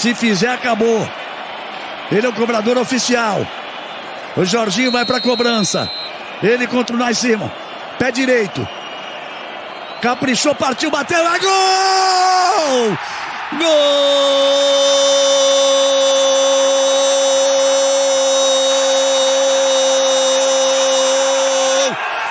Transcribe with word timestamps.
Se 0.00 0.14
fizer, 0.14 0.48
acabou. 0.48 1.06
Ele 2.10 2.26
é 2.26 2.30
o 2.30 2.32
cobrador 2.32 2.78
oficial. 2.78 3.46
O 4.34 4.46
Jorginho 4.46 4.90
vai 4.90 5.04
para 5.04 5.18
a 5.18 5.20
cobrança. 5.20 5.90
Ele 6.42 6.66
contra 6.66 6.96
o 6.96 6.98
Nascimento. 6.98 7.52
Pé 7.98 8.10
direito. 8.10 8.66
Caprichou, 10.00 10.54
partiu, 10.54 10.90
bateu, 10.90 11.18
é 11.18 11.38
gol! 11.38 12.98
Gol! 13.58 13.68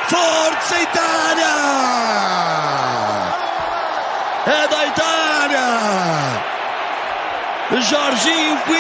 Forza 0.08 0.80
Itália! 0.82 1.56
É 4.48 4.68
da 4.68 4.86
Itália! 4.88 5.20
Jorginho 7.82 8.58
com 8.66 8.74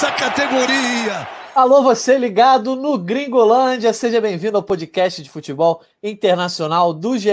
imensa 0.00 0.12
categoria. 0.12 1.28
Alô, 1.54 1.82
você 1.82 2.16
ligado 2.16 2.74
no 2.74 2.96
Gringolândia, 2.96 3.92
seja 3.92 4.18
bem-vindo 4.18 4.56
ao 4.56 4.62
podcast 4.62 5.22
de 5.22 5.28
futebol 5.28 5.82
internacional 6.02 6.94
do 6.94 7.18
GE. 7.18 7.30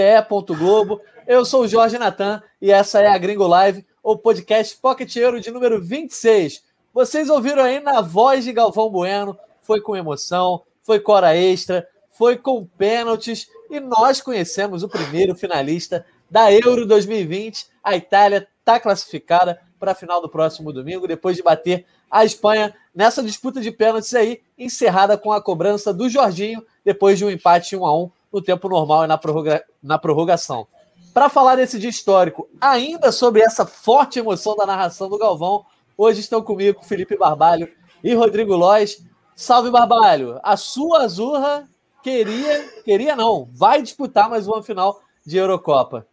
Globo. 0.58 1.00
Eu 1.26 1.46
sou 1.46 1.62
o 1.62 1.68
Jorge 1.68 1.96
Natan 1.96 2.42
e 2.60 2.70
essa 2.70 3.00
é 3.00 3.06
a 3.06 3.16
Gringo 3.16 3.46
Live, 3.46 3.86
o 4.02 4.18
podcast 4.18 4.76
Pocket 4.76 5.16
Euro 5.16 5.40
de 5.40 5.50
número 5.50 5.80
26. 5.80 6.62
Vocês 6.92 7.30
ouviram 7.30 7.62
aí 7.62 7.80
na 7.80 8.02
voz 8.02 8.44
de 8.44 8.52
Galvão 8.52 8.90
Bueno, 8.90 9.38
foi 9.62 9.80
com 9.80 9.96
emoção, 9.96 10.62
foi 10.82 11.00
com 11.00 11.12
hora 11.12 11.34
extra, 11.34 11.88
foi 12.10 12.36
com 12.36 12.66
pênaltis 12.66 13.48
e 13.70 13.80
nós 13.80 14.20
conhecemos 14.20 14.82
o 14.82 14.88
primeiro 14.90 15.34
finalista 15.34 16.04
da 16.30 16.52
Euro 16.52 16.84
2020. 16.86 17.66
A 17.82 17.96
Itália 17.96 18.46
está 18.60 18.78
classificada 18.78 19.58
para 19.78 19.92
a 19.92 19.94
final 19.94 20.20
do 20.20 20.28
próximo 20.28 20.72
domingo, 20.72 21.06
depois 21.06 21.36
de 21.36 21.42
bater 21.42 21.86
a 22.10 22.24
Espanha 22.24 22.74
nessa 22.94 23.22
disputa 23.22 23.60
de 23.60 23.70
pênaltis 23.70 24.14
aí, 24.14 24.40
encerrada 24.58 25.16
com 25.16 25.32
a 25.32 25.40
cobrança 25.40 25.92
do 25.92 26.08
Jorginho, 26.08 26.64
depois 26.84 27.18
de 27.18 27.24
um 27.24 27.30
empate 27.30 27.76
1 27.76 27.86
a 27.86 27.96
1 27.96 28.10
no 28.32 28.42
tempo 28.42 28.68
normal 28.68 29.04
e 29.04 29.06
na, 29.06 29.16
prorroga 29.16 29.64
na 29.82 29.98
prorrogação. 29.98 30.66
Para 31.12 31.28
falar 31.28 31.56
desse 31.56 31.78
dia 31.78 31.90
histórico, 31.90 32.48
ainda 32.60 33.10
sobre 33.10 33.40
essa 33.40 33.66
forte 33.66 34.18
emoção 34.18 34.54
da 34.56 34.66
narração 34.66 35.08
do 35.08 35.18
Galvão, 35.18 35.64
hoje 35.96 36.20
estão 36.20 36.42
comigo 36.42 36.84
Felipe 36.84 37.16
Barbalho 37.16 37.68
e 38.02 38.14
Rodrigo 38.14 38.54
Lois. 38.54 39.02
Salve 39.34 39.70
Barbalho! 39.70 40.38
A 40.42 40.56
sua 40.56 41.02
Azurra 41.02 41.68
queria, 42.02 42.68
queria 42.84 43.16
não, 43.16 43.48
vai 43.52 43.82
disputar 43.82 44.28
mais 44.28 44.46
uma 44.46 44.62
final 44.62 45.00
de 45.24 45.36
Eurocopa. 45.36 46.06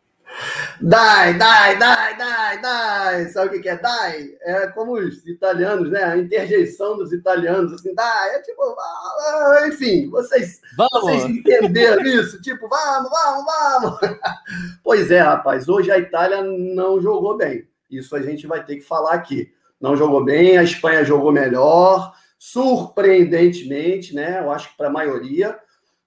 Dai, 0.81 1.37
dai, 1.37 1.77
dai, 1.77 2.17
dai, 2.17 2.61
dai. 2.61 3.29
Sabe 3.29 3.57
o 3.57 3.61
que 3.61 3.69
é 3.69 3.77
dai? 3.77 4.35
É 4.41 4.67
como 4.67 4.93
os 4.93 5.25
italianos, 5.25 5.89
né? 5.89 6.03
A 6.03 6.17
interjeição 6.17 6.97
dos 6.97 7.13
italianos, 7.13 7.73
assim, 7.73 7.93
dai. 7.95 8.35
É 8.35 8.41
tipo, 8.41 8.61
ah, 8.63 9.67
enfim, 9.67 10.09
vocês, 10.09 10.61
vocês 10.77 11.25
entenderam 11.25 12.03
isso? 12.03 12.41
Tipo, 12.41 12.67
vamos, 12.67 13.09
vamos, 13.09 13.45
vamos. 13.45 13.99
Pois 14.83 15.09
é, 15.09 15.19
rapaz, 15.19 15.67
hoje 15.67 15.91
a 15.91 15.97
Itália 15.97 16.41
não 16.43 17.01
jogou 17.01 17.35
bem. 17.35 17.67
Isso 17.89 18.15
a 18.15 18.21
gente 18.21 18.45
vai 18.45 18.63
ter 18.63 18.75
que 18.75 18.81
falar 18.81 19.13
aqui. 19.13 19.51
Não 19.79 19.95
jogou 19.95 20.23
bem, 20.23 20.57
a 20.57 20.63
Espanha 20.63 21.03
jogou 21.03 21.31
melhor, 21.31 22.13
surpreendentemente, 22.37 24.13
né? 24.13 24.39
Eu 24.39 24.51
acho 24.51 24.69
que 24.69 24.77
para 24.77 24.87
a 24.87 24.91
maioria, 24.91 25.57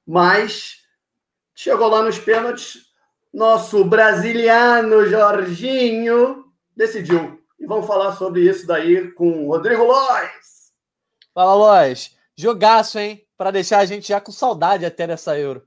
mas 0.06 0.82
chegou 1.55 1.88
lá 1.88 2.03
nos 2.03 2.19
pênaltis, 2.19 2.88
nosso 3.32 3.84
brasiliano 3.84 5.06
Jorginho 5.06 6.44
decidiu. 6.76 7.40
E 7.58 7.66
vamos 7.66 7.86
falar 7.86 8.12
sobre 8.12 8.48
isso 8.48 8.66
daí 8.66 9.10
com 9.12 9.46
o 9.46 9.48
Rodrigo 9.48 9.84
Lois. 9.84 10.72
Fala, 11.34 11.54
Lois. 11.54 12.16
Jogaço, 12.36 12.98
hein? 12.98 13.24
Para 13.36 13.50
deixar 13.50 13.78
a 13.78 13.84
gente 13.84 14.08
já 14.08 14.20
com 14.20 14.32
saudade 14.32 14.84
até 14.84 15.06
dessa 15.06 15.38
Euro. 15.38 15.62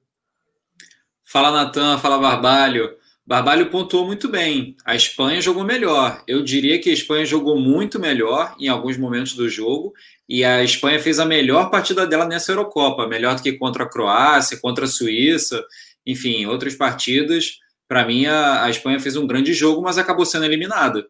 Fala, 1.24 1.52
Natan. 1.52 1.98
Fala, 1.98 2.18
Barbalho. 2.18 2.96
Barbalho 3.26 3.70
pontuou 3.70 4.06
muito 4.06 4.28
bem. 4.28 4.76
A 4.84 4.96
Espanha 4.96 5.40
jogou 5.40 5.64
melhor. 5.64 6.24
Eu 6.28 6.44
diria 6.44 6.80
que 6.80 6.90
a 6.90 6.94
Espanha 6.94 7.26
jogou 7.26 7.58
muito 7.60 8.00
melhor 8.00 8.56
em 8.60 8.68
alguns 8.68 8.98
momentos 8.98 9.34
do 9.34 9.48
jogo. 9.48 9.94
E 10.28 10.44
a 10.44 10.64
Espanha 10.64 11.00
fez 11.00 11.20
a 11.20 11.26
melhor 11.26 11.70
partida 11.70 12.08
dela 12.08 12.26
nessa 12.26 12.52
Eurocopa. 12.52 13.08
Melhor 13.08 13.36
do 13.36 13.42
que 13.42 13.54
contra 13.54 13.84
a 13.84 13.90
Croácia, 13.90 14.60
contra 14.60 14.86
a 14.86 14.90
Suíça 14.90 15.64
enfim, 16.06 16.46
outras 16.46 16.76
partidas, 16.76 17.60
para 17.88 18.06
mim 18.06 18.26
a, 18.26 18.64
a, 18.64 18.70
Espanha 18.70 19.00
fez 19.00 19.16
um 19.16 19.28
grande 19.28 19.54
jogo, 19.54 19.82
mas 19.82 19.98
acabou 19.98 20.26
sendo 20.26 20.46
eliminada. 20.46 21.08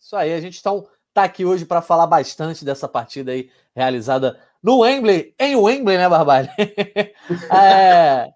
Isso 0.00 0.16
aí, 0.16 0.32
a 0.32 0.40
gente 0.40 0.54
está 0.54 0.70
tá 1.14 1.24
aqui 1.24 1.44
hoje 1.44 1.64
para 1.64 1.80
falar 1.80 2.06
bastante 2.06 2.64
dessa 2.64 2.88
partida 2.88 3.32
aí 3.32 3.50
realizada 3.74 4.40
no 4.62 4.80
Wembley, 4.80 5.34
em 5.38 5.56
Wembley, 5.56 5.96
né, 5.96 6.08
Barbalho? 6.08 6.48
é, 7.54 8.28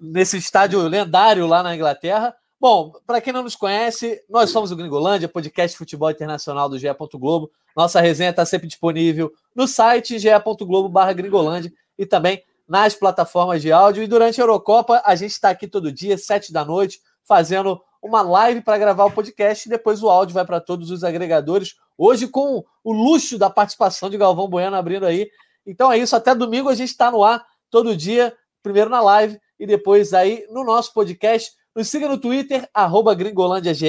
nesse 0.00 0.36
estádio 0.36 0.80
lendário 0.86 1.46
lá 1.46 1.62
na 1.62 1.74
Inglaterra. 1.74 2.34
Bom, 2.58 2.92
para 3.06 3.20
quem 3.20 3.32
não 3.32 3.42
nos 3.42 3.54
conhece, 3.54 4.22
nós 4.30 4.50
somos 4.50 4.70
o 4.70 4.76
Gringolândia, 4.76 5.28
podcast 5.28 5.74
de 5.74 5.78
futebol 5.78 6.10
internacional 6.10 6.68
do 6.68 6.78
GE. 6.78 6.86
Globo. 7.14 7.50
Nossa 7.76 8.00
resenha 8.00 8.30
está 8.30 8.46
sempre 8.46 8.66
disponível 8.66 9.30
no 9.54 9.68
site 9.68 10.18
ge.globo/gringolândia 10.18 11.72
e 11.98 12.06
também 12.06 12.42
nas 12.68 12.94
plataformas 12.94 13.62
de 13.62 13.70
áudio. 13.70 14.02
E 14.02 14.06
durante 14.06 14.40
a 14.40 14.44
Eurocopa, 14.44 15.02
a 15.04 15.14
gente 15.14 15.32
está 15.32 15.50
aqui 15.50 15.68
todo 15.68 15.92
dia, 15.92 16.18
sete 16.18 16.52
da 16.52 16.64
noite, 16.64 17.00
fazendo 17.24 17.80
uma 18.02 18.22
live 18.22 18.60
para 18.60 18.78
gravar 18.78 19.04
o 19.04 19.10
podcast 19.10 19.66
e 19.66 19.70
depois 19.70 20.02
o 20.02 20.08
áudio 20.08 20.34
vai 20.34 20.44
para 20.44 20.60
todos 20.60 20.90
os 20.90 21.02
agregadores. 21.02 21.74
Hoje, 21.98 22.28
com 22.28 22.64
o 22.84 22.92
luxo 22.92 23.38
da 23.38 23.50
participação 23.50 24.08
de 24.10 24.18
Galvão 24.18 24.48
Bueno 24.48 24.76
abrindo 24.76 25.06
aí. 25.06 25.28
Então 25.66 25.90
é 25.90 25.98
isso, 25.98 26.14
até 26.14 26.34
domingo 26.34 26.68
a 26.68 26.74
gente 26.74 26.90
está 26.90 27.10
no 27.10 27.24
ar 27.24 27.44
todo 27.70 27.96
dia, 27.96 28.32
primeiro 28.62 28.88
na 28.88 29.00
live 29.00 29.38
e 29.58 29.66
depois 29.66 30.14
aí 30.14 30.46
no 30.50 30.64
nosso 30.64 30.92
podcast. 30.92 31.52
Nos 31.74 31.88
siga 31.88 32.08
no 32.08 32.18
Twitter, 32.18 32.68
arroba 32.72 33.14
gringolândiage. 33.14 33.86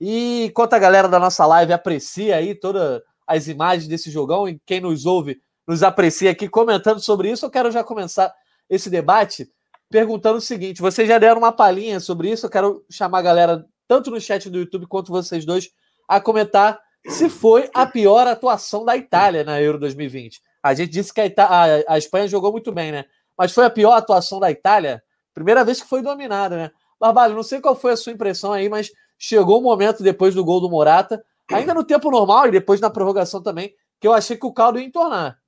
E 0.00 0.46
enquanto 0.46 0.74
a 0.74 0.78
galera 0.78 1.08
da 1.08 1.18
nossa 1.18 1.46
live 1.46 1.72
aprecia 1.72 2.36
aí 2.36 2.54
todas 2.54 3.00
as 3.26 3.48
imagens 3.48 3.86
desse 3.86 4.10
jogão 4.10 4.48
e 4.48 4.60
quem 4.66 4.80
nos 4.80 5.06
ouve 5.06 5.40
nos 5.66 5.82
aprecia 5.82 6.30
aqui 6.30 6.48
comentando 6.48 7.00
sobre 7.00 7.30
isso, 7.30 7.46
eu 7.46 7.50
quero 7.50 7.70
já 7.70 7.82
começar 7.82 8.32
esse 8.68 8.90
debate 8.90 9.48
perguntando 9.90 10.38
o 10.38 10.40
seguinte: 10.40 10.80
vocês 10.80 11.08
já 11.08 11.18
deram 11.18 11.38
uma 11.38 11.52
palhinha 11.52 12.00
sobre 12.00 12.30
isso, 12.30 12.46
eu 12.46 12.50
quero 12.50 12.84
chamar 12.90 13.18
a 13.18 13.22
galera, 13.22 13.66
tanto 13.86 14.10
no 14.10 14.20
chat 14.20 14.50
do 14.50 14.58
YouTube 14.58 14.86
quanto 14.86 15.12
vocês 15.12 15.44
dois, 15.44 15.70
a 16.08 16.20
comentar 16.20 16.80
se 17.06 17.28
foi 17.28 17.70
a 17.74 17.86
pior 17.86 18.26
atuação 18.26 18.84
da 18.84 18.96
Itália 18.96 19.44
na 19.44 19.60
Euro 19.60 19.78
2020. 19.78 20.40
A 20.62 20.72
gente 20.74 20.90
disse 20.90 21.12
que 21.12 21.20
a, 21.20 21.26
Ita 21.26 21.44
a, 21.44 21.64
a 21.94 21.98
Espanha 21.98 22.26
jogou 22.26 22.50
muito 22.50 22.72
bem, 22.72 22.90
né? 22.90 23.04
Mas 23.36 23.52
foi 23.52 23.66
a 23.66 23.70
pior 23.70 23.92
atuação 23.92 24.40
da 24.40 24.50
Itália? 24.50 25.02
Primeira 25.34 25.64
vez 25.64 25.82
que 25.82 25.88
foi 25.88 26.00
dominada, 26.02 26.56
né? 26.56 26.70
Barbalho, 26.98 27.34
não 27.34 27.42
sei 27.42 27.60
qual 27.60 27.76
foi 27.76 27.92
a 27.92 27.96
sua 27.96 28.12
impressão 28.12 28.52
aí, 28.52 28.68
mas 28.68 28.90
chegou 29.18 29.56
o 29.56 29.60
um 29.60 29.64
momento 29.64 30.02
depois 30.02 30.34
do 30.34 30.44
gol 30.44 30.60
do 30.60 30.70
Morata, 30.70 31.22
ainda 31.52 31.74
no 31.74 31.84
tempo 31.84 32.10
normal 32.10 32.48
e 32.48 32.52
depois 32.52 32.80
na 32.80 32.88
prorrogação 32.88 33.42
também, 33.42 33.74
que 34.00 34.06
eu 34.06 34.12
achei 34.12 34.36
que 34.36 34.46
o 34.46 34.52
caldo 34.52 34.78
ia 34.78 34.86
entornar. 34.86 35.38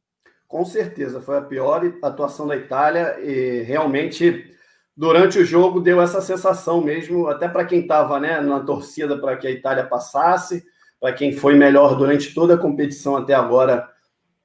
Com 0.49 0.65
certeza, 0.65 1.21
foi 1.21 1.39
a 1.39 1.43
pior 1.43 1.83
atuação 2.03 2.47
da 2.47 2.57
Itália 2.57 3.19
e 3.21 3.63
realmente 3.63 4.55
durante 4.97 5.39
o 5.39 5.45
jogo 5.45 5.81
deu 5.81 6.01
essa 6.01 6.23
sensação 6.23 6.81
mesmo, 6.81 7.29
até 7.29 7.49
para 7.49 7.65
quem 7.65 7.81
estava 7.81 8.19
né, 8.19 8.41
na 8.41 8.61
torcida 8.61 9.19
para 9.19 9.37
que 9.37 9.47
a 9.47 9.51
Itália 9.51 9.87
passasse, 9.87 10.65
para 11.01 11.13
quem 11.13 11.33
foi 11.33 11.55
melhor 11.55 11.97
durante 11.97 12.33
toda 12.33 12.55
a 12.55 12.59
competição 12.59 13.17
até 13.17 13.35
agora 13.35 13.89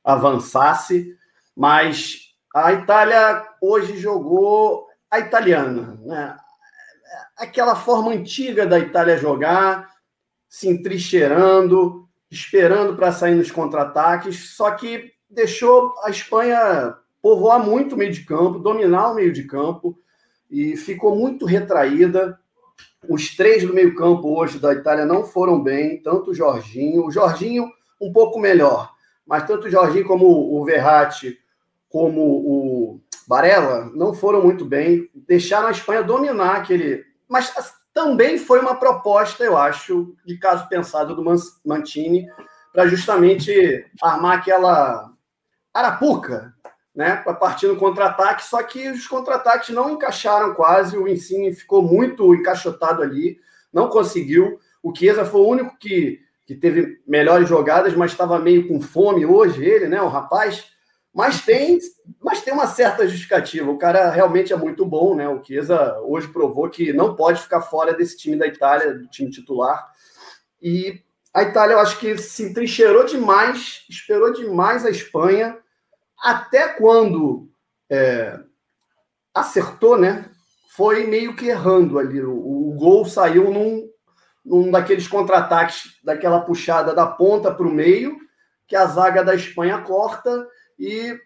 avançasse, 0.03 1.15
mas 1.55 2.33
a 2.53 2.73
Itália 2.73 3.45
hoje 3.61 3.97
jogou 3.97 4.87
a 5.09 5.19
italiana, 5.19 5.99
né? 6.03 6.35
aquela 7.37 7.75
forma 7.75 8.11
antiga 8.11 8.65
da 8.65 8.79
Itália 8.79 9.17
jogar, 9.17 9.89
se 10.49 10.67
entrincheirando, 10.67 12.07
esperando 12.29 12.95
para 12.95 13.11
sair 13.11 13.35
nos 13.35 13.51
contra-ataques, 13.51 14.55
só 14.55 14.71
que 14.71 15.11
deixou 15.31 15.95
a 16.03 16.09
Espanha 16.09 16.95
povoar 17.21 17.63
muito 17.63 17.95
o 17.95 17.97
meio 17.97 18.11
de 18.11 18.25
campo, 18.25 18.59
dominar 18.59 19.11
o 19.11 19.15
meio 19.15 19.31
de 19.31 19.43
campo 19.43 19.97
e 20.49 20.75
ficou 20.75 21.15
muito 21.15 21.45
retraída. 21.45 22.39
Os 23.07 23.35
três 23.35 23.65
do 23.65 23.73
meio 23.73 23.95
campo 23.95 24.37
hoje 24.37 24.59
da 24.59 24.73
Itália 24.73 25.05
não 25.05 25.23
foram 25.23 25.61
bem, 25.61 26.01
tanto 26.01 26.31
o 26.31 26.33
Jorginho, 26.33 27.05
o 27.05 27.11
Jorginho 27.11 27.69
um 27.99 28.11
pouco 28.11 28.39
melhor, 28.39 28.91
mas 29.25 29.45
tanto 29.47 29.67
o 29.67 29.69
Jorginho 29.69 30.05
como 30.05 30.25
o 30.27 30.63
Verratti, 30.65 31.37
como 31.89 32.21
o 32.21 33.01
Barella, 33.27 33.91
não 33.95 34.13
foram 34.13 34.43
muito 34.43 34.65
bem, 34.65 35.09
deixaram 35.13 35.67
a 35.67 35.71
Espanha 35.71 36.03
dominar 36.03 36.57
aquele... 36.57 37.05
Mas 37.27 37.53
também 37.93 38.37
foi 38.37 38.59
uma 38.59 38.75
proposta, 38.75 39.43
eu 39.43 39.57
acho, 39.57 40.15
de 40.25 40.37
caso 40.37 40.67
pensado 40.67 41.15
do 41.15 41.23
Mantini, 41.65 42.25
para 42.73 42.87
justamente 42.87 43.85
armar 44.01 44.39
aquela 44.39 45.11
Arapuca, 45.73 46.53
né, 46.93 47.23
no 47.63 47.77
contra-ataque, 47.77 48.43
só 48.43 48.61
que 48.63 48.89
os 48.89 49.07
contra-ataques 49.07 49.69
não 49.69 49.91
encaixaram 49.91 50.53
quase, 50.53 50.97
o 50.97 51.07
Insigne 51.07 51.53
ficou 51.53 51.81
muito 51.81 52.35
encaixotado 52.35 53.01
ali, 53.01 53.39
não 53.71 53.89
conseguiu. 53.89 54.59
O 54.83 54.93
Chiesa 54.93 55.23
foi 55.23 55.41
o 55.41 55.47
único 55.47 55.77
que, 55.77 56.19
que 56.45 56.55
teve 56.55 57.01
melhores 57.07 57.47
jogadas, 57.47 57.95
mas 57.95 58.11
estava 58.11 58.37
meio 58.39 58.67
com 58.67 58.81
fome 58.81 59.25
hoje, 59.25 59.63
ele, 59.63 59.87
né? 59.87 60.01
O 60.01 60.09
rapaz. 60.09 60.69
Mas 61.13 61.41
tem, 61.41 61.77
mas 62.21 62.41
tem 62.41 62.53
uma 62.53 62.67
certa 62.67 63.07
justificativa. 63.07 63.69
O 63.69 63.77
cara 63.77 64.09
realmente 64.09 64.51
é 64.51 64.55
muito 64.55 64.85
bom, 64.85 65.15
né? 65.15 65.27
O 65.27 65.43
Chiesa 65.43 65.99
hoje 66.01 66.27
provou 66.27 66.69
que 66.69 66.91
não 66.93 67.15
pode 67.15 67.41
ficar 67.41 67.61
fora 67.61 67.93
desse 67.93 68.17
time 68.17 68.37
da 68.37 68.47
Itália, 68.47 68.93
do 68.93 69.07
time 69.07 69.29
titular. 69.29 69.91
E 70.61 71.01
a 71.33 71.43
Itália, 71.43 71.75
eu 71.75 71.79
acho 71.79 71.97
que 71.97 72.17
se 72.17 72.43
entrincheirou 72.43 73.05
demais, 73.05 73.85
esperou 73.89 74.33
demais 74.33 74.85
a 74.85 74.89
Espanha, 74.89 75.57
até 76.21 76.67
quando 76.67 77.49
é, 77.89 78.39
acertou, 79.33 79.97
né? 79.97 80.29
Foi 80.75 81.05
meio 81.07 81.35
que 81.35 81.47
errando 81.47 81.97
ali. 81.97 82.21
O, 82.21 82.69
o 82.69 82.73
gol 82.77 83.05
saiu 83.05 83.49
num, 83.51 83.89
num 84.45 84.69
daqueles 84.69 85.07
contra-ataques, 85.07 85.99
daquela 86.03 86.41
puxada 86.41 86.93
da 86.93 87.07
ponta 87.07 87.53
para 87.53 87.67
o 87.67 87.71
meio, 87.71 88.17
que 88.67 88.75
a 88.75 88.85
zaga 88.85 89.23
da 89.23 89.33
Espanha 89.33 89.81
corta 89.81 90.47
e 90.77 91.17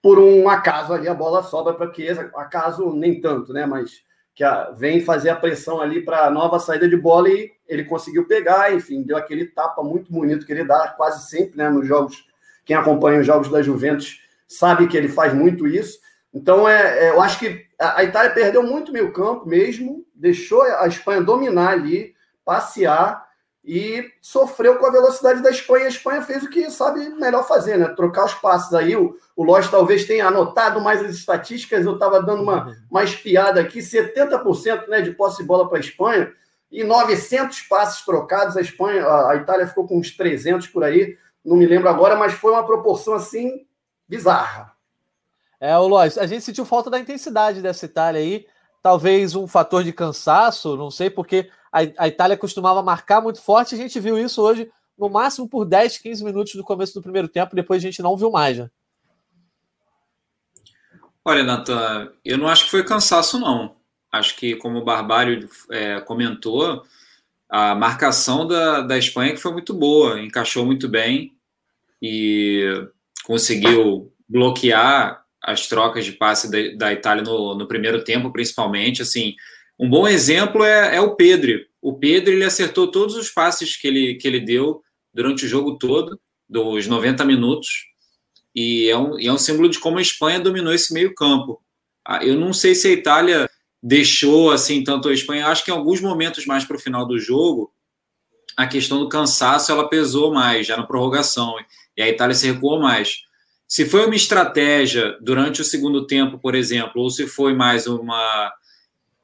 por 0.00 0.18
um 0.18 0.48
acaso 0.48 0.92
ali 0.92 1.08
a 1.08 1.14
bola 1.14 1.42
sobra 1.42 1.74
para 1.74 1.92
Chiesa, 1.92 2.30
acaso 2.36 2.92
nem 2.92 3.20
tanto, 3.20 3.52
né? 3.52 3.66
Mas 3.66 4.02
que 4.34 4.44
a, 4.44 4.70
vem 4.70 5.00
fazer 5.00 5.30
a 5.30 5.36
pressão 5.36 5.80
ali 5.80 6.04
para 6.04 6.26
a 6.26 6.30
nova 6.30 6.60
saída 6.60 6.88
de 6.88 6.96
bola 6.96 7.28
e 7.28 7.50
ele 7.68 7.84
conseguiu 7.84 8.26
pegar, 8.26 8.74
enfim, 8.74 9.02
deu 9.02 9.16
aquele 9.16 9.46
tapa 9.46 9.82
muito 9.82 10.10
bonito 10.10 10.46
que 10.46 10.52
ele 10.52 10.64
dá 10.64 10.88
quase 10.96 11.28
sempre, 11.28 11.58
né? 11.58 11.68
Nos 11.68 11.86
jogos, 11.86 12.26
quem 12.64 12.74
acompanha 12.74 13.20
os 13.20 13.26
jogos 13.26 13.50
da 13.50 13.62
Juventus 13.62 14.22
sabe 14.48 14.88
que 14.88 14.96
ele 14.96 15.08
faz 15.08 15.34
muito 15.34 15.66
isso. 15.66 15.98
Então, 16.32 16.68
é, 16.68 17.06
é 17.06 17.10
eu 17.10 17.20
acho 17.20 17.38
que 17.38 17.66
a, 17.78 18.00
a 18.00 18.04
Itália 18.04 18.30
perdeu 18.30 18.62
muito 18.62 18.90
meio 18.90 19.12
campo 19.12 19.46
mesmo, 19.46 20.04
deixou 20.14 20.62
a 20.62 20.86
Espanha 20.88 21.20
dominar 21.20 21.72
ali, 21.72 22.14
passear 22.44 23.28
e 23.62 24.10
sofreu 24.22 24.76
com 24.76 24.86
a 24.86 24.90
velocidade 24.90 25.42
da 25.42 25.50
Espanha. 25.50 25.84
A 25.84 25.88
Espanha 25.88 26.22
fez 26.22 26.42
o 26.42 26.48
que 26.48 26.70
sabe 26.70 27.06
melhor 27.10 27.46
fazer, 27.46 27.76
né? 27.76 27.88
Trocar 27.88 28.24
os 28.24 28.34
passos 28.34 28.72
aí. 28.72 28.96
O, 28.96 29.14
o 29.36 29.44
Lodge 29.44 29.70
talvez 29.70 30.06
tenha 30.06 30.26
anotado 30.26 30.80
mais 30.80 31.04
as 31.04 31.10
estatísticas. 31.10 31.84
Eu 31.84 31.94
estava 31.94 32.22
dando 32.22 32.42
uma, 32.42 32.74
uma 32.90 33.04
espiada 33.04 33.60
aqui: 33.60 33.80
70% 33.80 34.88
né, 34.88 35.02
de 35.02 35.10
posse 35.10 35.38
de 35.38 35.44
bola 35.44 35.68
para 35.68 35.76
a 35.76 35.80
Espanha 35.80 36.32
e 36.70 36.84
900 36.84 37.62
passes 37.62 38.04
trocados. 38.04 38.56
A 38.56 38.60
Espanha, 38.60 39.06
a, 39.06 39.36
Itália 39.36 39.66
ficou 39.66 39.86
com 39.86 39.98
uns 39.98 40.16
300 40.16 40.66
por 40.68 40.84
aí. 40.84 41.16
Não 41.44 41.56
me 41.56 41.66
lembro 41.66 41.88
agora, 41.88 42.16
mas 42.16 42.34
foi 42.34 42.52
uma 42.52 42.66
proporção 42.66 43.14
assim 43.14 43.66
bizarra. 44.06 44.72
É, 45.60 45.76
o 45.76 45.88
Lois, 45.88 46.16
a 46.16 46.26
gente 46.26 46.44
sentiu 46.44 46.64
falta 46.64 46.88
da 46.88 46.98
intensidade 46.98 47.60
dessa 47.60 47.86
Itália 47.86 48.20
aí. 48.20 48.46
Talvez 48.82 49.34
um 49.34 49.46
fator 49.46 49.82
de 49.82 49.92
cansaço, 49.92 50.76
não 50.76 50.90
sei, 50.90 51.10
porque 51.10 51.50
a, 51.72 51.80
a 52.04 52.08
Itália 52.08 52.36
costumava 52.36 52.82
marcar 52.82 53.20
muito 53.20 53.42
forte. 53.42 53.74
A 53.74 53.78
gente 53.78 53.98
viu 53.98 54.18
isso 54.18 54.40
hoje, 54.40 54.70
no 54.96 55.08
máximo 55.08 55.48
por 55.48 55.64
10, 55.64 55.98
15 55.98 56.24
minutos 56.24 56.54
no 56.54 56.62
começo 56.62 56.94
do 56.94 57.02
primeiro 57.02 57.28
tempo, 57.28 57.56
depois 57.56 57.82
a 57.82 57.86
gente 57.86 58.02
não 58.02 58.16
viu 58.16 58.30
mais. 58.30 58.58
Né? 58.58 58.70
Olha, 61.24 61.42
Natan, 61.42 62.12
eu 62.24 62.38
não 62.38 62.48
acho 62.48 62.64
que 62.64 62.70
foi 62.70 62.84
cansaço, 62.84 63.38
não. 63.38 63.77
Acho 64.10 64.36
que, 64.36 64.56
como 64.56 64.78
o 64.78 64.84
Barbário 64.84 65.48
é, 65.70 66.00
comentou, 66.00 66.84
a 67.48 67.74
marcação 67.74 68.46
da, 68.46 68.80
da 68.82 68.98
Espanha 68.98 69.32
que 69.32 69.40
foi 69.40 69.52
muito 69.52 69.72
boa, 69.72 70.20
encaixou 70.20 70.64
muito 70.66 70.88
bem 70.88 71.32
e 72.00 72.86
conseguiu 73.24 74.12
bloquear 74.28 75.24
as 75.42 75.66
trocas 75.66 76.04
de 76.04 76.12
passe 76.12 76.50
da, 76.50 76.76
da 76.76 76.92
Itália 76.92 77.22
no, 77.22 77.54
no, 77.54 77.66
primeiro 77.66 78.04
tempo, 78.04 78.32
principalmente. 78.32 79.02
Assim, 79.02 79.34
um 79.78 79.88
bom 79.88 80.06
exemplo 80.06 80.64
é, 80.64 80.96
é, 80.96 81.00
o 81.00 81.14
Pedro. 81.14 81.64
O 81.80 81.94
Pedro 81.94 82.32
ele 82.32 82.44
acertou 82.44 82.90
todos 82.90 83.14
os 83.14 83.30
passes 83.30 83.76
que 83.76 83.86
ele, 83.86 84.14
que 84.16 84.26
ele 84.26 84.40
deu 84.40 84.82
durante 85.12 85.44
o 85.44 85.48
jogo 85.48 85.78
todo, 85.78 86.20
dos 86.48 86.86
90 86.86 87.24
minutos, 87.24 87.86
e 88.54 88.88
é 88.88 88.96
um, 88.96 89.18
e 89.18 89.26
é 89.26 89.32
um 89.32 89.38
símbolo 89.38 89.68
de 89.68 89.78
como 89.78 89.98
a 89.98 90.02
Espanha 90.02 90.40
dominou 90.40 90.72
esse 90.72 90.92
meio-campo. 90.92 91.62
Ah, 92.06 92.24
eu 92.24 92.36
não 92.36 92.52
sei 92.52 92.74
se 92.74 92.88
a 92.88 92.92
Itália 92.92 93.47
deixou 93.82 94.50
assim 94.50 94.82
tanto 94.82 95.08
a 95.08 95.14
Espanha, 95.14 95.46
acho 95.46 95.64
que 95.64 95.70
em 95.70 95.74
alguns 95.74 96.00
momentos 96.00 96.46
mais 96.46 96.64
para 96.64 96.76
o 96.76 96.80
final 96.80 97.06
do 97.06 97.18
jogo, 97.18 97.72
a 98.56 98.66
questão 98.66 98.98
do 98.98 99.08
cansaço 99.08 99.70
ela 99.70 99.88
pesou 99.88 100.32
mais, 100.32 100.66
já 100.66 100.76
na 100.76 100.86
prorrogação, 100.86 101.54
e 101.96 102.02
a 102.02 102.08
Itália 102.08 102.34
se 102.34 102.50
recuou 102.50 102.80
mais. 102.80 103.22
Se 103.68 103.84
foi 103.84 104.06
uma 104.06 104.16
estratégia 104.16 105.16
durante 105.20 105.60
o 105.60 105.64
segundo 105.64 106.06
tempo, 106.06 106.38
por 106.38 106.54
exemplo, 106.54 107.02
ou 107.02 107.10
se 107.10 107.26
foi 107.26 107.54
mais 107.54 107.86
uma, 107.86 108.52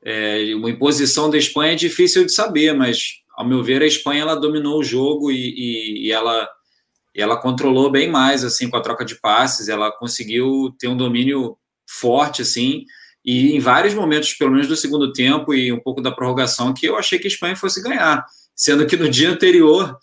é, 0.05 0.55
uma 0.55 0.71
imposição 0.71 1.31
da 1.31 1.39
Espanha, 1.39 1.73
é 1.73 1.77
difícil 1.77 2.25
de 2.25 2.33
saber, 2.33 2.75
mas, 2.75 3.23
ao 3.37 3.47
meu 3.47 3.62
ver, 3.62 3.83
a 3.83 3.87
Espanha 3.87 4.23
ela 4.23 4.37
dominou 4.37 4.79
o 4.79 4.85
jogo 4.85 5.33
e, 5.33 5.37
e, 5.37 6.07
e 6.07 6.12
ela, 6.12 6.49
e 7.15 7.21
ela 7.21 7.37
controlou 7.37 7.91
bem 7.91 8.11
mais 8.11 8.45
assim 8.45 8.69
com 8.69 8.77
a 8.77 8.83
troca 8.83 9.05
de 9.05 9.19
passes, 9.19 9.69
ela 9.69 9.91
conseguiu 9.91 10.73
ter 10.79 10.89
um 10.89 10.97
domínio 10.97 11.57
forte 11.89 12.43
assim, 12.43 12.85
e 13.25 13.56
em 13.56 13.61
vários 13.61 13.94
momentos, 13.94 14.35
pelo 14.35 14.50
menos 14.50 14.69
do 14.69 14.76
segundo 14.76 15.12
tempo 15.12 15.55
e 15.55 15.73
um 15.73 15.81
pouco 15.81 16.03
da 16.03 16.12
prorrogação, 16.12 16.75
que 16.75 16.87
eu 16.87 16.99
achei 16.99 17.19
que 17.19 17.26
a 17.26 17.31
Espanha 17.31 17.56
fosse 17.56 17.82
ganhar, 17.82 18.25
sendo 18.55 18.87
que 18.87 18.97
no 18.97 19.09
dia 19.09 19.31
anterior 19.31 19.97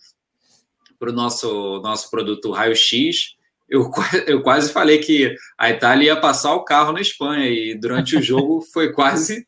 para 0.97 1.09
o 1.09 1.13
nosso, 1.13 1.79
nosso 1.81 2.09
produto 2.09 2.51
raio-x, 2.51 3.35
eu, 3.69 3.89
eu 4.25 4.41
quase 4.41 4.71
falei 4.71 4.97
que 4.97 5.35
a 5.57 5.69
Itália 5.69 6.07
ia 6.07 6.19
passar 6.19 6.53
o 6.55 6.65
carro 6.65 6.91
na 6.91 7.01
Espanha 7.01 7.47
e 7.47 7.75
durante 7.75 8.17
o 8.17 8.21
jogo 8.23 8.61
foi 8.73 8.91
quase 8.91 9.45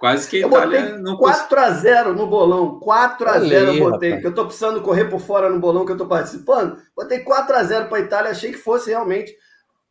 quase 0.00 0.28
que 0.28 0.42
a 0.42 0.48
Itália 0.48 0.98
não 0.98 1.16
4 1.16 1.60
a 1.60 1.70
0 1.70 2.14
no 2.14 2.26
bolão, 2.26 2.80
4 2.80 3.28
a 3.28 3.38
0 3.38 3.72
eu 3.72 3.78
botei, 3.78 4.08
rapaz. 4.08 4.20
que 4.20 4.26
eu 4.26 4.30
estou 4.30 4.46
precisando 4.46 4.82
correr 4.82 5.04
por 5.04 5.20
fora 5.20 5.48
no 5.48 5.60
bolão 5.60 5.84
que 5.84 5.92
eu 5.92 5.94
estou 5.94 6.08
participando. 6.08 6.76
Botei 6.96 7.20
4 7.20 7.54
a 7.54 7.62
0 7.62 7.88
para 7.88 7.98
a 7.98 8.00
Itália, 8.00 8.30
achei 8.32 8.50
que 8.50 8.58
fosse 8.58 8.90
realmente, 8.90 9.32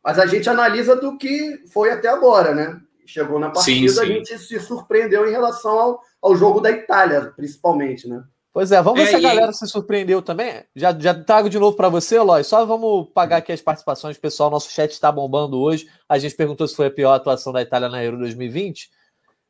mas 0.04 0.18
a 0.18 0.26
gente 0.26 0.50
analisa 0.50 0.94
do 0.94 1.16
que 1.16 1.60
foi 1.72 1.90
até 1.90 2.08
agora, 2.08 2.54
né? 2.54 2.78
Chegou 3.06 3.38
na 3.38 3.50
partida, 3.50 3.88
sim, 3.88 3.94
sim. 3.94 4.00
a 4.00 4.04
gente 4.04 4.38
se 4.38 4.60
surpreendeu 4.60 5.26
em 5.28 5.30
relação 5.30 5.78
ao, 5.78 6.00
ao 6.20 6.36
jogo 6.36 6.60
da 6.60 6.70
Itália, 6.70 7.32
principalmente, 7.36 8.08
né? 8.08 8.22
Pois 8.52 8.70
é, 8.70 8.82
vamos 8.82 9.00
ver 9.00 9.06
é, 9.06 9.10
se 9.10 9.16
a 9.16 9.20
galera 9.20 9.50
e... 9.50 9.54
se 9.54 9.66
surpreendeu 9.66 10.20
também. 10.20 10.62
Já, 10.76 10.96
já 10.98 11.14
trago 11.14 11.48
de 11.48 11.58
novo 11.58 11.74
para 11.74 11.88
você, 11.88 12.16
Eloy. 12.16 12.44
Só 12.44 12.64
vamos 12.66 13.08
pagar 13.14 13.38
aqui 13.38 13.50
as 13.50 13.62
participações, 13.62 14.18
pessoal. 14.18 14.50
Nosso 14.50 14.70
chat 14.70 14.90
está 14.90 15.10
bombando 15.10 15.58
hoje. 15.58 15.88
A 16.06 16.18
gente 16.18 16.34
perguntou 16.34 16.68
se 16.68 16.76
foi 16.76 16.86
a 16.86 16.90
pior 16.90 17.14
atuação 17.14 17.50
da 17.50 17.62
Itália 17.62 17.88
na 17.88 18.04
Euro 18.04 18.18
2020. 18.18 18.90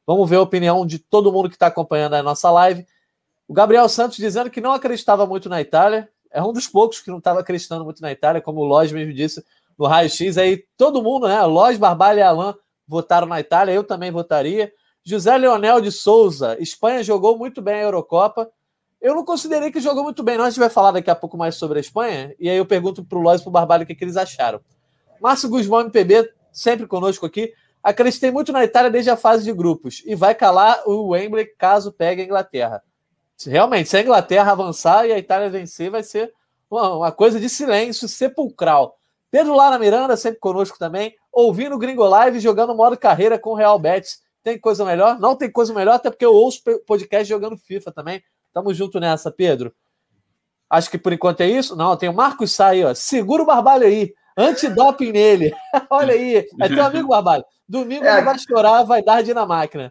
Vamos 0.06 0.30
ver 0.30 0.36
a 0.36 0.42
opinião 0.42 0.86
de 0.86 1.00
todo 1.00 1.32
mundo 1.32 1.48
que 1.48 1.56
está 1.56 1.66
acompanhando 1.66 2.14
a 2.14 2.22
nossa 2.22 2.48
live. 2.52 2.86
O 3.48 3.52
Gabriel 3.52 3.88
Santos 3.88 4.18
dizendo 4.18 4.50
que 4.50 4.60
não 4.60 4.72
acreditava 4.72 5.26
muito 5.26 5.48
na 5.48 5.60
Itália. 5.60 6.08
É 6.30 6.40
um 6.40 6.52
dos 6.52 6.68
poucos 6.68 7.00
que 7.00 7.10
não 7.10 7.18
estava 7.18 7.40
acreditando 7.40 7.84
muito 7.84 8.00
na 8.00 8.12
Itália, 8.12 8.40
como 8.40 8.60
o 8.60 8.64
Lodge 8.64 8.94
mesmo 8.94 9.12
disse 9.12 9.44
no 9.76 9.86
Raio 9.86 10.08
X. 10.08 10.38
Aí 10.38 10.64
todo 10.76 11.02
mundo, 11.02 11.26
né? 11.26 11.42
Lodge, 11.42 11.78
Barbalha 11.78 12.20
e 12.20 12.22
Alain 12.22 12.54
votaram 12.92 13.26
na 13.26 13.40
Itália. 13.40 13.72
Eu 13.72 13.82
também 13.82 14.10
votaria. 14.10 14.72
José 15.04 15.36
Leonel 15.36 15.80
de 15.80 15.90
Souza. 15.90 16.56
Espanha 16.60 17.02
jogou 17.02 17.36
muito 17.36 17.60
bem 17.60 17.74
a 17.74 17.82
Eurocopa 17.82 18.48
eu 19.02 19.16
não 19.16 19.24
considerei 19.24 19.72
que 19.72 19.80
jogou 19.80 20.04
muito 20.04 20.22
bem. 20.22 20.38
Não, 20.38 20.44
a 20.44 20.48
gente 20.48 20.60
vai 20.60 20.70
falar 20.70 20.92
daqui 20.92 21.10
a 21.10 21.16
pouco 21.16 21.36
mais 21.36 21.56
sobre 21.56 21.78
a 21.78 21.80
Espanha. 21.80 22.32
E 22.38 22.48
aí 22.48 22.56
eu 22.56 22.64
pergunto 22.64 23.04
para 23.04 23.18
o 23.18 23.20
Lois 23.20 23.40
e 23.40 23.44
para 23.44 23.50
o 23.50 23.52
Barbalho 23.52 23.82
o 23.82 23.86
que, 23.86 23.96
que, 23.96 24.04
eles 24.04 24.16
acharam. 24.16 24.60
Márcio 25.20 25.48
Guzmão, 25.48 25.80
MPB, 25.80 26.32
sempre 26.52 26.86
conosco 26.86 27.26
aqui. 27.26 27.52
Acreditei 27.82 28.30
muito 28.30 28.52
na 28.52 28.62
Itália 28.62 28.92
desde 28.92 29.10
a 29.10 29.16
fase 29.16 29.42
de 29.42 29.52
grupos. 29.52 30.04
E 30.06 30.14
vai 30.14 30.36
calar 30.36 30.84
o 30.86 31.08
Wembley 31.08 31.46
caso 31.58 31.90
pegue 31.90 32.22
a 32.22 32.24
Inglaterra. 32.24 32.80
Realmente, 33.44 33.88
se 33.88 33.96
a 33.96 34.02
Inglaterra 34.02 34.52
avançar 34.52 35.04
e 35.04 35.12
a 35.12 35.18
Itália 35.18 35.50
vencer, 35.50 35.90
vai 35.90 36.04
ser 36.04 36.32
uma 36.70 37.10
coisa 37.10 37.40
de 37.40 37.48
silêncio 37.48 38.06
sepulcral. 38.06 39.00
Pedro 39.32 39.56
Lara 39.56 39.78
Miranda, 39.78 40.14
sempre 40.14 40.38
conosco 40.38 40.78
também. 40.78 41.14
Ouvindo 41.32 41.74
o 41.74 41.78
Gringo 41.78 42.04
Live, 42.04 42.38
jogando 42.38 42.74
modo 42.74 42.98
carreira 42.98 43.38
com 43.38 43.50
o 43.50 43.54
Real 43.54 43.78
Betis. 43.78 44.18
Tem 44.44 44.60
coisa 44.60 44.84
melhor? 44.84 45.18
Não 45.18 45.34
tem 45.34 45.50
coisa 45.50 45.72
melhor, 45.72 45.94
até 45.94 46.10
porque 46.10 46.26
eu 46.26 46.34
ouço 46.34 46.60
podcast 46.86 47.26
jogando 47.26 47.56
FIFA 47.56 47.90
também. 47.92 48.22
Tamo 48.52 48.74
junto 48.74 49.00
nessa, 49.00 49.30
Pedro. 49.30 49.72
Acho 50.68 50.90
que 50.90 50.98
por 50.98 51.14
enquanto 51.14 51.40
é 51.40 51.46
isso. 51.46 51.74
Não, 51.74 51.96
tem 51.96 52.10
o 52.10 52.14
Marcos 52.14 52.52
Sá 52.52 52.68
aí, 52.68 52.84
ó. 52.84 52.92
Segura 52.94 53.42
o 53.42 53.46
Barbalho 53.46 53.86
aí. 53.86 54.12
Antidoping 54.36 55.12
nele. 55.12 55.54
Olha 55.88 56.12
aí. 56.12 56.46
É 56.60 56.68
teu 56.68 56.84
amigo 56.84 57.08
Barbalho. 57.08 57.44
Domingo 57.66 58.04
é, 58.04 58.12
ele 58.12 58.22
vai 58.22 58.38
chorar, 58.38 58.82
vai 58.82 59.02
dar 59.02 59.22
de 59.22 59.32
na 59.32 59.46
máquina. 59.46 59.90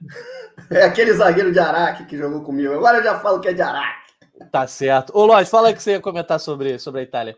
É 0.69 0.83
aquele 0.83 1.13
zagueiro 1.13 1.51
de 1.51 1.57
Araque 1.57 2.05
que 2.05 2.15
jogou 2.15 2.43
comigo. 2.43 2.75
Agora 2.75 2.99
eu 2.99 3.03
já 3.03 3.19
falo 3.19 3.39
que 3.39 3.47
é 3.47 3.53
de 3.53 3.61
Araque. 3.63 4.11
Tá 4.51 4.67
certo. 4.67 5.17
Ô, 5.17 5.25
Lóis, 5.25 5.49
fala 5.49 5.73
que 5.73 5.81
você 5.81 5.93
ia 5.93 5.99
comentar 5.99 6.39
sobre, 6.39 6.77
sobre 6.77 7.01
a 7.01 7.03
Itália. 7.03 7.35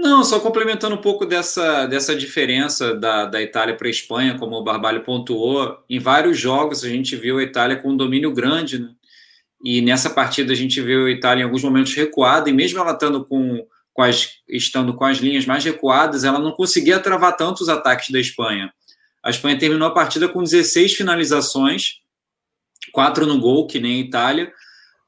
Não, 0.00 0.24
só 0.24 0.40
complementando 0.40 0.94
um 0.94 1.00
pouco 1.00 1.26
dessa, 1.26 1.84
dessa 1.84 2.16
diferença 2.16 2.94
da, 2.94 3.26
da 3.26 3.42
Itália 3.42 3.76
para 3.76 3.86
a 3.86 3.90
Espanha, 3.90 4.38
como 4.38 4.56
o 4.56 4.64
Barbalho 4.64 5.04
pontuou, 5.04 5.78
em 5.90 5.98
vários 5.98 6.38
jogos 6.38 6.82
a 6.82 6.88
gente 6.88 7.14
viu 7.16 7.36
a 7.36 7.42
Itália 7.42 7.76
com 7.76 7.90
um 7.90 7.96
domínio 7.96 8.32
grande, 8.32 8.78
né? 8.78 8.88
E 9.62 9.82
nessa 9.82 10.08
partida 10.08 10.54
a 10.54 10.56
gente 10.56 10.80
viu 10.80 11.04
a 11.04 11.10
Itália 11.10 11.42
em 11.42 11.44
alguns 11.44 11.62
momentos 11.62 11.94
recuada, 11.94 12.48
e 12.48 12.52
mesmo 12.52 12.78
ela 12.78 12.92
estando 12.92 13.26
com, 13.26 13.62
com 13.92 14.02
as, 14.02 14.38
estando 14.48 14.94
com 14.94 15.04
as 15.04 15.18
linhas 15.18 15.44
mais 15.44 15.62
recuadas, 15.62 16.24
ela 16.24 16.38
não 16.38 16.52
conseguia 16.52 16.98
travar 16.98 17.36
tanto 17.36 17.60
os 17.60 17.68
ataques 17.68 18.08
da 18.08 18.18
Espanha. 18.18 18.72
A 19.22 19.28
Espanha 19.28 19.58
terminou 19.58 19.86
a 19.86 19.92
partida 19.92 20.30
com 20.30 20.42
16 20.42 20.94
finalizações, 20.94 21.96
quatro 22.90 23.26
no 23.26 23.38
gol, 23.38 23.66
que 23.66 23.78
nem 23.78 23.96
a 23.96 24.00
Itália, 24.06 24.50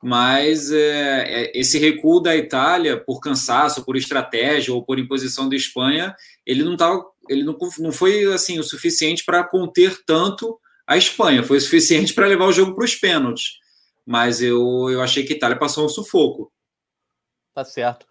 mas 0.02 0.72
é, 0.72 1.44
é, 1.44 1.52
esse 1.54 1.78
recuo 1.78 2.20
da 2.20 2.36
Itália 2.36 2.98
por 2.98 3.20
cansaço, 3.20 3.84
por 3.84 3.96
estratégia 3.96 4.74
ou 4.74 4.84
por 4.84 4.98
imposição 4.98 5.48
da 5.48 5.54
Espanha, 5.54 6.12
ele 6.44 6.64
não 6.64 6.76
tava, 6.76 7.04
ele 7.28 7.44
não, 7.44 7.56
não 7.78 7.92
foi 7.92 8.24
assim 8.32 8.58
o 8.58 8.64
suficiente 8.64 9.24
para 9.24 9.44
conter 9.44 10.02
tanto 10.04 10.58
a 10.84 10.96
Espanha, 10.96 11.44
foi 11.44 11.58
o 11.58 11.60
suficiente 11.60 12.12
para 12.14 12.26
levar 12.26 12.46
o 12.46 12.52
jogo 12.52 12.74
para 12.74 12.84
os 12.84 12.96
pênaltis. 12.96 13.60
Mas 14.04 14.42
eu, 14.42 14.90
eu 14.90 15.00
achei 15.00 15.24
que 15.24 15.34
a 15.34 15.36
Itália 15.36 15.56
passou 15.56 15.86
um 15.86 15.88
sufoco. 15.88 16.52
Tá 17.54 17.64
certo. 17.64 18.04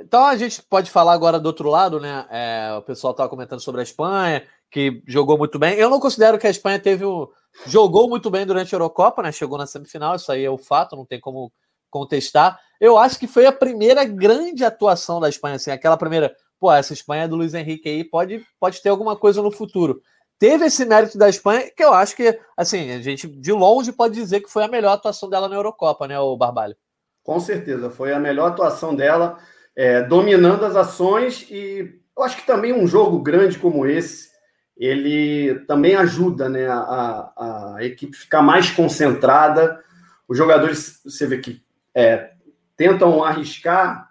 Então 0.00 0.24
a 0.24 0.36
gente 0.36 0.60
pode 0.62 0.90
falar 0.90 1.12
agora 1.12 1.38
do 1.38 1.46
outro 1.46 1.68
lado, 1.70 2.00
né? 2.00 2.26
É, 2.28 2.74
o 2.76 2.82
pessoal 2.82 3.12
estava 3.12 3.30
comentando 3.30 3.60
sobre 3.60 3.80
a 3.80 3.84
Espanha, 3.84 4.44
que 4.70 5.02
jogou 5.06 5.38
muito 5.38 5.58
bem. 5.58 5.74
Eu 5.76 5.90
não 5.90 6.00
considero 6.00 6.38
que 6.38 6.46
a 6.46 6.50
Espanha 6.50 6.78
teve 6.78 7.04
o, 7.04 7.30
jogou 7.66 8.08
muito 8.08 8.30
bem 8.30 8.44
durante 8.44 8.74
a 8.74 8.76
Eurocopa, 8.76 9.22
né? 9.22 9.32
Chegou 9.32 9.56
na 9.56 9.66
semifinal, 9.66 10.16
isso 10.16 10.30
aí 10.30 10.44
é 10.44 10.50
o 10.50 10.58
fato, 10.58 10.96
não 10.96 11.06
tem 11.06 11.20
como 11.20 11.52
contestar. 11.90 12.58
Eu 12.80 12.98
acho 12.98 13.18
que 13.18 13.26
foi 13.26 13.46
a 13.46 13.52
primeira 13.52 14.04
grande 14.04 14.64
atuação 14.64 15.20
da 15.20 15.28
Espanha, 15.28 15.56
assim, 15.56 15.70
aquela 15.70 15.96
primeira, 15.96 16.34
pô, 16.60 16.70
essa 16.70 16.92
Espanha 16.92 17.26
do 17.26 17.36
Luiz 17.36 17.54
Henrique 17.54 17.88
aí 17.88 18.04
pode, 18.04 18.44
pode 18.60 18.82
ter 18.82 18.90
alguma 18.90 19.16
coisa 19.16 19.40
no 19.40 19.50
futuro. 19.50 20.00
Teve 20.38 20.66
esse 20.66 20.84
mérito 20.84 21.16
da 21.16 21.28
Espanha, 21.28 21.70
que 21.74 21.82
eu 21.82 21.94
acho 21.94 22.14
que, 22.14 22.38
assim, 22.54 22.90
a 22.90 23.00
gente 23.00 23.26
de 23.26 23.52
longe 23.52 23.90
pode 23.90 24.14
dizer 24.14 24.40
que 24.40 24.50
foi 24.50 24.64
a 24.64 24.68
melhor 24.68 24.92
atuação 24.92 25.30
dela 25.30 25.48
na 25.48 25.56
Eurocopa, 25.56 26.06
né, 26.06 26.18
o 26.20 26.36
Barbalho? 26.36 26.76
Com 27.22 27.40
certeza, 27.40 27.88
foi 27.88 28.12
a 28.12 28.20
melhor 28.20 28.50
atuação 28.50 28.94
dela, 28.94 29.38
é, 29.74 30.02
dominando 30.02 30.64
as 30.64 30.76
ações 30.76 31.46
e 31.50 32.00
eu 32.16 32.22
acho 32.22 32.36
que 32.36 32.46
também 32.46 32.72
um 32.72 32.86
jogo 32.86 33.18
grande 33.18 33.58
como 33.58 33.86
esse, 33.86 34.28
ele 34.76 35.60
também 35.60 35.94
ajuda 35.96 36.48
né, 36.48 36.66
a, 36.68 37.76
a 37.76 37.84
equipe 37.84 38.16
ficar 38.16 38.42
mais 38.42 38.70
concentrada. 38.70 39.82
Os 40.28 40.36
jogadores, 40.36 41.00
você 41.02 41.26
vê 41.26 41.38
que 41.38 41.62
é, 41.94 42.32
tentam 42.76 43.24
arriscar 43.24 44.10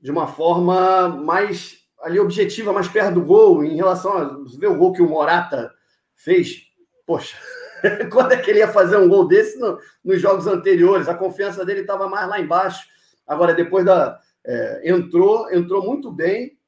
de 0.00 0.10
uma 0.10 0.26
forma 0.26 1.08
mais 1.08 1.78
ali 2.02 2.18
objetiva, 2.18 2.72
mais 2.72 2.88
perto 2.88 3.14
do 3.14 3.24
gol, 3.24 3.64
em 3.64 3.76
relação 3.76 4.16
a 4.16 4.24
você 4.24 4.58
vê 4.58 4.66
o 4.66 4.76
gol 4.76 4.92
que 4.92 5.02
o 5.02 5.08
Morata 5.08 5.70
fez. 6.14 6.62
Poxa, 7.06 7.36
quando 8.12 8.32
é 8.32 8.36
que 8.36 8.50
ele 8.50 8.60
ia 8.60 8.68
fazer 8.68 8.96
um 8.96 9.08
gol 9.08 9.26
desse 9.26 9.58
no, 9.58 9.78
nos 10.04 10.20
jogos 10.20 10.46
anteriores? 10.46 11.08
A 11.08 11.14
confiança 11.14 11.64
dele 11.64 11.80
estava 11.80 12.08
mais 12.08 12.28
lá 12.28 12.38
embaixo. 12.38 12.86
Agora, 13.26 13.54
depois 13.54 13.84
da. 13.84 14.20
É, 14.42 14.90
entrou, 14.90 15.52
entrou 15.52 15.84
muito 15.84 16.10
bem 16.10 16.58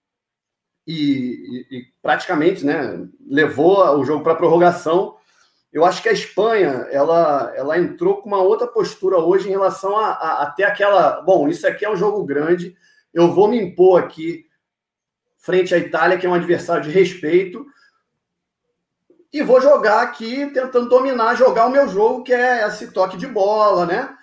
e, 0.87 1.67
e, 1.71 1.87
praticamente 2.03 2.65
né, 2.65 3.07
levou 3.27 3.79
o 3.99 4.05
jogo 4.05 4.23
para 4.23 4.35
prorrogação. 4.35 5.17
Eu 5.73 5.85
acho 5.85 6.03
que 6.03 6.09
a 6.09 6.13
Espanha 6.13 6.87
ela, 6.91 7.53
ela 7.57 7.79
entrou 7.79 8.21
com 8.21 8.29
uma 8.29 8.43
outra 8.43 8.67
postura 8.67 9.19
hoje 9.19 9.49
em 9.49 9.53
relação 9.53 9.97
a, 9.97 10.11
a, 10.11 10.43
até 10.43 10.65
aquela. 10.65 11.23
Bom, 11.23 11.49
isso 11.49 11.67
aqui 11.67 11.85
é 11.85 11.91
um 11.91 11.97
jogo 11.97 12.25
grande, 12.25 12.77
eu 13.13 13.33
vou 13.33 13.49
me 13.49 13.61
impor 13.61 14.03
aqui 14.03 14.47
frente 15.39 15.75
à 15.75 15.79
Itália, 15.79 16.19
que 16.19 16.27
é 16.27 16.29
um 16.29 16.35
adversário 16.35 16.85
de 16.85 16.91
respeito, 16.91 17.67
e 19.33 19.43
vou 19.43 19.61
jogar 19.61 20.03
aqui 20.03 20.47
tentando 20.53 20.89
dominar, 20.89 21.35
jogar 21.35 21.67
o 21.67 21.71
meu 21.71 21.89
jogo, 21.89 22.23
que 22.23 22.33
é 22.33 22.67
esse 22.67 22.93
toque 22.93 23.17
de 23.17 23.27
bola, 23.27 23.87
né? 23.87 24.15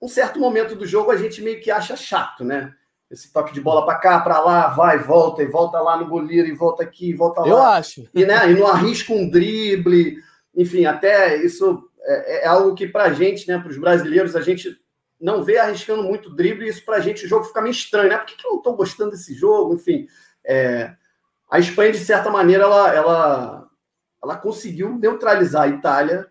Um 0.00 0.08
certo 0.08 0.38
momento 0.38 0.74
do 0.74 0.86
jogo 0.86 1.10
a 1.10 1.16
gente 1.16 1.42
meio 1.42 1.60
que 1.60 1.70
acha 1.70 1.96
chato, 1.96 2.44
né? 2.44 2.72
Esse 3.10 3.32
toque 3.32 3.54
de 3.54 3.60
bola 3.60 3.86
para 3.86 3.98
cá, 3.98 4.20
para 4.20 4.40
lá, 4.40 4.68
vai, 4.68 4.98
volta, 4.98 5.42
e 5.42 5.46
volta 5.46 5.80
lá 5.80 5.96
no 5.96 6.08
goleiro, 6.08 6.48
e 6.48 6.54
volta 6.54 6.82
aqui, 6.82 7.10
e 7.10 7.14
volta 7.14 7.40
lá. 7.40 7.48
Eu 7.48 7.62
acho. 7.62 8.08
E, 8.14 8.24
né, 8.24 8.50
e 8.50 8.54
não 8.54 8.66
arrisca 8.66 9.12
um 9.12 9.28
drible, 9.30 10.18
enfim, 10.54 10.86
até 10.86 11.36
isso 11.36 11.88
é, 12.02 12.44
é 12.44 12.46
algo 12.46 12.74
que 12.74 12.86
para 12.86 13.04
a 13.04 13.12
gente, 13.12 13.46
né, 13.46 13.58
para 13.58 13.70
os 13.70 13.78
brasileiros, 13.78 14.34
a 14.34 14.40
gente 14.40 14.76
não 15.20 15.42
vê 15.42 15.58
arriscando 15.58 16.02
muito 16.02 16.34
drible, 16.34 16.66
e 16.66 16.68
isso 16.68 16.84
para 16.84 16.96
a 16.96 17.00
gente 17.00 17.24
o 17.24 17.28
jogo 17.28 17.44
fica 17.44 17.62
meio 17.62 17.72
estranho, 17.72 18.10
né? 18.10 18.18
Por 18.18 18.26
que, 18.26 18.36
que 18.36 18.46
eu 18.46 18.50
não 18.50 18.58
estou 18.58 18.76
gostando 18.76 19.12
desse 19.12 19.34
jogo? 19.34 19.74
Enfim, 19.74 20.06
é, 20.44 20.94
a 21.50 21.58
Espanha, 21.58 21.92
de 21.92 21.98
certa 21.98 22.28
maneira, 22.28 22.64
ela, 22.64 22.94
ela, 22.94 23.70
ela 24.22 24.36
conseguiu 24.36 24.96
neutralizar 24.98 25.62
a 25.62 25.68
Itália, 25.68 26.26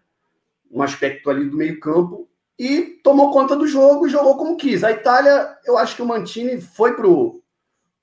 um 0.69 0.81
aspecto 0.81 1.29
ali 1.29 1.49
do 1.49 1.57
meio 1.57 1.79
campo, 1.79 2.29
e 2.57 2.99
tomou 3.03 3.31
conta 3.31 3.55
do 3.55 3.67
jogo 3.67 4.07
e 4.07 4.09
jogou 4.09 4.37
como 4.37 4.57
quis. 4.57 4.83
A 4.83 4.91
Itália, 4.91 5.57
eu 5.65 5.77
acho 5.77 5.95
que 5.95 6.01
o 6.01 6.05
Mantini 6.05 6.59
foi 6.61 6.93
pro, 6.93 7.41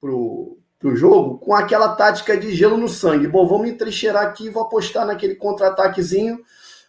pro, 0.00 0.58
pro 0.78 0.96
jogo 0.96 1.38
com 1.38 1.54
aquela 1.54 1.94
tática 1.94 2.36
de 2.36 2.54
gelo 2.54 2.76
no 2.76 2.88
sangue. 2.88 3.26
Bom, 3.26 3.46
vou 3.46 3.58
me 3.58 3.70
entrincheirar 3.70 4.26
aqui, 4.26 4.50
vou 4.50 4.64
apostar 4.64 5.06
naquele 5.06 5.34
contra-ataquezinho, 5.34 6.40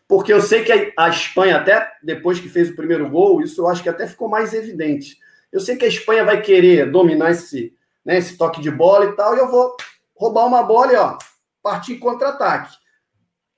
porque 0.07 0.33
eu 0.33 0.41
sei 0.41 0.63
que 0.63 0.93
a, 0.97 1.09
Espanha, 1.09 1.57
até 1.57 1.89
depois 2.03 2.39
que 2.39 2.49
fez 2.49 2.69
o 2.69 2.75
primeiro 2.75 3.09
gol, 3.09 3.41
isso 3.41 3.61
eu 3.61 3.67
acho 3.67 3.81
que 3.81 3.89
até 3.89 4.05
ficou 4.07 4.27
mais 4.27 4.53
evidente. 4.53 5.17
Eu 5.51 5.59
sei 5.59 5.77
que 5.77 5.85
a 5.85 5.87
Espanha 5.87 6.25
vai 6.25 6.41
querer 6.41 6.91
dominar 6.91 7.31
esse, 7.31 7.73
né, 8.03 8.17
esse 8.17 8.37
toque 8.37 8.59
de 8.59 8.69
bola 8.69 9.05
e 9.05 9.15
tal, 9.15 9.35
e 9.35 9.39
eu 9.39 9.49
vou 9.49 9.75
roubar 10.15 10.45
uma 10.45 10.63
bola 10.63 10.91
e 10.91 10.95
ó, 10.95 11.17
partir 11.61 11.97
contra-ataque. 11.97 12.75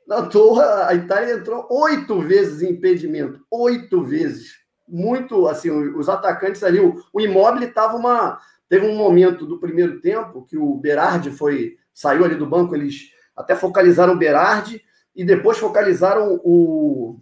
Na 0.08 0.24
toa, 0.28 0.88
a 0.88 0.94
Itália 0.94 1.34
entrou 1.34 1.68
oito 1.70 2.22
vezes 2.22 2.62
em 2.62 2.72
impedimento. 2.72 3.44
Oito 3.50 4.04
vezes. 4.04 4.54
Muito, 4.88 5.48
assim, 5.48 5.72
os 5.72 6.08
atacantes 6.08 6.64
ali, 6.64 6.80
o, 6.80 7.04
o 7.12 7.20
Immobile 7.20 7.66
estava 7.66 7.98
uma... 7.98 8.40
Teve 8.70 8.86
um 8.86 8.96
momento 8.96 9.46
do 9.46 9.60
primeiro 9.60 10.00
tempo 10.00 10.46
que 10.46 10.58
o 10.58 10.76
Berardi 10.76 11.32
foi... 11.32 11.78
Saiu 11.94 12.26
ali 12.26 12.36
do 12.36 12.46
banco, 12.46 12.76
eles 12.76 13.10
até 13.36 13.56
focalizaram 13.56 14.14
o 14.14 14.18
Berardi 14.18 14.82
e 15.16 15.24
depois 15.24 15.58
focalizaram 15.58 16.40
o, 16.44 17.20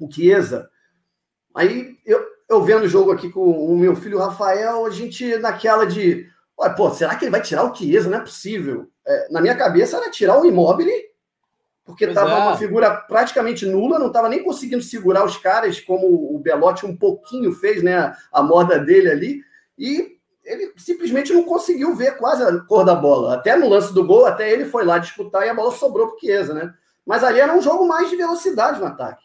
o 0.00 0.10
Chiesa. 0.10 0.68
Aí, 1.54 1.98
eu, 2.04 2.24
eu 2.48 2.62
vendo 2.62 2.84
o 2.84 2.88
jogo 2.88 3.12
aqui 3.12 3.30
com 3.30 3.42
o 3.42 3.76
meu 3.76 3.94
filho 3.94 4.18
Rafael, 4.18 4.86
a 4.86 4.90
gente 4.90 5.36
naquela 5.38 5.84
de... 5.84 6.26
Pô, 6.76 6.90
será 6.90 7.14
que 7.16 7.24
ele 7.24 7.30
vai 7.30 7.42
tirar 7.42 7.64
o 7.64 7.74
Chiesa? 7.74 8.08
Não 8.08 8.18
é 8.18 8.22
possível. 8.22 8.88
É, 9.06 9.28
na 9.30 9.40
minha 9.40 9.56
cabeça 9.56 9.98
era 9.98 10.10
tirar 10.10 10.40
o 10.40 10.46
Immobile 10.46 11.13
porque 11.84 12.06
estava 12.06 12.30
é. 12.30 12.34
uma 12.34 12.56
figura 12.56 12.90
praticamente 12.90 13.66
nula, 13.66 13.98
não 13.98 14.06
estava 14.06 14.28
nem 14.28 14.42
conseguindo 14.42 14.82
segurar 14.82 15.24
os 15.24 15.36
caras, 15.36 15.78
como 15.80 16.34
o 16.34 16.38
Belotti 16.38 16.86
um 16.86 16.96
pouquinho 16.96 17.52
fez, 17.52 17.82
né? 17.82 18.14
A 18.32 18.42
moda 18.42 18.78
dele 18.78 19.10
ali, 19.10 19.40
e 19.78 20.14
ele 20.44 20.72
simplesmente 20.76 21.32
não 21.32 21.44
conseguiu 21.44 21.94
ver 21.94 22.16
quase 22.16 22.42
a 22.42 22.60
cor 22.60 22.84
da 22.84 22.94
bola. 22.94 23.34
Até 23.34 23.56
no 23.56 23.68
lance 23.68 23.92
do 23.92 24.06
gol, 24.06 24.26
até 24.26 24.50
ele 24.50 24.66
foi 24.66 24.84
lá 24.84 24.98
disputar 24.98 25.46
e 25.46 25.48
a 25.48 25.54
bola 25.54 25.72
sobrou 25.72 26.08
para 26.08 26.16
o 26.16 26.20
Chiesa, 26.20 26.54
né? 26.54 26.72
Mas 27.04 27.22
ali 27.22 27.40
era 27.40 27.54
um 27.54 27.60
jogo 27.60 27.86
mais 27.86 28.08
de 28.08 28.16
velocidade 28.16 28.80
no 28.80 28.86
ataque. 28.86 29.22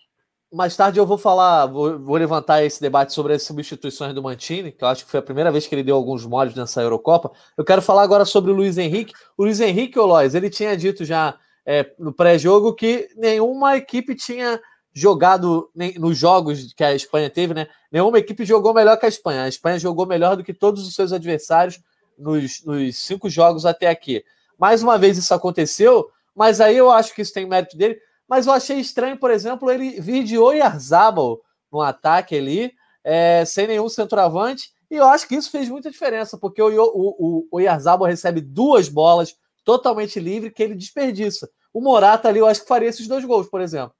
Mais 0.51 0.75
tarde 0.75 0.99
eu 0.99 1.05
vou 1.05 1.17
falar, 1.17 1.67
vou, 1.67 1.99
vou, 1.99 2.17
levantar 2.17 2.63
esse 2.63 2.81
debate 2.81 3.13
sobre 3.13 3.33
as 3.33 3.43
substituições 3.43 4.15
do 4.15 4.23
Mantini, 4.23 4.71
que 4.71 4.83
eu 4.83 4.87
acho 4.87 5.05
que 5.05 5.11
foi 5.11 5.19
a 5.19 5.23
primeira 5.23 5.51
vez 5.51 5.67
que 5.67 5.75
ele 5.75 5.83
deu 5.83 5.95
alguns 5.95 6.25
moles 6.25 6.55
nessa 6.55 6.81
Eurocopa. 6.81 7.31
Eu 7.55 7.63
quero 7.63 7.83
falar 7.83 8.01
agora 8.01 8.25
sobre 8.25 8.49
o 8.49 8.55
Luiz 8.55 8.77
Henrique. 8.77 9.13
O 9.37 9.43
Luiz 9.43 9.59
Henrique, 9.59 9.99
ô 9.99 10.07
Lois, 10.07 10.33
ele 10.33 10.49
tinha 10.49 10.75
dito 10.75 11.05
já 11.05 11.37
é, 11.71 11.93
no 11.99 12.11
pré-jogo 12.11 12.73
que 12.73 13.07
nenhuma 13.15 13.77
equipe 13.77 14.15
tinha 14.15 14.59
jogado 14.91 15.69
nem, 15.75 15.93
nos 15.99 16.17
jogos 16.17 16.73
que 16.73 16.83
a 16.83 16.95
Espanha 16.95 17.29
teve, 17.29 17.53
né? 17.53 17.67
Nenhuma 17.91 18.17
equipe 18.17 18.43
jogou 18.43 18.73
melhor 18.73 18.97
que 18.97 19.05
a 19.05 19.09
Espanha. 19.09 19.43
A 19.43 19.47
Espanha 19.47 19.77
jogou 19.77 20.07
melhor 20.07 20.35
do 20.35 20.43
que 20.43 20.51
todos 20.51 20.87
os 20.87 20.95
seus 20.95 21.13
adversários 21.13 21.79
nos, 22.17 22.65
nos 22.65 22.97
cinco 22.97 23.29
jogos 23.29 23.67
até 23.67 23.85
aqui. 23.85 24.25
Mais 24.57 24.81
uma 24.81 24.97
vez 24.97 25.15
isso 25.15 25.31
aconteceu, 25.31 26.09
mas 26.35 26.59
aí 26.59 26.75
eu 26.75 26.89
acho 26.89 27.13
que 27.13 27.21
isso 27.21 27.35
tem 27.35 27.45
mérito 27.45 27.77
dele. 27.77 27.99
Mas 28.27 28.47
eu 28.47 28.53
achei 28.53 28.79
estranho, 28.79 29.19
por 29.19 29.29
exemplo, 29.29 29.69
ele 29.69 30.01
vir 30.01 30.23
de 30.23 30.39
Oyarzabal 30.39 31.39
no 31.71 31.81
ataque 31.81 32.35
ali, 32.35 32.73
é, 33.03 33.45
sem 33.45 33.67
nenhum 33.67 33.87
centroavante, 33.87 34.71
e 34.89 34.95
eu 34.95 35.07
acho 35.07 35.27
que 35.27 35.35
isso 35.35 35.51
fez 35.51 35.69
muita 35.69 35.91
diferença, 35.91 36.35
porque 36.35 36.63
o, 36.63 37.47
o, 37.51 38.05
recebe 38.07 38.41
duas 38.41 38.89
bolas 38.89 39.37
totalmente 39.63 40.19
livre 40.19 40.49
que 40.49 40.63
ele 40.63 40.73
desperdiça. 40.73 41.47
O 41.73 41.81
Morata 41.81 42.27
ali, 42.29 42.39
eu 42.39 42.47
acho 42.47 42.61
que 42.61 42.67
faria 42.67 42.89
esses 42.89 43.07
dois 43.07 43.23
gols, 43.23 43.47
por 43.47 43.61
exemplo. 43.61 43.93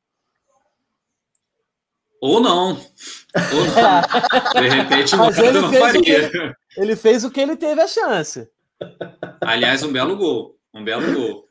Ou 2.21 2.39
não. 2.39 2.71
Ou 2.71 3.65
não. 3.65 4.61
De 4.61 4.67
repente, 4.67 5.15
o 5.15 5.17
Morata 5.17 5.51
não 5.51 5.71
faria. 5.71 6.17
Ele, 6.17 6.55
ele, 6.77 6.95
fez 6.95 7.23
o 7.23 7.31
que 7.31 7.39
ele 7.39 7.55
teve 7.55 7.81
a 7.81 7.87
chance. 7.87 8.49
Aliás, 9.41 9.83
um 9.83 9.91
belo 9.91 10.17
gol. 10.17 10.57
Um 10.73 10.83
belo 10.83 11.13
gol. 11.13 11.49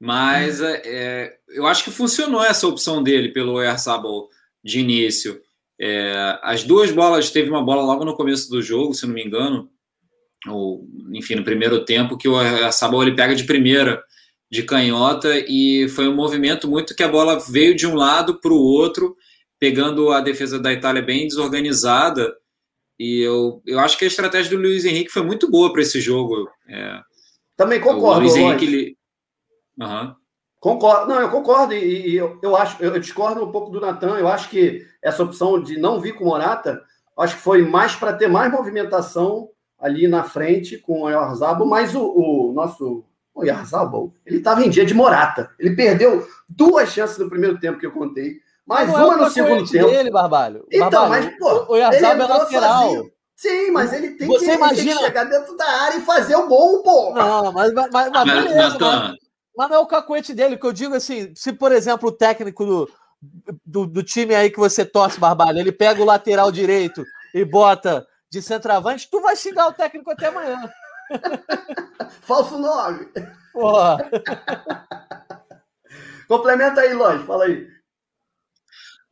Mas 0.00 0.60
é, 0.60 0.82
é 0.84 1.38
eu 1.48 1.66
acho 1.66 1.84
que 1.84 1.90
funcionou 1.90 2.42
essa 2.44 2.66
opção 2.66 3.02
dele 3.02 3.30
pelo 3.30 3.62
Ersabal 3.62 4.28
de 4.62 4.80
início. 4.80 5.40
É, 5.80 6.38
as 6.42 6.64
duas 6.64 6.90
bolas, 6.90 7.30
teve 7.30 7.48
uma 7.48 7.64
bola 7.64 7.82
logo 7.82 8.04
no 8.04 8.16
começo 8.16 8.50
do 8.50 8.60
jogo, 8.60 8.94
se 8.94 9.06
não 9.06 9.14
me 9.14 9.24
engano, 9.24 9.70
ou 10.48 10.86
enfim, 11.12 11.36
no 11.36 11.44
primeiro 11.44 11.84
tempo, 11.84 12.18
que 12.18 12.28
o 12.28 12.40
Ersabal 12.40 13.02
ele 13.02 13.14
pega 13.14 13.34
de 13.34 13.44
primeira 13.44 14.02
de 14.50 14.62
canhota 14.62 15.28
e 15.46 15.88
foi 15.88 16.08
um 16.08 16.14
movimento 16.14 16.68
muito 16.68 16.94
que 16.94 17.02
a 17.02 17.08
bola 17.08 17.38
veio 17.38 17.74
de 17.74 17.86
um 17.86 17.94
lado 17.94 18.40
para 18.40 18.52
o 18.52 18.62
outro, 18.62 19.16
pegando 19.58 20.10
a 20.10 20.20
defesa 20.20 20.58
da 20.58 20.72
Itália 20.72 21.02
bem 21.02 21.26
desorganizada. 21.26 22.34
E 22.98 23.20
eu, 23.20 23.62
eu 23.66 23.78
acho 23.78 23.98
que 23.98 24.04
a 24.04 24.08
estratégia 24.08 24.56
do 24.56 24.62
Luiz 24.62 24.84
Henrique 24.84 25.12
foi 25.12 25.22
muito 25.22 25.50
boa 25.50 25.72
para 25.72 25.82
esse 25.82 26.00
jogo. 26.00 26.48
É, 26.68 27.00
Também 27.56 27.80
concordo. 27.80 28.20
O 28.20 28.22
Luiz 28.22 28.36
Henrique. 28.36 28.64
Ele... 28.64 28.96
Uhum. 29.78 30.14
Concordo, 30.60 31.06
não, 31.06 31.20
eu 31.20 31.30
concordo, 31.30 31.72
e, 31.72 32.08
e 32.08 32.16
eu, 32.16 32.36
eu, 32.42 32.56
acho, 32.56 32.82
eu 32.82 32.98
discordo 32.98 33.44
um 33.44 33.52
pouco 33.52 33.70
do 33.70 33.80
Natan, 33.80 34.18
eu 34.18 34.26
acho 34.26 34.50
que 34.50 34.84
essa 35.00 35.22
opção 35.22 35.62
de 35.62 35.78
não 35.78 36.00
vir 36.00 36.16
com 36.16 36.24
o 36.24 36.26
Morata, 36.26 36.82
acho 37.16 37.36
que 37.36 37.42
foi 37.42 37.62
mais 37.62 37.94
para 37.94 38.12
ter 38.12 38.26
mais 38.26 38.50
movimentação 38.50 39.48
ali 39.78 40.08
na 40.08 40.24
frente 40.24 40.76
com 40.76 41.02
o 41.02 41.10
Yarzabo, 41.10 41.64
mas 41.64 41.94
o, 41.94 42.02
o 42.02 42.52
nosso 42.52 43.04
o 43.38 43.44
Yarzabo, 43.44 44.12
ele 44.26 44.38
estava 44.38 44.64
em 44.64 44.70
dia 44.70 44.84
de 44.84 44.94
Morata, 44.94 45.50
ele 45.58 45.76
perdeu 45.76 46.26
duas 46.48 46.90
chances 46.90 47.18
no 47.18 47.30
primeiro 47.30 47.58
tempo 47.60 47.78
que 47.78 47.86
eu 47.86 47.92
contei, 47.92 48.40
mais 48.66 48.88
uma 48.88 49.14
é 49.14 49.16
no 49.16 49.30
segundo 49.30 49.70
tempo. 49.70 49.90
Dele, 49.90 50.10
Barbalho. 50.10 50.66
Então, 50.70 51.08
Barbalho, 51.08 51.24
mas, 51.24 51.38
pô, 51.38 51.72
o 51.72 51.76
Yarzabo 51.76 52.22
é 52.22 52.26
lateral. 52.26 52.82
Sozinho. 52.82 53.12
Sim, 53.36 53.70
mas 53.70 53.92
ele 53.92 54.10
tem, 54.10 54.26
Você 54.26 54.46
que, 54.46 54.52
imagina... 54.52 54.80
ele 54.80 54.90
tem 54.90 54.98
que 54.98 55.04
chegar 55.04 55.24
dentro 55.24 55.56
da 55.56 55.64
área 55.64 55.98
e 55.98 56.02
fazer 56.02 56.34
o 56.34 56.48
gol, 56.48 56.82
pô. 56.82 57.14
Não, 57.14 57.52
mas, 57.52 57.72
mas, 57.72 57.90
mas, 57.92 58.10
mas 58.10 58.24
beleza, 58.24 58.76
mas, 58.80 59.16
mas 59.56 59.70
não 59.70 59.76
é 59.76 59.78
o 59.78 59.86
cacuete 59.86 60.34
dele, 60.34 60.56
que 60.56 60.66
eu 60.66 60.72
digo 60.72 60.96
assim, 60.96 61.32
se, 61.36 61.52
por 61.52 61.70
exemplo, 61.70 62.08
o 62.08 62.12
técnico 62.12 62.66
do, 62.66 62.90
do, 63.64 63.86
do, 63.86 64.02
time 64.02 64.34
aí 64.34 64.50
que 64.50 64.58
você 64.58 64.84
torce, 64.84 65.20
Barbalho, 65.20 65.60
ele 65.60 65.70
pega 65.70 66.02
o 66.02 66.04
lateral 66.04 66.50
direito 66.50 67.04
e 67.32 67.44
bota 67.44 68.04
de 68.28 68.42
centroavante, 68.42 69.08
tu 69.08 69.20
vai 69.20 69.36
xingar 69.36 69.68
o 69.68 69.72
técnico 69.72 70.10
até 70.10 70.26
amanhã. 70.26 70.68
Falso 72.22 72.58
nome. 72.58 73.08
Porra. 73.52 73.98
Complementa 76.28 76.82
aí, 76.82 76.92
Lógico, 76.92 77.26
fala 77.26 77.44
aí. 77.44 77.66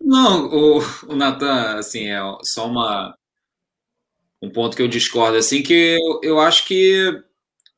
Não, 0.01 0.47
o, 0.47 0.79
o 1.09 1.17
Natan, 1.17 1.79
assim, 1.79 2.11
é 2.11 2.21
só 2.43 2.67
uma, 2.67 3.17
um 4.43 4.51
ponto 4.51 4.77
que 4.77 4.83
eu 4.83 4.89
discordo, 4.89 5.39
assim, 5.39 5.63
que 5.63 5.99
eu, 5.99 6.21
eu 6.23 6.41
acho 6.41 6.67
que 6.67 7.25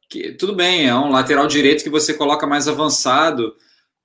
que 0.09 0.33
tudo 0.33 0.55
bem, 0.55 0.89
é 0.89 0.95
um 0.95 1.11
lateral 1.11 1.47
direito 1.47 1.85
que 1.85 1.91
você 1.91 2.15
coloca 2.15 2.47
mais 2.47 2.67
avançado, 2.67 3.55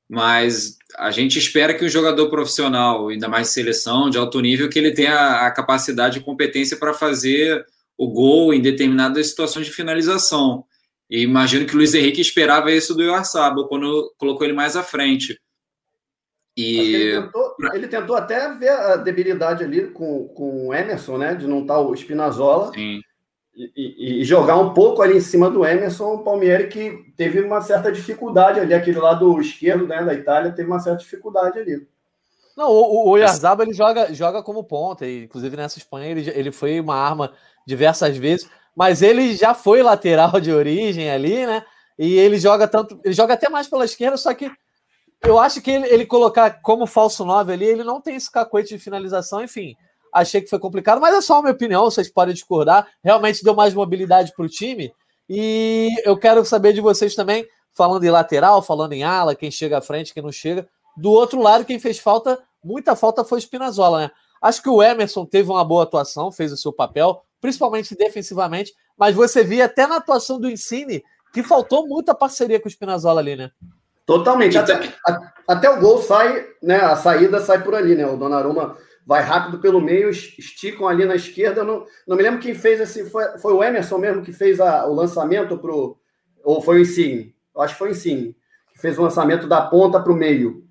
mas 0.10 0.78
a 0.98 1.12
gente 1.12 1.40
espera 1.40 1.74
que 1.74 1.86
o 1.86 1.90
jogador 1.90 2.30
profissional, 2.30 3.08
ainda 3.08 3.30
mais 3.30 3.50
seleção 3.50 4.10
de 4.10 4.18
alto 4.18 4.40
nível, 4.42 4.70
que 4.70 4.78
ele 4.78 4.92
tenha 4.92 5.48
a 5.48 5.52
capacidade 5.52 6.20
e 6.20 6.24
competência 6.24 6.78
para 6.78 6.94
fazer 6.94 7.66
o 7.98 8.12
gol 8.12 8.54
em 8.54 8.62
determinadas 8.62 9.28
situações 9.28 9.66
de 9.66 9.72
finalização. 9.72 10.66
E 11.10 11.22
imagino 11.22 11.66
que 11.66 11.74
o 11.74 11.78
Luiz 11.78 11.94
Henrique 11.94 12.22
esperava 12.22 12.72
isso 12.72 12.96
do 12.96 13.04
Iorçabo 13.04 13.68
quando 13.68 14.14
colocou 14.18 14.46
ele 14.46 14.54
mais 14.54 14.76
à 14.76 14.84
frente. 14.84 15.40
E 16.56 16.78
ele 16.78 17.22
tentou, 17.22 17.56
ele 17.74 17.88
tentou, 17.88 18.16
até 18.16 18.54
ver 18.54 18.70
a 18.70 18.96
debilidade 18.96 19.64
ali 19.64 19.88
com, 19.88 20.28
com 20.30 20.68
o 20.68 20.74
Emerson, 20.74 21.18
né? 21.18 21.34
De 21.34 21.48
não 21.48 21.62
estar 21.62 21.80
o 21.80 21.96
Spinazzola. 21.96 22.72
Sim 22.74 23.02
e, 23.56 24.22
e, 24.22 24.24
jogar 24.24 24.58
um 24.58 24.74
pouco 24.74 25.02
ali 25.02 25.18
em 25.18 25.22
cima 25.22 25.50
do 25.50 25.64
Emerson, 25.64 26.16
o 26.16 26.24
Palmieri 26.24 26.68
que 26.68 27.14
teve 27.16 27.40
uma 27.40 27.62
certa 27.62 27.92
dificuldade 27.92 28.60
ali, 28.60 28.74
aquele 28.74 29.00
lado 29.00 29.40
esquerdo 29.40 29.86
né, 29.86 30.04
da 30.04 30.14
Itália 30.14 30.52
teve 30.52 30.68
uma 30.68 30.80
certa 30.80 31.00
dificuldade 31.00 31.60
ali. 31.60 31.88
Não, 32.58 32.70
o, 32.70 33.10
o 33.10 33.18
Yarzaba 33.18 33.64
ele 33.64 33.74
joga, 33.74 34.14
joga 34.14 34.42
como 34.42 34.64
ponta, 34.64 35.06
e, 35.06 35.26
inclusive 35.26 35.56
nessa 35.56 35.78
Espanha 35.78 36.10
ele, 36.10 36.30
ele 36.32 36.52
foi 36.52 36.80
uma 36.80 36.96
arma 36.96 37.34
diversas 37.66 38.18
vezes, 38.18 38.50
mas 38.76 39.02
ele 39.02 39.36
já 39.36 39.54
foi 39.54 39.84
lateral 39.84 40.40
de 40.40 40.52
origem 40.52 41.10
ali, 41.10 41.46
né? 41.46 41.64
E 41.98 42.18
ele 42.18 42.40
joga 42.40 42.68
tanto, 42.68 43.00
ele 43.04 43.14
joga 43.14 43.36
até 43.36 43.50
mais 43.50 43.68
pela 43.68 43.86
esquerda, 43.86 44.18
só 44.18 44.34
que 44.34 44.52
eu 45.22 45.40
acho 45.40 45.62
que 45.62 45.72
ele, 45.72 45.88
ele 45.88 46.06
colocar 46.06 46.62
como 46.62 46.86
falso 46.86 47.24
9 47.24 47.54
ali, 47.54 47.66
ele 47.66 47.84
não 47.84 48.02
tem 48.02 48.16
esse 48.16 48.32
cacoete 48.32 48.70
de 48.70 48.80
finalização, 48.80 49.44
enfim 49.44 49.76
achei 50.14 50.42
que 50.42 50.50
foi 50.50 50.60
complicado, 50.60 51.02
mas 51.02 51.16
é 51.16 51.22
só 51.22 51.40
a 51.40 51.42
minha 51.42 51.54
opinião, 51.54 51.86
vocês 51.86 52.10
podem 52.10 52.34
discordar. 52.34 52.88
Realmente 53.04 53.44
deu 53.44 53.56
mais 53.56 53.74
mobilidade 53.74 54.32
para 54.36 54.46
o 54.46 54.50
time. 54.50 54.94
E 55.28 55.90
eu 56.06 56.16
quero 56.18 56.46
saber 56.46 56.74
de 56.74 56.82
vocês 56.82 57.16
também, 57.16 57.46
falando 57.74 58.04
em 58.04 58.12
lateral, 58.12 58.62
falando 58.62 58.94
em 58.94 59.04
ala, 59.04 59.36
quem 59.36 59.50
chega 59.50 59.80
à 59.80 59.82
frente, 59.82 60.14
quem 60.14 60.22
não 60.22 60.32
chega. 60.32 60.68
Do 60.96 61.12
outro 61.12 61.42
lado, 61.42 61.66
quem 61.66 61.80
fez 61.80 61.98
falta, 61.98 62.40
muita 62.64 62.96
falta 62.96 63.24
foi 63.24 63.40
o 63.40 63.42
Spinazzola, 63.42 64.00
né? 64.02 64.12
Acho 64.42 64.62
que 64.62 64.70
o 64.70 64.84
Emerson 64.84 65.26
teve 65.26 65.50
uma 65.50 65.64
boa 65.64 65.84
atuação, 65.84 66.32
fez 66.32 66.52
o 66.52 66.58
seu 66.58 66.72
papel, 66.72 67.24
principalmente 67.44 67.94
defensivamente, 67.94 68.74
mas 68.98 69.14
você 69.14 69.44
via 69.44 69.66
até 69.66 69.86
na 69.86 69.98
atuação 69.98 70.40
do 70.40 70.50
Insigne 70.50 71.04
que 71.34 71.44
faltou 71.44 71.86
muita 71.86 72.16
parceria 72.16 72.58
com 72.58 72.70
o 72.70 72.72
Spinazzola 72.72 73.20
ali, 73.20 73.36
né? 73.36 73.52
Totalmente. 74.06 74.58
Até, 74.58 74.94
até 75.46 75.70
o 75.70 75.78
gol 75.82 76.02
sai, 76.02 76.46
né? 76.62 76.78
A 76.78 76.96
saída 76.96 77.42
sai 77.42 77.62
por 77.62 77.76
ali, 77.76 77.96
né? 77.96 78.06
O 78.06 78.16
Donnarumma 78.16 78.78
vai 79.06 79.22
rápido 79.22 79.60
pelo 79.60 79.82
meio, 79.82 80.10
esticam 80.10 80.88
ali 80.88 81.04
na 81.04 81.16
esquerda. 81.16 81.62
Eu 81.62 81.66
não, 81.66 81.86
não 82.08 82.16
me 82.16 82.24
lembro 82.24 82.40
quem 82.40 82.56
fez 82.56 82.80
esse. 82.80 83.10
Foi, 83.10 83.38
foi 83.38 83.52
o 83.52 83.62
Emerson 83.62 83.98
mesmo 83.98 84.24
que 84.24 84.32
fez 84.32 84.62
a, 84.62 84.88
o 84.88 84.94
lançamento 84.94 85.58
para 85.58 85.74
Ou 85.74 86.62
foi 86.62 86.78
o 86.78 86.82
Insigne? 86.82 87.36
Eu 87.54 87.62
acho 87.62 87.74
que 87.74 87.80
foi 87.80 87.90
o 87.90 87.92
Insigne, 87.92 88.38
que 88.72 88.80
fez 88.80 88.98
o 88.98 89.02
lançamento 89.02 89.50
da 89.50 89.64
ponta 89.64 90.00
para 90.00 90.14
o 90.14 90.16
meio. 90.16 90.64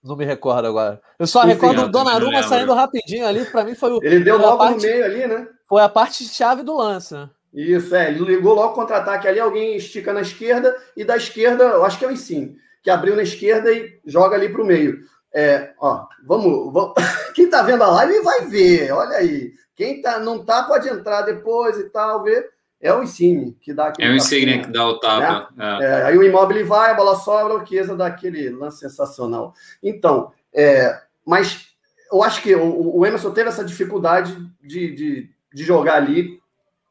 Não 0.00 0.14
me 0.14 0.24
recordo 0.24 0.68
agora. 0.68 1.00
Eu 1.18 1.26
só 1.26 1.40
Enfim, 1.40 1.54
recordo 1.54 1.82
o 1.82 1.88
Donnarumma 1.88 2.44
saindo 2.44 2.72
rapidinho 2.72 3.26
ali. 3.26 3.44
Para 3.46 3.64
mim 3.64 3.74
foi 3.74 3.90
o. 3.90 4.00
Ele 4.00 4.20
deu 4.20 4.38
logo 4.38 4.58
parte, 4.58 4.76
no 4.76 4.82
meio 4.82 5.04
ali, 5.04 5.26
né? 5.26 5.48
Foi 5.74 5.82
a 5.82 5.88
parte 5.88 6.22
chave 6.22 6.62
do 6.62 6.76
lance. 6.76 7.12
Né? 7.12 7.28
Isso, 7.52 7.96
é. 7.96 8.08
Ele 8.08 8.20
ligou 8.20 8.54
logo 8.54 8.74
contra-ataque 8.74 9.26
ali. 9.26 9.40
Alguém 9.40 9.74
estica 9.74 10.12
na 10.12 10.20
esquerda 10.20 10.72
e 10.96 11.04
da 11.04 11.16
esquerda, 11.16 11.64
eu 11.64 11.84
acho 11.84 11.98
que 11.98 12.04
é 12.04 12.08
o 12.08 12.12
Insigne, 12.12 12.56
que 12.80 12.88
abriu 12.88 13.16
na 13.16 13.24
esquerda 13.24 13.72
e 13.72 13.98
joga 14.06 14.36
ali 14.36 14.48
para 14.48 14.62
o 14.62 14.64
meio. 14.64 15.00
É, 15.34 15.72
ó, 15.80 16.06
vamos, 16.24 16.72
vamos. 16.72 16.94
Quem 17.34 17.50
tá 17.50 17.62
vendo 17.62 17.82
a 17.82 17.88
live 17.88 18.22
vai 18.22 18.42
ver, 18.42 18.92
olha 18.92 19.16
aí. 19.16 19.52
Quem 19.74 20.00
tá, 20.00 20.20
não 20.20 20.44
tá 20.44 20.62
pode 20.62 20.88
entrar 20.88 21.22
depois 21.22 21.76
e 21.76 21.90
tal, 21.90 22.22
ver. 22.22 22.50
É 22.80 22.94
o 22.94 23.02
Insigne 23.02 23.58
que 23.60 23.74
dá 23.74 23.88
aquele. 23.88 24.06
É 24.06 24.12
o 24.12 24.14
Insigne 24.14 24.62
que 24.62 24.70
dá 24.70 24.86
o 24.86 25.00
tapa. 25.00 25.52
Né? 25.56 25.78
É. 25.80 25.84
É, 25.86 26.02
aí 26.04 26.16
o 26.16 26.22
imóvel 26.22 26.64
vai, 26.68 26.92
a 26.92 26.94
bola 26.94 27.16
sobra, 27.16 27.56
o 27.56 27.66
Chiesa 27.66 27.96
dá 27.96 28.06
aquele 28.06 28.48
lance 28.48 28.78
sensacional. 28.78 29.52
Então, 29.82 30.30
é, 30.54 31.00
mas 31.26 31.74
eu 32.12 32.22
acho 32.22 32.40
que 32.42 32.54
o, 32.54 32.98
o 32.98 33.04
Emerson 33.04 33.32
teve 33.32 33.48
essa 33.48 33.64
dificuldade 33.64 34.36
de, 34.62 34.94
de, 34.94 35.33
de 35.54 35.64
jogar 35.64 35.94
ali. 35.94 36.40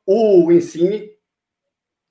O 0.06 0.52
Insigne 0.52 1.12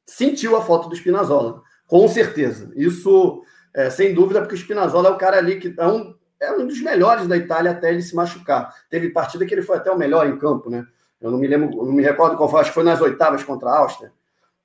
sentiu 0.06 0.56
a 0.56 0.62
falta 0.62 0.88
do 0.88 0.94
Spinazzola, 0.94 1.62
com 1.86 2.06
certeza. 2.06 2.70
Isso, 2.76 3.42
é, 3.74 3.90
sem 3.90 4.14
dúvida, 4.14 4.40
porque 4.40 4.54
o 4.54 4.58
Spinazzola 4.58 5.08
é 5.08 5.12
o 5.12 5.18
cara 5.18 5.38
ali 5.38 5.58
que 5.58 5.74
é 5.76 5.86
um 5.86 6.14
é 6.42 6.50
um 6.50 6.66
dos 6.66 6.80
melhores 6.80 7.28
da 7.28 7.36
Itália 7.36 7.70
até 7.70 7.90
ele 7.90 8.02
se 8.02 8.16
machucar. 8.16 8.74
Teve 8.90 9.10
partida 9.10 9.46
que 9.46 9.54
ele 9.54 9.62
foi 9.62 9.76
até 9.76 9.92
o 9.92 9.96
melhor 9.96 10.26
em 10.26 10.36
campo, 10.36 10.68
né? 10.68 10.84
Eu 11.20 11.30
não 11.30 11.38
me 11.38 11.46
lembro, 11.46 11.84
não 11.84 11.92
me 11.92 12.02
recordo 12.02 12.36
qual 12.36 12.48
foi, 12.48 12.60
acho 12.60 12.70
que 12.70 12.74
foi 12.74 12.82
nas 12.82 13.00
oitavas 13.00 13.44
contra 13.44 13.70
a 13.70 13.78
Áustria. 13.78 14.12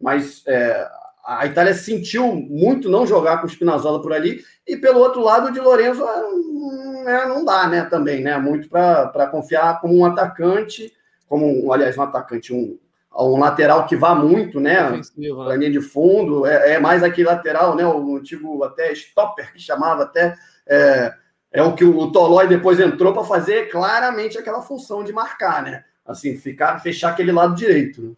Mas 0.01 0.41
é, 0.47 0.89
a 1.23 1.45
Itália 1.45 1.75
sentiu 1.75 2.33
muito 2.33 2.89
não 2.89 3.05
jogar 3.05 3.37
com 3.37 3.45
o 3.45 3.49
Spinazzola 3.49 4.01
por 4.01 4.11
ali, 4.11 4.43
e 4.65 4.75
pelo 4.75 4.99
outro 4.99 5.21
lado, 5.21 5.51
de 5.51 5.59
Lorenzo 5.59 6.03
é, 6.03 7.11
é 7.11 7.27
não 7.27 7.45
dá, 7.45 7.67
né? 7.67 7.83
Também, 7.83 8.23
né? 8.23 8.35
Muito 8.39 8.67
para 8.67 9.27
confiar 9.27 9.79
como 9.79 9.95
um 9.95 10.03
atacante, 10.03 10.91
como, 11.27 11.65
um, 11.65 11.71
aliás, 11.71 11.97
um 11.97 12.01
atacante, 12.01 12.53
um, 12.53 12.77
um 13.15 13.39
lateral 13.39 13.85
que 13.85 13.95
vá 13.95 14.15
muito, 14.15 14.59
né? 14.59 14.75
Para 14.75 15.49
né? 15.49 15.57
linha 15.57 15.71
de 15.71 15.81
fundo, 15.81 16.45
é, 16.45 16.73
é, 16.73 16.79
mais 16.79 17.03
aquele 17.03 17.27
lateral, 17.27 17.75
né? 17.75 17.85
O 17.85 18.17
antigo 18.17 18.63
até 18.63 18.91
stopper 18.93 19.53
que 19.53 19.59
chamava 19.59 20.03
até. 20.03 20.35
É, 20.67 21.13
é 21.51 21.63
o 21.63 21.73
que 21.73 21.85
o 21.85 22.11
Tolói 22.11 22.47
depois 22.47 22.79
entrou 22.79 23.13
para 23.13 23.23
fazer 23.23 23.69
claramente 23.69 24.37
aquela 24.37 24.61
função 24.61 25.03
de 25.03 25.13
marcar, 25.13 25.63
né? 25.63 25.83
Assim, 26.05 26.37
ficar, 26.37 26.79
fechar 26.79 27.11
aquele 27.11 27.31
lado 27.31 27.55
direito. 27.55 28.01
Né? 28.01 28.13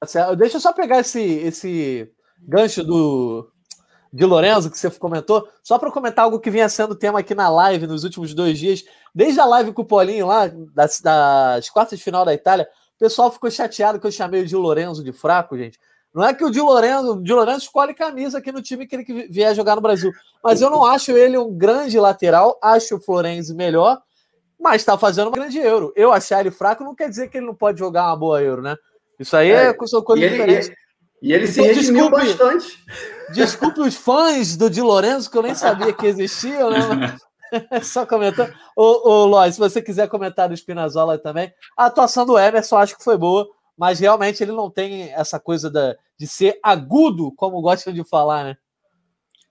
Tá 0.00 0.34
Deixa 0.34 0.56
eu 0.56 0.60
só 0.60 0.72
pegar 0.72 1.00
esse, 1.00 1.20
esse 1.20 2.10
gancho 2.40 2.84
do 2.84 3.50
de 4.12 4.24
Lorenzo 4.24 4.70
que 4.70 4.78
você 4.78 4.90
comentou, 4.90 5.48
só 5.62 5.78
para 5.78 5.90
comentar 5.90 6.24
algo 6.24 6.40
que 6.40 6.50
vinha 6.50 6.68
sendo 6.68 6.94
tema 6.94 7.20
aqui 7.20 7.34
na 7.34 7.48
live 7.48 7.86
nos 7.86 8.04
últimos 8.04 8.34
dois 8.34 8.58
dias, 8.58 8.84
desde 9.14 9.40
a 9.40 9.44
live 9.44 9.72
com 9.72 9.82
o 9.82 9.84
Paulinho 9.84 10.26
lá, 10.26 10.50
das, 10.74 11.00
das 11.00 11.68
quartas 11.70 11.98
de 11.98 12.04
final 12.04 12.24
da 12.24 12.32
Itália, 12.32 12.68
o 12.96 12.98
pessoal 12.98 13.30
ficou 13.30 13.50
chateado 13.50 14.00
que 14.00 14.06
eu 14.06 14.12
chamei 14.12 14.42
o 14.42 14.46
de 14.46 14.56
Lorenzo 14.56 15.04
de 15.04 15.12
fraco, 15.12 15.56
gente. 15.56 15.78
Não 16.14 16.24
é 16.24 16.34
que 16.34 16.44
o 16.44 16.50
Di 16.50 16.60
Lorenzo, 16.60 17.12
o 17.12 17.22
Di 17.22 17.32
Lorenzo 17.32 17.60
escolhe 17.60 17.94
camisa 17.94 18.38
aqui 18.38 18.50
no 18.50 18.62
time 18.62 18.86
que 18.86 18.96
ele 18.96 19.28
vier 19.28 19.54
jogar 19.54 19.76
no 19.76 19.82
Brasil. 19.82 20.10
Mas 20.42 20.60
eu 20.60 20.70
não 20.70 20.84
acho 20.84 21.12
ele 21.12 21.36
um 21.38 21.52
grande 21.56 21.98
lateral, 22.00 22.58
acho 22.62 22.96
o 22.96 23.00
Florenzi 23.00 23.54
melhor, 23.54 24.00
mas 24.58 24.82
está 24.82 24.98
fazendo 24.98 25.28
uma 25.28 25.34
grande 25.34 25.58
euro. 25.58 25.92
Eu 25.94 26.10
achar 26.10 26.40
ele 26.40 26.50
fraco 26.50 26.82
não 26.82 26.94
quer 26.94 27.08
dizer 27.08 27.28
que 27.28 27.36
ele 27.36 27.46
não 27.46 27.54
pode 27.54 27.78
jogar 27.78 28.06
uma 28.06 28.16
boa 28.16 28.42
euro, 28.42 28.62
né? 28.62 28.74
Isso 29.18 29.36
aí 29.36 29.50
é, 29.50 29.66
é 29.66 29.72
coisa 29.72 30.00
diferente. 30.16 30.70
E, 30.70 30.87
e 31.20 31.32
ele 31.32 31.46
se 31.46 31.60
então, 31.60 31.74
redimiu 31.74 32.10
desculpe, 32.10 32.26
bastante. 32.26 32.84
Desculpe 33.32 33.80
os 33.80 33.94
fãs 33.94 34.56
do 34.56 34.70
Di 34.70 34.80
Lorenzo, 34.80 35.30
que 35.30 35.36
eu 35.36 35.42
nem 35.42 35.54
sabia 35.54 35.92
que 35.92 36.06
existiam, 36.06 36.70
né? 36.70 37.16
Só 37.82 38.04
comentando. 38.04 38.52
Ô, 38.76 39.10
ô 39.10 39.24
Lois, 39.26 39.54
se 39.54 39.60
você 39.60 39.80
quiser 39.80 40.08
comentar 40.08 40.48
do 40.48 40.56
Spinazzola 40.56 41.18
também, 41.18 41.52
a 41.76 41.86
atuação 41.86 42.26
do 42.26 42.38
Emerson 42.38 42.76
acho 42.76 42.96
que 42.96 43.04
foi 43.04 43.16
boa 43.16 43.48
mas 43.78 44.00
realmente 44.00 44.42
ele 44.42 44.50
não 44.50 44.68
tem 44.68 45.12
essa 45.12 45.38
coisa 45.38 45.70
da, 45.70 45.96
de 46.18 46.26
ser 46.26 46.58
agudo, 46.60 47.32
como 47.36 47.62
gostam 47.62 47.92
de 47.92 48.02
falar, 48.02 48.44
né? 48.44 48.56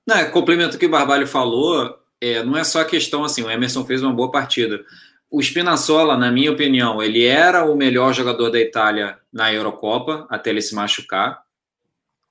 Não, 0.05 0.17
é, 0.17 0.25
complemento 0.25 0.75
o 0.75 0.79
que 0.79 0.85
o 0.85 0.91
Barbalho 0.91 1.25
falou, 1.25 1.97
é, 2.19 2.43
não 2.43 2.57
é 2.57 2.63
só 2.65 2.81
a 2.81 2.85
questão 2.85 3.23
assim, 3.23 3.41
o 3.41 3.49
Emerson 3.49 3.85
fez 3.85 4.03
uma 4.03 4.13
boa 4.13 4.29
partida. 4.29 4.83
O 5.31 5.41
Spinazzola, 5.41 6.17
na 6.17 6.29
minha 6.29 6.51
opinião, 6.51 7.01
ele 7.01 7.25
era 7.25 7.65
o 7.65 7.75
melhor 7.75 8.13
jogador 8.13 8.49
da 8.49 8.59
Itália 8.59 9.17
na 9.31 9.51
Eurocopa, 9.51 10.27
até 10.29 10.49
ele 10.49 10.61
se 10.61 10.75
machucar. 10.75 11.41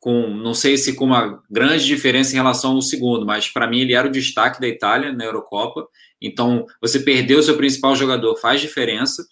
Com, 0.06 0.28
não 0.28 0.54
sei 0.54 0.78
se 0.78 0.94
com 0.94 1.04
uma 1.04 1.42
grande 1.50 1.84
diferença 1.84 2.30
em 2.30 2.36
relação 2.36 2.76
ao 2.76 2.80
segundo, 2.80 3.26
mas 3.26 3.48
para 3.48 3.66
mim 3.66 3.80
ele 3.80 3.92
era 3.92 4.06
o 4.06 4.10
destaque 4.10 4.60
da 4.60 4.68
Itália 4.68 5.12
na 5.12 5.24
Eurocopa. 5.24 5.84
Então, 6.22 6.64
você 6.80 7.00
perdeu 7.00 7.42
seu 7.42 7.56
principal 7.56 7.96
jogador 7.96 8.36
faz 8.36 8.60
diferença. 8.60 9.26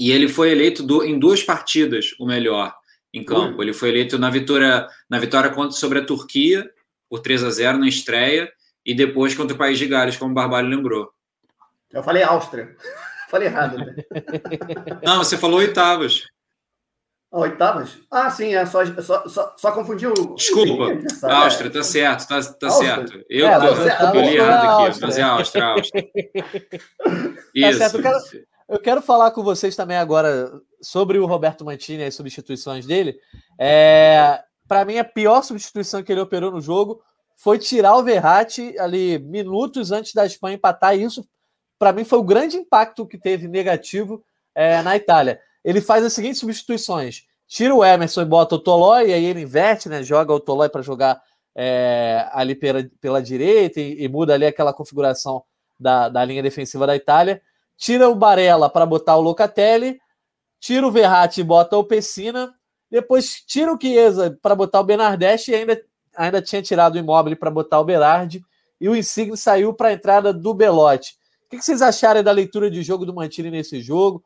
E 0.00 0.10
ele 0.10 0.28
foi 0.28 0.50
eleito 0.50 0.82
do, 0.82 1.04
em 1.04 1.18
duas 1.18 1.42
partidas 1.42 2.14
o 2.18 2.24
melhor 2.24 2.74
em 3.12 3.22
campo. 3.22 3.56
Uhum. 3.56 3.62
Ele 3.64 3.74
foi 3.74 3.90
eleito 3.90 4.18
na 4.18 4.30
vitória, 4.30 4.88
na 5.10 5.18
vitória 5.18 5.50
contra, 5.50 5.76
sobre 5.76 5.98
a 5.98 6.04
Turquia, 6.06 6.66
por 7.06 7.20
3 7.20 7.44
a 7.44 7.50
0 7.50 7.76
na 7.76 7.86
estreia, 7.86 8.50
e 8.82 8.94
depois 8.94 9.34
contra 9.34 9.54
o 9.54 9.58
País 9.58 9.78
de 9.78 9.86
Gales, 9.86 10.16
como 10.16 10.30
o 10.30 10.34
Barbalho 10.34 10.68
lembrou. 10.68 11.10
Eu 11.92 12.02
falei 12.02 12.22
Áustria. 12.22 12.74
falei 13.28 13.48
errado. 13.48 13.76
Né? 13.76 13.94
Não, 15.04 15.18
você 15.18 15.36
falou 15.36 15.58
oitavas. 15.58 16.24
Oitavas? 17.36 17.98
Ah, 18.10 18.30
sim, 18.30 18.54
é 18.54 18.64
só, 18.64 18.84
só, 19.02 19.28
só, 19.28 19.54
só 19.58 19.72
confundiu. 19.72 20.14
Desculpa, 20.34 20.86
sim, 20.86 21.04
Áustria, 21.28 21.70
tá 21.70 21.82
certo, 21.82 22.26
tá, 22.26 22.40
tá 22.42 22.70
certo. 22.70 23.24
Eu, 23.28 23.46
é, 23.46 23.58
tô, 23.58 24.20
li 24.20 24.36
errado 24.36 24.88
aqui, 24.88 25.00
mas 25.02 25.18
é 25.18 25.22
Áustria, 25.22 25.64
Áustria. 25.66 26.08
Isso. 27.54 27.78
Tá 27.78 27.88
certo, 27.90 27.96
eu 27.96 28.02
quero, 28.02 28.18
eu 28.70 28.78
quero 28.78 29.02
falar 29.02 29.30
com 29.32 29.42
vocês 29.42 29.76
também 29.76 29.98
agora 29.98 30.50
sobre 30.80 31.18
o 31.18 31.26
Roberto 31.26 31.64
Mantini 31.64 32.02
e 32.02 32.06
as 32.06 32.14
substituições 32.14 32.86
dele. 32.86 33.18
É, 33.60 34.42
Para 34.66 34.86
mim, 34.86 34.98
a 34.98 35.04
pior 35.04 35.42
substituição 35.42 36.02
que 36.02 36.10
ele 36.10 36.20
operou 36.20 36.50
no 36.50 36.60
jogo 36.60 37.02
foi 37.36 37.58
tirar 37.58 37.96
o 37.96 38.02
Verratti 38.02 38.78
ali 38.78 39.18
minutos 39.18 39.92
antes 39.92 40.14
da 40.14 40.24
Espanha 40.24 40.56
empatar. 40.56 40.96
E 40.96 41.02
isso, 41.02 41.26
para 41.78 41.92
mim, 41.92 42.04
foi 42.04 42.18
o 42.18 42.24
grande 42.24 42.56
impacto 42.56 43.06
que 43.06 43.18
teve 43.18 43.46
negativo 43.46 44.24
é, 44.54 44.80
na 44.80 44.96
Itália 44.96 45.38
ele 45.66 45.80
faz 45.80 46.04
as 46.04 46.12
seguintes 46.12 46.38
substituições: 46.38 47.24
tira 47.48 47.74
o 47.74 47.84
Emerson 47.84 48.22
e 48.22 48.24
bota 48.24 48.54
o 48.54 48.58
Tolói, 48.58 49.10
e 49.10 49.12
aí 49.12 49.24
ele 49.24 49.40
inverte, 49.40 49.88
né? 49.88 50.00
Joga 50.04 50.32
o 50.32 50.38
Tolói 50.38 50.68
para 50.68 50.80
jogar 50.80 51.20
é, 51.56 52.24
ali 52.32 52.54
pela, 52.54 52.88
pela 53.00 53.20
direita 53.20 53.80
e, 53.80 54.04
e, 54.04 54.08
muda 54.08 54.34
ali 54.34 54.46
aquela 54.46 54.72
configuração 54.72 55.42
da, 55.78 56.08
da 56.08 56.24
linha 56.24 56.42
defensiva 56.42 56.86
da 56.86 56.94
Itália. 56.94 57.42
Tira 57.76 58.08
o 58.08 58.14
Barella 58.14 58.70
para 58.70 58.86
botar 58.86 59.16
o 59.16 59.20
Locatelli, 59.20 59.98
tira 60.60 60.86
o 60.86 60.92
Verratti 60.92 61.40
e 61.40 61.44
bota 61.44 61.76
o 61.76 61.84
Pessina, 61.84 62.54
depois 62.88 63.42
tira 63.44 63.72
o 63.72 63.78
Chiesa 63.78 64.38
para 64.40 64.54
botar 64.54 64.80
o 64.80 64.84
Bernardeschi 64.84 65.50
e 65.50 65.56
ainda, 65.56 65.82
ainda 66.16 66.40
tinha 66.40 66.62
tirado 66.62 66.94
o 66.94 66.98
Immobile 66.98 67.34
para 67.34 67.50
botar 67.50 67.80
o 67.80 67.84
Berardi 67.84 68.40
e 68.80 68.88
o 68.88 68.94
Insigne 68.94 69.36
saiu 69.36 69.74
para 69.74 69.88
a 69.88 69.92
entrada 69.92 70.32
do 70.32 70.54
Belotti. 70.54 71.16
O 71.46 71.48
que 71.50 71.60
vocês 71.60 71.82
acharam 71.82 72.22
da 72.22 72.30
leitura 72.30 72.70
de 72.70 72.82
jogo 72.82 73.04
do 73.04 73.14
Mantini 73.14 73.50
nesse 73.50 73.80
jogo? 73.80 74.22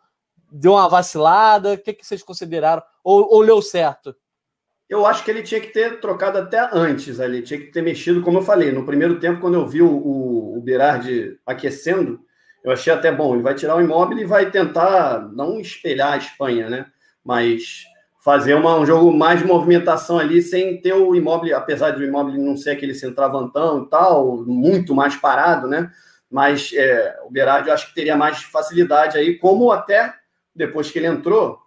Deu 0.51 0.73
uma 0.73 0.89
vacilada? 0.89 1.73
O 1.73 1.79
que, 1.79 1.93
que 1.93 2.07
vocês 2.07 2.23
consideraram? 2.23 2.83
Ou, 3.05 3.35
ou 3.35 3.41
leu 3.41 3.61
certo? 3.63 4.15
Eu 4.89 5.07
acho 5.07 5.25
que 5.25 5.31
ele 5.31 5.43
tinha 5.43 5.61
que 5.61 5.69
ter 5.69 6.01
trocado 6.01 6.39
até 6.39 6.69
antes 6.73 7.21
ali, 7.21 7.43
tinha 7.43 7.61
que 7.61 7.67
ter 7.67 7.81
mexido, 7.81 8.23
como 8.23 8.39
eu 8.39 8.43
falei, 8.43 8.73
no 8.73 8.85
primeiro 8.85 9.21
tempo, 9.21 9.41
quando 9.41 9.55
eu 9.55 9.65
vi 9.65 9.81
o, 9.81 9.89
o, 9.89 10.59
o 10.59 10.61
Berardi 10.61 11.39
aquecendo, 11.47 12.21
eu 12.65 12.73
achei 12.73 12.93
até 12.93 13.13
bom, 13.13 13.35
ele 13.35 13.43
vai 13.43 13.55
tirar 13.55 13.77
o 13.77 13.81
imóvel 13.81 14.19
e 14.19 14.25
vai 14.25 14.51
tentar 14.51 15.31
não 15.33 15.61
espelhar 15.61 16.15
a 16.15 16.17
Espanha, 16.17 16.69
né? 16.69 16.87
Mas 17.25 17.85
fazer 18.23 18.55
uma, 18.55 18.79
um 18.79 18.85
jogo 18.85 19.13
mais 19.13 19.41
de 19.41 19.47
movimentação 19.47 20.19
ali, 20.19 20.43
sem 20.43 20.81
ter 20.81 20.93
o 20.93 21.15
imóvel, 21.15 21.57
apesar 21.57 21.93
do 21.93 22.05
imóvel 22.05 22.35
não 22.35 22.57
ser 22.57 22.71
aquele 22.71 22.93
centravantão 22.93 23.85
e 23.85 23.89
tal, 23.89 24.45
muito 24.45 24.93
mais 24.93 25.15
parado, 25.15 25.69
né? 25.69 25.91
Mas 26.29 26.73
é, 26.75 27.17
o 27.25 27.31
Berardi 27.31 27.69
eu 27.69 27.75
acho 27.75 27.89
que 27.89 27.95
teria 27.95 28.17
mais 28.17 28.43
facilidade 28.43 29.17
aí, 29.17 29.39
como 29.39 29.71
até 29.71 30.15
depois 30.55 30.91
que 30.91 30.99
ele 30.99 31.07
entrou, 31.07 31.59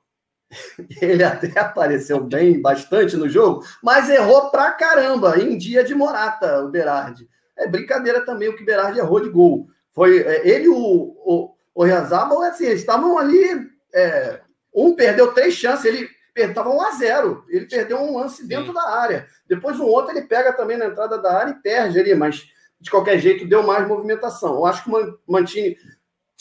ele 1.01 1.23
até 1.23 1.59
apareceu 1.59 2.19
bem, 2.19 2.61
bastante 2.61 3.17
no 3.17 3.27
jogo, 3.29 3.65
mas 3.81 4.09
errou 4.09 4.49
pra 4.49 4.71
caramba 4.71 5.39
em 5.39 5.57
dia 5.57 5.83
de 5.83 5.95
Morata, 5.95 6.63
o 6.63 6.69
Berardi. 6.69 7.27
É 7.57 7.67
brincadeira 7.67 8.25
também 8.25 8.49
o 8.49 8.55
que 8.55 8.63
o 8.63 8.65
Berardi 8.65 8.99
errou 8.99 9.19
de 9.19 9.29
gol. 9.29 9.67
Foi 9.91 10.19
é, 10.19 10.47
ele 10.47 10.65
e 10.65 10.69
o, 10.69 10.75
o, 10.75 11.55
o 11.75 11.83
Rezabal, 11.83 12.41
assim, 12.41 12.65
eles 12.65 12.79
estavam 12.79 13.17
ali. 13.17 13.71
É, 13.93 14.41
um 14.73 14.95
perdeu 14.95 15.33
três 15.33 15.53
chances, 15.53 15.85
ele 15.85 16.09
estava 16.35 16.69
1 16.69 16.81
a 16.81 16.91
0 16.91 17.45
Ele 17.47 17.67
perdeu 17.67 17.99
um 17.99 18.17
lance 18.17 18.47
dentro 18.47 18.67
Sim. 18.67 18.73
da 18.73 18.89
área. 18.89 19.27
Depois 19.47 19.79
o 19.79 19.85
outro 19.85 20.11
ele 20.11 20.25
pega 20.25 20.51
também 20.53 20.77
na 20.77 20.87
entrada 20.87 21.19
da 21.19 21.31
área 21.31 21.51
e 21.51 21.61
perde 21.61 21.99
ali, 21.99 22.15
mas 22.15 22.43
de 22.79 22.89
qualquer 22.89 23.19
jeito 23.19 23.47
deu 23.47 23.63
mais 23.63 23.87
movimentação. 23.87 24.55
Eu 24.55 24.65
acho 24.65 24.83
que 24.83 24.89
o 24.89 25.17
Mantini 25.27 25.77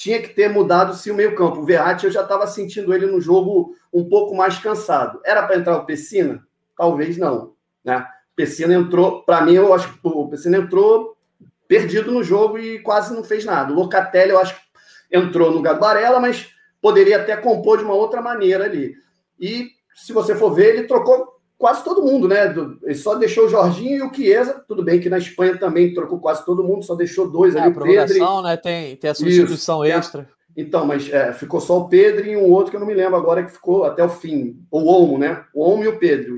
tinha 0.03 0.21
que 0.21 0.31
ter 0.31 0.49
mudado 0.49 0.97
se 0.97 1.13
o 1.13 1.15
meio-campo. 1.15 1.61
O 1.61 1.65
Verratti 1.65 2.07
eu 2.07 2.11
já 2.11 2.23
estava 2.23 2.45
sentindo 2.49 2.93
ele 2.93 3.07
no 3.07 3.21
jogo 3.21 3.77
um 3.93 4.09
pouco 4.09 4.35
mais 4.35 4.59
cansado. 4.59 5.21
Era 5.25 5.47
para 5.47 5.57
entrar 5.57 5.77
o 5.77 5.87
Pessina? 5.87 6.45
Talvez 6.77 7.17
não. 7.17 7.55
Né? 7.85 8.05
Pessina 8.35 8.75
entrou, 8.75 9.23
para 9.23 9.43
mim, 9.43 9.55
eu 9.55 9.73
acho 9.73 9.93
que 9.93 10.01
o 10.03 10.27
Pessina 10.27 10.59
entrou 10.59 11.17
perdido 11.69 12.11
no 12.11 12.25
jogo 12.25 12.59
e 12.59 12.81
quase 12.81 13.15
não 13.15 13.23
fez 13.23 13.45
nada. 13.45 13.73
O 13.73 13.77
Locatelli, 13.77 14.33
eu 14.33 14.41
acho 14.41 14.57
que 14.57 15.17
entrou 15.17 15.53
no 15.53 15.63
Gabarela, 15.63 16.19
mas 16.19 16.49
poderia 16.81 17.19
até 17.19 17.37
compor 17.37 17.79
de 17.79 17.85
uma 17.85 17.95
outra 17.95 18.21
maneira 18.21 18.65
ali. 18.65 18.97
E 19.39 19.71
se 19.95 20.13
você 20.13 20.35
for 20.35 20.53
ver, 20.53 20.75
ele 20.75 20.89
trocou 20.89 21.41
quase 21.63 21.85
todo 21.85 22.03
mundo, 22.03 22.27
né? 22.27 22.53
Ele 22.83 22.95
só 22.97 23.15
deixou 23.15 23.47
o 23.47 23.49
Jorginho 23.49 23.99
e 23.99 24.03
o 24.03 24.13
Chiesa. 24.13 24.65
Tudo 24.67 24.83
bem 24.83 24.99
que 24.99 25.09
na 25.09 25.19
Espanha 25.19 25.57
também 25.57 25.95
trocou 25.95 26.19
quase 26.19 26.45
todo 26.45 26.65
mundo, 26.65 26.85
só 26.85 26.97
deixou 26.97 27.31
dois 27.31 27.55
é, 27.55 27.61
ali. 27.61 27.69
A 27.69 27.73
prorrogação, 27.73 28.43
né? 28.43 28.57
Tem, 28.57 28.97
tem 28.97 29.09
a 29.09 29.15
substituição 29.15 29.85
Isso. 29.85 29.97
extra. 29.97 30.29
Então, 30.57 30.85
mas 30.85 31.09
é, 31.09 31.33
ficou 31.33 31.61
só 31.61 31.79
o 31.79 31.89
Pedro 31.89 32.27
e 32.27 32.37
um 32.37 32.51
outro 32.51 32.73
que 32.73 32.77
eu 32.77 32.81
não 32.81 32.87
me 32.87 32.95
lembro 32.95 33.15
agora 33.15 33.45
que 33.45 33.53
ficou 33.53 33.85
até 33.85 34.03
o 34.03 34.09
fim. 34.09 34.61
O 34.73 34.85
Olmo, 34.93 35.17
né? 35.19 35.45
O 35.55 35.63
Olmo 35.63 35.85
e 35.85 35.89
o 35.89 36.01
Pedro, 36.01 36.35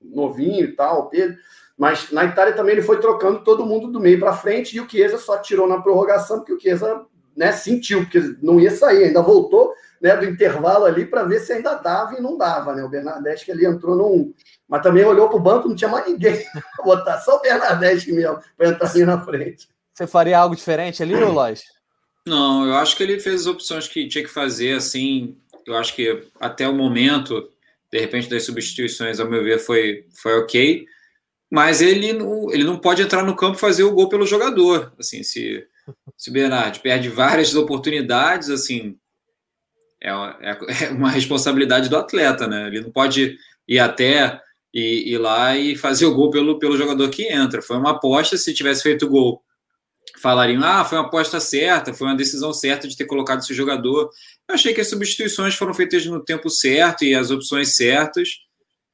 novinho 0.00 0.64
e 0.64 0.72
tal, 0.76 1.00
o 1.00 1.06
Pedro. 1.06 1.36
Mas 1.76 2.12
na 2.12 2.24
Itália 2.24 2.54
também 2.54 2.74
ele 2.74 2.82
foi 2.82 3.00
trocando 3.00 3.40
todo 3.40 3.66
mundo 3.66 3.90
do 3.90 3.98
meio 3.98 4.20
para 4.20 4.32
frente 4.32 4.76
e 4.76 4.80
o 4.80 4.88
Chiesa 4.88 5.18
só 5.18 5.38
tirou 5.38 5.66
na 5.66 5.80
prorrogação 5.80 6.38
porque 6.38 6.52
o 6.52 6.60
Chiesa 6.60 7.04
né, 7.36 7.50
sentiu, 7.50 8.02
porque 8.02 8.36
não 8.40 8.60
ia 8.60 8.70
sair, 8.70 9.06
ainda 9.06 9.22
voltou 9.22 9.72
né, 10.00 10.16
do 10.16 10.24
intervalo 10.24 10.84
ali 10.84 11.06
para 11.06 11.24
ver 11.24 11.40
se 11.40 11.52
ainda 11.52 11.74
dava 11.74 12.16
e 12.16 12.20
não 12.20 12.36
dava, 12.36 12.74
né? 12.74 12.82
O 12.82 12.88
Bernardeschi 12.88 13.46
que 13.46 13.52
ali 13.52 13.66
entrou 13.66 13.96
num. 13.96 14.32
Mas 14.68 14.82
também 14.82 15.04
olhou 15.04 15.28
para 15.28 15.36
o 15.36 15.40
banco, 15.40 15.68
não 15.68 15.76
tinha 15.76 15.90
mais 15.90 16.06
ninguém 16.06 16.44
botar, 16.84 17.20
só 17.20 17.36
o 17.36 17.40
Bernardeschi 17.40 18.12
mesmo, 18.12 18.38
para 18.56 18.68
entrar 18.68 18.90
ali 18.90 19.04
na 19.04 19.20
frente. 19.20 19.68
Você 19.94 20.06
faria 20.06 20.38
algo 20.38 20.54
diferente 20.54 21.02
ali, 21.02 21.14
ou 21.14 21.32
Lois? 21.32 21.64
Não, 22.26 22.66
eu 22.66 22.74
acho 22.74 22.96
que 22.96 23.02
ele 23.02 23.18
fez 23.18 23.42
as 23.42 23.46
opções 23.46 23.88
que 23.88 24.06
tinha 24.06 24.22
que 24.22 24.30
fazer, 24.30 24.76
assim. 24.76 25.36
Eu 25.66 25.76
acho 25.76 25.94
que 25.94 26.24
até 26.38 26.68
o 26.68 26.74
momento, 26.74 27.50
de 27.90 27.98
repente, 27.98 28.28
das 28.28 28.44
substituições, 28.44 29.18
ao 29.18 29.28
meu 29.28 29.42
ver, 29.42 29.58
foi, 29.58 30.06
foi 30.22 30.38
ok. 30.38 30.86
Mas 31.50 31.80
ele 31.80 32.12
não, 32.12 32.52
ele 32.52 32.64
não 32.64 32.78
pode 32.78 33.02
entrar 33.02 33.24
no 33.24 33.34
campo 33.34 33.56
e 33.56 33.60
fazer 33.60 33.82
o 33.82 33.92
gol 33.92 34.08
pelo 34.08 34.26
jogador. 34.26 34.92
Assim, 34.98 35.22
se, 35.22 35.66
se 36.16 36.30
o 36.30 36.32
Bernard 36.32 36.78
perde 36.80 37.08
várias 37.08 37.54
oportunidades, 37.54 38.50
assim, 38.50 38.96
é, 40.02 40.10
é, 40.10 40.58
é 40.86 40.90
uma 40.90 41.10
responsabilidade 41.10 41.88
do 41.88 41.96
atleta, 41.96 42.46
né? 42.46 42.66
Ele 42.68 42.80
não 42.80 42.90
pode 42.90 43.36
ir 43.66 43.78
até 43.78 44.40
e 44.72 45.12
ir 45.12 45.18
lá 45.18 45.56
e 45.56 45.76
fazer 45.76 46.06
o 46.06 46.14
gol 46.14 46.30
pelo, 46.30 46.58
pelo 46.58 46.76
jogador 46.76 47.08
que 47.10 47.24
entra. 47.24 47.62
Foi 47.62 47.76
uma 47.76 47.92
aposta, 47.92 48.36
se 48.36 48.54
tivesse 48.54 48.82
feito 48.82 49.06
o 49.06 49.08
gol, 49.08 49.42
falariam, 50.20 50.62
ah, 50.64 50.84
foi 50.84 50.98
uma 50.98 51.06
aposta 51.06 51.40
certa, 51.40 51.94
foi 51.94 52.06
uma 52.06 52.16
decisão 52.16 52.52
certa 52.52 52.86
de 52.86 52.96
ter 52.96 53.06
colocado 53.06 53.40
esse 53.40 53.54
jogador. 53.54 54.10
Eu 54.48 54.54
achei 54.54 54.74
que 54.74 54.80
as 54.80 54.88
substituições 54.88 55.54
foram 55.54 55.74
feitas 55.74 56.04
no 56.06 56.22
tempo 56.22 56.50
certo 56.50 57.04
e 57.04 57.14
as 57.14 57.30
opções 57.30 57.76
certas. 57.76 58.28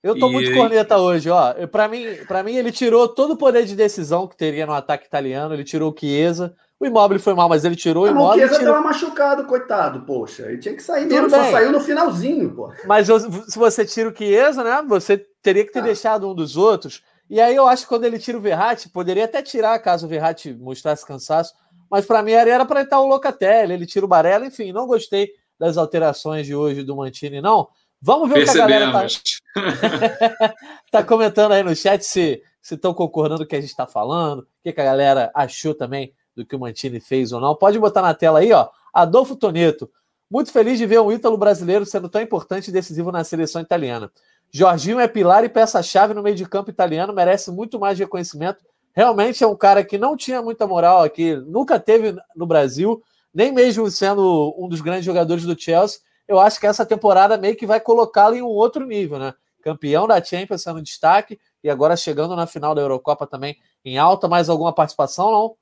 Eu 0.02 0.18
tô 0.18 0.28
e... 0.28 0.32
muito 0.32 0.52
corneta 0.52 0.98
hoje, 0.98 1.30
ó. 1.30 1.66
Para 1.66 1.88
mim, 1.88 2.04
para 2.28 2.42
mim 2.42 2.56
ele 2.56 2.70
tirou 2.70 3.08
todo 3.08 3.32
o 3.32 3.36
poder 3.36 3.64
de 3.64 3.74
decisão 3.74 4.28
que 4.28 4.36
teria 4.36 4.66
no 4.66 4.72
ataque 4.72 5.06
italiano, 5.06 5.54
ele 5.54 5.64
tirou 5.64 5.90
o 5.90 5.98
Chiesa, 5.98 6.54
o 6.84 6.90
imóvel 6.90 7.18
foi 7.18 7.34
mal, 7.34 7.48
mas 7.48 7.64
ele 7.64 7.76
tirou 7.76 8.04
o 8.04 8.08
imóvel. 8.08 8.30
O 8.30 8.48
Chiesa 8.48 8.58
tirou... 8.58 8.74
tava 8.74 8.84
machucado, 8.84 9.44
coitado, 9.44 10.00
poxa. 10.02 10.44
Ele 10.44 10.58
tinha 10.58 10.74
que 10.74 10.82
sair 10.82 11.06
mesmo, 11.06 11.30
só 11.30 11.50
saiu 11.50 11.72
no 11.72 11.80
finalzinho, 11.80 12.50
pô. 12.54 12.72
Mas 12.86 13.08
se 13.48 13.58
você 13.58 13.84
tira 13.84 14.10
o 14.10 14.16
Chiesa, 14.16 14.62
né? 14.62 14.82
Você 14.88 15.24
teria 15.42 15.64
que 15.64 15.72
ter 15.72 15.80
ah. 15.80 15.82
deixado 15.82 16.28
um 16.28 16.34
dos 16.34 16.56
outros. 16.56 17.02
E 17.28 17.40
aí 17.40 17.56
eu 17.56 17.66
acho 17.66 17.82
que 17.82 17.88
quando 17.88 18.04
ele 18.04 18.18
tira 18.18 18.38
o 18.38 18.40
Verratti, 18.40 18.88
poderia 18.88 19.24
até 19.24 19.42
tirar 19.42 19.78
caso 19.78 20.06
o 20.06 20.08
Verratti 20.08 20.52
mostrasse 20.52 21.06
cansaço. 21.06 21.54
Mas 21.90 22.06
para 22.06 22.22
mim 22.22 22.32
era 22.32 22.64
para 22.64 22.82
entrar 22.82 23.00
o 23.00 23.06
Locatelli, 23.06 23.72
ele 23.72 23.86
tira 23.86 24.04
o 24.04 24.08
Barella, 24.08 24.46
enfim, 24.46 24.72
não 24.72 24.86
gostei 24.86 25.30
das 25.58 25.76
alterações 25.76 26.46
de 26.46 26.54
hoje 26.54 26.82
do 26.82 26.96
Mantini, 26.96 27.40
não. 27.40 27.68
Vamos 28.00 28.28
ver 28.28 28.44
Percebemos. 28.44 29.16
o 29.16 29.20
que 29.54 29.58
a 29.58 29.62
galera 29.62 30.36
tá... 30.38 30.54
tá 30.90 31.02
comentando 31.04 31.52
aí 31.52 31.62
no 31.62 31.74
chat 31.74 32.04
se 32.04 32.42
estão 32.60 32.92
concordando 32.92 33.40
com 33.40 33.44
o 33.44 33.48
que 33.48 33.56
a 33.56 33.60
gente 33.60 33.70
está 33.70 33.86
falando, 33.86 34.40
o 34.40 34.46
que, 34.62 34.72
que 34.72 34.80
a 34.80 34.84
galera 34.84 35.30
achou 35.34 35.74
também 35.74 36.12
do 36.34 36.44
que 36.44 36.56
o 36.56 36.58
Mantini 36.58 37.00
fez 37.00 37.32
ou 37.32 37.40
não. 37.40 37.54
Pode 37.54 37.78
botar 37.78 38.02
na 38.02 38.14
tela 38.14 38.40
aí, 38.40 38.52
ó. 38.52 38.68
Adolfo 38.92 39.36
Toneto. 39.36 39.90
Muito 40.30 40.50
feliz 40.50 40.78
de 40.78 40.86
ver 40.86 41.00
um 41.00 41.12
ítalo 41.12 41.36
brasileiro 41.36 41.84
sendo 41.84 42.08
tão 42.08 42.20
importante 42.20 42.68
e 42.68 42.72
decisivo 42.72 43.12
na 43.12 43.22
seleção 43.22 43.60
italiana. 43.60 44.10
Jorginho 44.50 45.00
é 45.00 45.08
pilar 45.08 45.44
e 45.44 45.48
peça-chave 45.48 46.14
no 46.14 46.22
meio 46.22 46.36
de 46.36 46.48
campo 46.48 46.70
italiano, 46.70 47.12
merece 47.12 47.50
muito 47.50 47.78
mais 47.78 47.98
reconhecimento. 47.98 48.64
Realmente 48.92 49.42
é 49.42 49.46
um 49.46 49.56
cara 49.56 49.82
que 49.84 49.98
não 49.98 50.16
tinha 50.16 50.40
muita 50.40 50.66
moral 50.66 51.02
aqui, 51.02 51.34
nunca 51.36 51.80
teve 51.80 52.16
no 52.36 52.46
Brasil, 52.46 53.02
nem 53.34 53.52
mesmo 53.52 53.90
sendo 53.90 54.54
um 54.56 54.68
dos 54.68 54.80
grandes 54.80 55.04
jogadores 55.04 55.44
do 55.44 55.60
Chelsea. 55.60 55.98
Eu 56.28 56.38
acho 56.38 56.60
que 56.60 56.66
essa 56.66 56.86
temporada 56.86 57.36
meio 57.36 57.56
que 57.56 57.66
vai 57.66 57.80
colocá-lo 57.80 58.36
em 58.36 58.42
um 58.42 58.46
outro 58.46 58.86
nível, 58.86 59.18
né? 59.18 59.34
Campeão 59.60 60.06
da 60.06 60.22
Champions 60.22 60.62
sendo 60.62 60.80
destaque 60.80 61.38
e 61.62 61.68
agora 61.68 61.96
chegando 61.96 62.36
na 62.36 62.46
final 62.46 62.74
da 62.74 62.82
Eurocopa 62.82 63.26
também 63.26 63.56
em 63.84 63.98
alta. 63.98 64.28
Mais 64.28 64.48
alguma 64.48 64.72
participação, 64.72 65.32
não? 65.32 65.56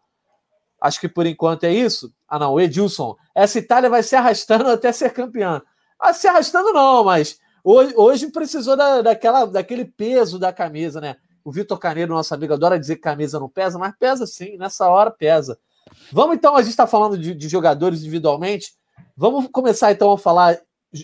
Acho 0.83 0.99
que 0.99 1.09
por 1.09 1.27
enquanto 1.27 1.63
é 1.63 1.73
isso. 1.73 2.13
Ah, 2.29 2.41
não, 2.41 2.55
o 2.55 2.61
Edilson. 2.61 3.15
Essa 3.33 3.61
Itália 3.61 3.89
vai 3.89 4.03
se 4.03 4.17
arrastando 4.17 4.69
até 4.69 4.91
ser 4.91 5.13
campeã. 5.13 5.63
Ah, 5.99 6.13
se 6.13 6.27
arrastando 6.27 6.73
não, 6.73 7.05
mas 7.05 7.39
hoje, 7.63 7.95
hoje 7.97 8.33
precisou 8.33 8.77
da, 8.77 9.01
daquela, 9.01 9.45
daquele 9.45 9.85
peso 9.85 10.41
da 10.41 10.53
camisa, 10.53 11.01
né? 11.01 11.15
O 11.45 11.53
Vitor 11.53 11.79
Caneiro, 11.79 12.13
nosso 12.13 12.35
amigo, 12.35 12.53
adora 12.53 12.81
dizer 12.81 12.97
que 12.97 13.03
camisa 13.03 13.39
não 13.39 13.49
pesa, 13.49 13.79
mas 13.79 13.95
pesa 13.97 14.27
sim, 14.27 14.57
nessa 14.57 14.89
hora 14.89 15.09
pesa. 15.09 15.57
Vamos 16.11 16.35
então, 16.35 16.57
a 16.57 16.63
gente 16.63 16.71
está 16.71 16.87
falando 16.87 17.17
de, 17.17 17.33
de, 17.33 17.49
jogadores 17.49 18.01
individualmente. 18.01 18.73
Vamos 19.17 19.47
começar 19.53 19.93
então 19.93 20.11
a 20.11 20.19
falar 20.19 20.59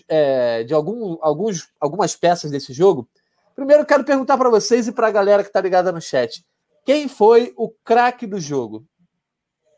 é, 0.09 0.65
de 0.65 0.73
algum, 0.73 1.17
alguns, 1.21 1.69
algumas 1.79 2.17
peças 2.17 2.51
desse 2.51 2.73
jogo. 2.73 3.07
Primeiro, 3.55 3.85
quero 3.85 4.03
perguntar 4.03 4.37
para 4.37 4.49
vocês 4.49 4.89
e 4.89 4.91
para 4.91 5.07
a 5.07 5.11
galera 5.11 5.41
que 5.41 5.49
está 5.49 5.61
ligada 5.61 5.89
no 5.89 6.01
chat: 6.01 6.45
quem 6.85 7.07
foi 7.07 7.53
o 7.55 7.69
craque 7.85 8.27
do 8.27 8.41
jogo? 8.41 8.85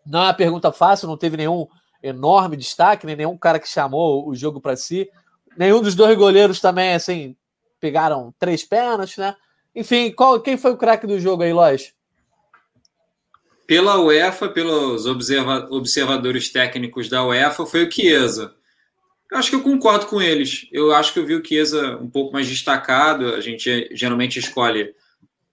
Não 0.06 0.20
é 0.20 0.24
uma 0.28 0.34
pergunta 0.34 0.72
fácil, 0.72 1.08
não 1.08 1.18
teve 1.18 1.38
nenhum 1.38 1.68
enorme 2.02 2.58
destaque, 2.58 3.06
nem 3.06 3.16
nenhum 3.16 3.38
cara 3.38 3.60
que 3.60 3.70
chamou 3.70 4.28
o 4.28 4.36
jogo 4.36 4.60
para 4.60 4.76
si. 4.76 5.10
Nenhum 5.58 5.82
dos 5.82 5.96
dois 5.96 6.18
goleiros 6.18 6.60
também, 6.60 6.94
assim, 6.94 7.36
pegaram 7.80 8.34
três 8.40 8.64
pênaltis, 8.64 9.18
né? 9.18 9.36
Enfim, 9.76 10.12
qual, 10.12 10.40
quem 10.40 10.58
foi 10.58 10.72
o 10.72 10.78
craque 10.78 11.08
do 11.08 11.20
jogo 11.20 11.44
aí, 11.44 11.54
Lois? 11.54 11.94
Pela 13.66 14.02
UEFA, 14.02 14.50
pelos 14.50 15.06
observa 15.06 15.68
observadores 15.72 16.52
técnicos 16.52 17.08
da 17.08 17.26
UEFA, 17.26 17.66
foi 17.66 17.86
o 17.86 17.92
Chiesa. 17.92 18.54
Eu 19.32 19.38
acho 19.38 19.50
que 19.50 19.56
eu 19.56 19.64
concordo 19.64 20.08
com 20.08 20.22
eles. 20.22 20.68
Eu 20.74 20.94
acho 20.94 21.14
que 21.14 21.20
eu 21.20 21.26
vi 21.26 21.36
o 21.36 21.46
Chiesa 21.46 21.98
um 21.98 22.10
pouco 22.10 22.34
mais 22.34 22.48
destacado. 22.48 23.34
A 23.34 23.40
gente 23.40 23.90
geralmente 23.94 24.38
escolhe 24.38 24.94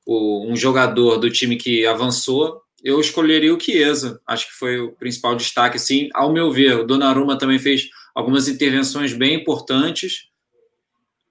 o, 0.05 0.51
um 0.51 0.57
jogador 0.57 1.19
do 1.19 1.31
time 1.31 1.57
que 1.57 1.87
avançou. 1.87 2.61
Eu 2.83 3.01
escolheria 3.01 3.55
o 3.55 3.61
Chiesa. 3.61 4.21
Acho 4.27 4.49
que 4.49 4.55
foi 4.55 4.81
o 4.81 4.93
principal 4.93 5.35
destaque, 5.35 5.79
sim. 5.79 6.09
Ao 6.15 6.33
meu 6.33 6.51
ver, 6.51 6.79
o 6.79 6.85
Donnarumma 6.85 7.37
também 7.37 7.59
fez 7.59 7.89
algumas 8.15 8.49
intervenções 8.49 9.13
bem 9.13 9.35
importantes. 9.35 10.29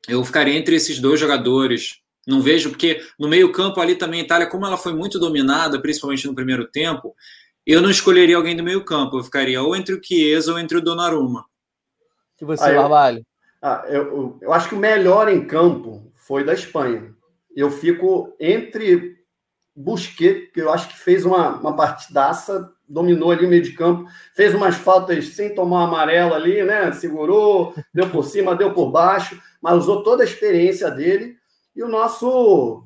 Eu 0.07 0.23
ficaria 0.23 0.55
entre 0.55 0.75
esses 0.75 0.99
dois 0.99 1.19
jogadores. 1.19 2.01
Não 2.25 2.41
vejo, 2.41 2.69
porque 2.69 3.01
no 3.17 3.29
meio-campo 3.29 3.79
ali 3.79 3.95
também 3.95 4.21
a 4.21 4.23
Itália, 4.23 4.47
como 4.47 4.65
ela 4.65 4.77
foi 4.77 4.93
muito 4.93 5.17
dominada, 5.17 5.81
principalmente 5.81 6.27
no 6.27 6.35
primeiro 6.35 6.67
tempo, 6.67 7.15
eu 7.65 7.81
não 7.81 7.89
escolheria 7.89 8.35
alguém 8.35 8.55
do 8.55 8.63
meio-campo. 8.63 9.17
Eu 9.17 9.23
ficaria 9.23 9.61
ou 9.61 9.75
entre 9.75 9.95
o 9.95 10.03
Chiesa 10.03 10.51
ou 10.51 10.59
entre 10.59 10.77
o 10.77 10.81
Donnarumma. 10.81 11.45
E 12.41 12.45
você, 12.45 12.65
ah, 12.65 12.81
Barbalho? 12.81 13.25
Ah, 13.61 13.85
eu, 13.87 14.37
eu 14.41 14.53
acho 14.53 14.69
que 14.69 14.75
o 14.75 14.79
melhor 14.79 15.27
em 15.29 15.45
campo 15.45 16.11
foi 16.15 16.43
da 16.43 16.53
Espanha. 16.53 17.13
Eu 17.55 17.71
fico 17.71 18.35
entre 18.39 19.16
Busquets, 19.77 20.51
que 20.51 20.59
eu 20.59 20.71
acho 20.71 20.89
que 20.89 20.97
fez 20.97 21.23
uma, 21.23 21.57
uma 21.57 21.75
partidaça, 21.75 22.71
dominou 22.89 23.31
ali 23.31 23.45
o 23.45 23.49
meio 23.49 23.61
de 23.61 23.73
campo, 23.73 24.09
fez 24.33 24.55
umas 24.55 24.75
faltas 24.75 25.29
sem 25.29 25.53
tomar 25.53 25.83
amarelo 25.83 26.33
ali, 26.33 26.63
né? 26.63 26.91
Segurou, 26.91 27.75
deu 27.93 28.09
por 28.09 28.25
cima, 28.25 28.55
deu 28.55 28.73
por 28.73 28.91
baixo, 28.91 29.39
mas 29.61 29.75
usou 29.75 30.01
toda 30.01 30.23
a 30.23 30.25
experiência 30.25 30.89
dele 30.89 31.35
e 31.75 31.83
o 31.83 31.87
nosso 31.87 32.83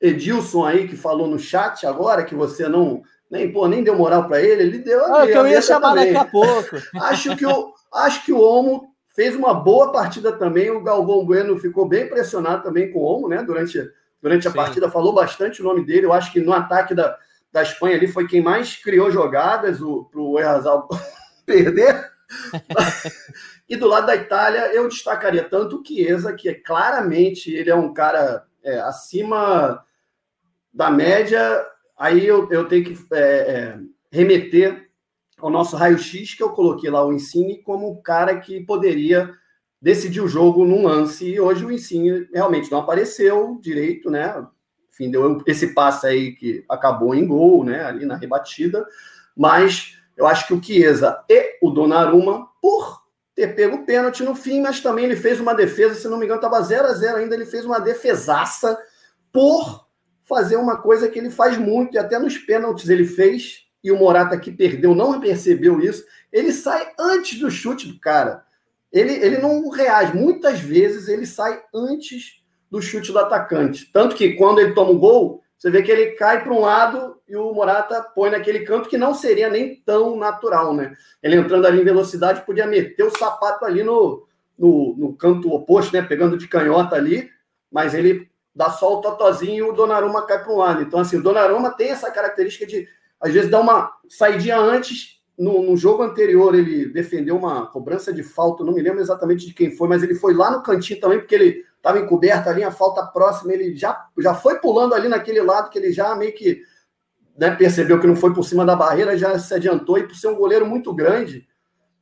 Edilson 0.00 0.64
aí, 0.64 0.86
que 0.86 0.96
falou 0.96 1.26
no 1.26 1.38
chat 1.38 1.84
agora, 1.84 2.22
que 2.22 2.34
você 2.34 2.68
não 2.68 3.02
nem, 3.28 3.50
pô, 3.50 3.66
nem 3.66 3.82
deu 3.82 3.96
moral 3.96 4.28
para 4.28 4.40
ele, 4.40 4.62
ele 4.62 4.78
deu. 4.78 5.04
Ah, 5.04 5.26
que 5.26 5.32
eu 5.32 5.46
ia 5.46 5.60
chamar 5.60 5.94
também. 5.94 6.12
daqui 6.12 6.28
a 6.28 6.30
pouco. 6.30 6.76
acho, 7.02 7.36
que 7.36 7.44
o, 7.44 7.72
acho 7.92 8.24
que 8.24 8.32
o 8.32 8.40
Omo 8.40 8.88
fez 9.14 9.34
uma 9.34 9.52
boa 9.52 9.90
partida 9.90 10.30
também. 10.30 10.70
O 10.70 10.82
Galvão 10.82 11.24
Bueno 11.24 11.58
ficou 11.58 11.88
bem 11.88 12.04
impressionado 12.04 12.62
também 12.62 12.92
com 12.92 13.00
o 13.00 13.04
Omo, 13.04 13.28
né? 13.28 13.42
Durante, 13.42 13.80
durante 14.26 14.48
a 14.48 14.50
Sim. 14.50 14.56
partida, 14.56 14.90
falou 14.90 15.12
bastante 15.12 15.60
o 15.60 15.64
nome 15.64 15.86
dele. 15.86 16.04
Eu 16.04 16.12
acho 16.12 16.32
que 16.32 16.40
no 16.40 16.52
ataque 16.52 16.96
da, 16.96 17.16
da 17.52 17.62
Espanha 17.62 17.94
ali 17.94 18.08
foi 18.08 18.26
quem 18.26 18.42
mais 18.42 18.74
criou 18.74 19.08
jogadas 19.08 19.78
para 19.78 20.20
o 20.20 20.36
Errazal 20.36 20.88
perder. 21.46 22.10
e 23.70 23.76
do 23.76 23.86
lado 23.86 24.08
da 24.08 24.16
Itália, 24.16 24.74
eu 24.74 24.88
destacaria 24.88 25.44
tanto 25.44 25.76
o 25.76 25.86
Chiesa, 25.86 26.32
que 26.32 26.48
é 26.48 26.54
claramente 26.54 27.54
ele 27.54 27.70
é 27.70 27.74
um 27.76 27.94
cara 27.94 28.44
é, 28.64 28.80
acima 28.80 29.80
da 30.74 30.90
média. 30.90 31.64
Aí 31.96 32.26
eu, 32.26 32.50
eu 32.50 32.66
tenho 32.66 32.82
que 32.82 32.98
é, 33.12 33.20
é, 33.20 33.78
remeter 34.10 34.90
ao 35.38 35.50
nosso 35.50 35.76
raio-x, 35.76 36.34
que 36.34 36.42
eu 36.42 36.50
coloquei 36.50 36.90
lá 36.90 37.06
o 37.06 37.12
Insigne 37.12 37.62
como 37.62 37.88
um 37.92 38.02
cara 38.02 38.40
que 38.40 38.60
poderia 38.64 39.32
decidir 39.86 40.20
o 40.20 40.26
jogo 40.26 40.64
num 40.64 40.84
lance. 40.84 41.24
E 41.24 41.38
hoje 41.38 41.64
o 41.64 41.70
Insigne 41.70 42.28
realmente 42.34 42.72
não 42.72 42.80
apareceu 42.80 43.56
direito, 43.60 44.10
né? 44.10 44.44
Enfim, 44.92 45.12
deu 45.12 45.40
esse 45.46 45.74
passe 45.74 46.08
aí 46.08 46.32
que 46.32 46.64
acabou 46.68 47.14
em 47.14 47.24
gol, 47.24 47.62
né? 47.62 47.84
Ali 47.84 48.04
na 48.04 48.16
rebatida. 48.16 48.84
Mas 49.36 49.96
eu 50.16 50.26
acho 50.26 50.44
que 50.48 50.54
o 50.54 50.60
Chiesa 50.60 51.22
e 51.28 51.58
o 51.62 51.70
Donnarumma, 51.70 52.48
por 52.60 53.00
ter 53.32 53.54
pego 53.54 53.76
o 53.76 53.86
pênalti 53.86 54.24
no 54.24 54.34
fim, 54.34 54.60
mas 54.60 54.80
também 54.80 55.04
ele 55.04 55.14
fez 55.14 55.38
uma 55.38 55.54
defesa, 55.54 55.94
se 55.94 56.08
não 56.08 56.18
me 56.18 56.24
engano, 56.24 56.40
estava 56.40 56.60
0 56.60 56.88
a 56.88 56.92
0 56.92 57.18
ainda, 57.18 57.36
ele 57.36 57.46
fez 57.46 57.64
uma 57.64 57.78
defesaça 57.78 58.76
por 59.30 59.86
fazer 60.24 60.56
uma 60.56 60.78
coisa 60.78 61.08
que 61.08 61.18
ele 61.18 61.30
faz 61.30 61.56
muito, 61.56 61.94
e 61.94 61.98
até 61.98 62.18
nos 62.18 62.36
pênaltis 62.38 62.88
ele 62.88 63.04
fez, 63.04 63.66
e 63.84 63.92
o 63.92 63.98
Morata 63.98 64.36
que 64.36 64.50
perdeu 64.50 64.96
não 64.96 65.20
percebeu 65.20 65.80
isso, 65.80 66.02
ele 66.32 66.50
sai 66.50 66.92
antes 66.98 67.38
do 67.38 67.50
chute 67.50 67.86
do 67.86 68.00
cara. 68.00 68.45
Ele, 68.92 69.12
ele 69.12 69.38
não 69.38 69.68
reage, 69.68 70.16
muitas 70.16 70.60
vezes 70.60 71.08
ele 71.08 71.26
sai 71.26 71.60
antes 71.74 72.42
do 72.70 72.80
chute 72.80 73.12
do 73.12 73.18
atacante. 73.18 73.90
Tanto 73.92 74.16
que 74.16 74.34
quando 74.34 74.60
ele 74.60 74.74
toma 74.74 74.90
o 74.90 74.98
gol, 74.98 75.42
você 75.56 75.70
vê 75.70 75.82
que 75.82 75.90
ele 75.90 76.12
cai 76.12 76.42
para 76.42 76.52
um 76.52 76.60
lado 76.60 77.16
e 77.28 77.34
o 77.36 77.52
Morata 77.52 78.02
põe 78.14 78.30
naquele 78.30 78.60
canto 78.60 78.88
que 78.88 78.98
não 78.98 79.14
seria 79.14 79.48
nem 79.48 79.76
tão 79.84 80.16
natural, 80.16 80.74
né? 80.74 80.94
Ele 81.22 81.36
entrando 81.36 81.66
ali 81.66 81.80
em 81.80 81.84
velocidade 81.84 82.44
podia 82.44 82.66
meter 82.66 83.04
o 83.04 83.18
sapato 83.18 83.64
ali 83.64 83.82
no, 83.82 84.26
no, 84.58 84.94
no 84.96 85.12
canto 85.14 85.52
oposto, 85.52 85.92
né? 85.92 86.02
Pegando 86.02 86.36
de 86.36 86.46
canhota 86.46 86.94
ali, 86.94 87.30
mas 87.70 87.94
ele 87.94 88.30
dá 88.54 88.70
só 88.70 88.98
o 88.98 89.00
totozinho 89.00 89.66
e 89.66 89.68
o 89.68 89.72
Donnarumma 89.72 90.26
cai 90.26 90.42
para 90.42 90.52
um 90.52 90.56
lado. 90.56 90.82
Então, 90.82 91.00
assim, 91.00 91.16
o 91.18 91.22
Donnarumma 91.22 91.70
tem 91.70 91.90
essa 91.90 92.10
característica 92.10 92.66
de, 92.66 92.88
às 93.20 93.32
vezes, 93.32 93.50
dar 93.50 93.60
uma 93.60 93.92
saidinha 94.08 94.58
antes. 94.58 95.15
No, 95.38 95.62
no 95.62 95.76
jogo 95.76 96.02
anterior, 96.02 96.54
ele 96.54 96.86
defendeu 96.86 97.36
uma 97.36 97.66
cobrança 97.66 98.12
de 98.12 98.22
falta, 98.22 98.64
não 98.64 98.72
me 98.72 98.80
lembro 98.80 99.00
exatamente 99.00 99.46
de 99.46 99.52
quem 99.52 99.70
foi, 99.70 99.86
mas 99.86 100.02
ele 100.02 100.14
foi 100.14 100.34
lá 100.34 100.50
no 100.50 100.62
cantinho 100.62 100.98
também, 100.98 101.18
porque 101.18 101.34
ele 101.34 101.64
estava 101.76 101.98
encoberto 101.98 102.48
ali, 102.48 102.64
a 102.64 102.70
falta 102.70 103.04
próxima, 103.04 103.52
ele 103.52 103.76
já, 103.76 104.06
já 104.18 104.34
foi 104.34 104.58
pulando 104.58 104.94
ali 104.94 105.08
naquele 105.08 105.42
lado 105.42 105.68
que 105.70 105.78
ele 105.78 105.92
já 105.92 106.14
meio 106.16 106.34
que 106.34 106.62
né, 107.36 107.50
percebeu 107.50 108.00
que 108.00 108.06
não 108.06 108.16
foi 108.16 108.32
por 108.32 108.44
cima 108.44 108.64
da 108.64 108.74
barreira, 108.74 109.16
já 109.18 109.38
se 109.38 109.52
adiantou, 109.54 109.98
e 109.98 110.04
por 110.04 110.16
ser 110.16 110.28
um 110.28 110.36
goleiro 110.36 110.66
muito 110.66 110.92
grande, 110.94 111.46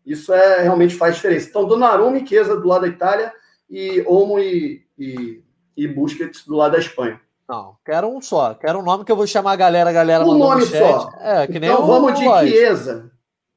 isso 0.06 0.32
é 0.32 0.62
realmente 0.62 0.94
faz 0.94 1.16
diferença. 1.16 1.48
Então, 1.48 1.66
Donnarumma 1.66 2.18
e 2.18 2.26
Chiesa 2.26 2.56
do 2.56 2.68
lado 2.68 2.82
da 2.82 2.88
Itália, 2.88 3.32
e 3.68 4.04
Olmo 4.06 4.38
e, 4.38 4.86
e, 4.96 5.42
e 5.76 5.88
Busquets 5.88 6.46
do 6.46 6.54
lado 6.54 6.72
da 6.72 6.78
Espanha. 6.78 7.20
Não, 7.48 7.76
quero 7.84 8.08
um 8.08 8.22
só. 8.22 8.54
Quero 8.54 8.78
um 8.78 8.82
nome 8.82 9.04
que 9.04 9.12
eu 9.12 9.16
vou 9.16 9.26
chamar 9.26 9.52
a 9.52 9.56
galera, 9.56 9.90
a 9.90 9.92
galera 9.92 10.24
um 10.24 10.38
nome 10.38 10.64
só. 10.64 11.10
É, 11.20 11.46
que 11.46 11.58
nem 11.58 11.70
então 11.70 11.86
vamos 11.86 12.18
de 12.18 12.24
Chiesa. 12.24 13.10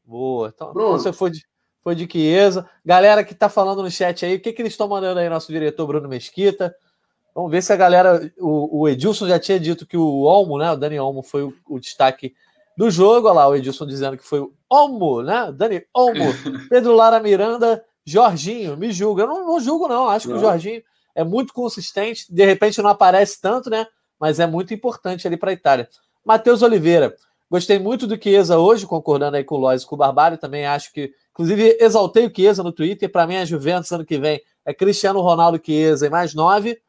Boa. 0.08 0.54
Então, 0.56 0.72
Pronto. 0.72 1.02
você 1.02 1.12
foi 1.12 1.30
de, 1.30 1.46
foi 1.84 1.93
de 1.93 2.08
Chiesa. 2.10 2.67
Galera 2.86 3.26
que 3.26 3.36
tá 3.36 3.50
falando 3.50 3.84
no 3.84 3.91
chat 3.91 4.26
aí, 4.26 4.36
o 4.36 4.39
que, 4.39 4.54
que 4.54 4.62
eles 4.62 4.72
estão 4.72 4.88
mandando 4.88 5.20
aí, 5.20 5.28
nosso 5.28 5.52
diretor 5.52 5.86
Bruno 5.86 6.08
Mesquita? 6.08 6.74
Vamos 7.36 7.52
ver 7.52 7.62
se 7.62 7.74
a 7.74 7.76
galera. 7.76 8.32
O, 8.39 8.80
o 8.80 8.89
Edilson 8.89 9.28
já 9.28 9.38
tinha 9.38 9.60
dito 9.60 9.86
que 9.86 9.98
o 9.98 10.22
Olmo, 10.22 10.58
né? 10.58 10.72
O 10.72 10.78
Dani 10.78 10.98
Olmo 10.98 11.22
foi 11.22 11.43
o, 11.43 11.54
o 11.70 11.78
destaque 11.78 12.34
do 12.78 12.89
jogo. 12.89 13.28
Olha 13.28 13.36
lá, 13.36 13.48
o 13.50 13.56
Edilson 13.56 13.86
dizendo 13.86 14.17
que 14.17 14.24
foi 14.24 14.39
o 14.39 14.54
Olmo, 14.70 15.22
né? 15.22 15.52
Dani 15.52 15.86
Olmo, 15.93 16.24
Pedro 16.70 16.96
Lara 16.96 17.20
Miranda, 17.20 17.84
Jorginho, 18.06 18.78
me 18.78 18.91
julga. 18.91 19.24
Eu 19.24 19.28
não, 19.28 19.46
não 19.46 19.60
julgo, 19.60 19.89
não. 19.89 20.08
Acho 20.08 20.30
não. 20.30 20.36
que 20.36 20.39
o 20.39 20.41
Jorginho 20.48 20.82
é 21.13 21.24
muito 21.24 21.54
consistente. 21.54 22.26
De 22.34 22.46
repente 22.46 22.82
não 22.82 22.89
aparece 22.89 23.41
tanto, 23.41 23.70
né? 23.70 23.86
Mas 24.17 24.39
é 24.39 24.48
muito 24.48 24.74
importante 24.74 25.28
ali 25.28 25.36
para 25.36 25.52
a 25.52 25.54
Itália. 25.54 25.89
Matheus 26.26 26.62
Oliveira, 26.62 27.15
gostei 27.50 27.80
muito 27.80 28.08
do 28.08 28.22
Chiesa 28.22 28.58
hoje, 28.58 28.86
concordando 28.86 29.38
aí 29.38 29.44
com 29.44 29.56
o 29.56 29.60
Lois 29.60 29.84
e 29.84 29.86
com 29.86 29.96
o 29.96 29.98
Barbário. 29.98 30.38
Também 30.38 30.66
acho 30.66 30.92
que 30.92 31.14
Inclusive, 31.38 31.78
exaltei 31.80 32.26
o 32.26 32.34
Chiesa 32.36 32.64
no 32.64 32.72
Twitter. 32.72 33.12
Para 33.12 33.28
mim, 33.28 33.36
a 33.36 33.46
Juventus 33.46 33.92
ano 33.92 34.04
que 34.04 34.18
vem 34.18 34.42
é 34.66 34.74
Cristiano 34.74 35.22
Ronaldo 35.22 35.62
Chiesa 35.64 36.08
e 36.08 36.10
mais 36.10 36.34
nove. 36.34 36.82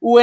O 0.00 0.16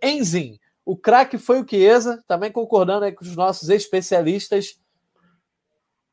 Enzin, 0.00 0.60
o 0.84 0.96
craque 0.96 1.36
foi 1.36 1.60
o 1.60 1.66
Chiesa, 1.68 2.22
também 2.28 2.52
concordando 2.52 3.04
aí 3.04 3.10
com 3.10 3.24
os 3.24 3.34
nossos 3.34 3.68
especialistas. 3.68 4.78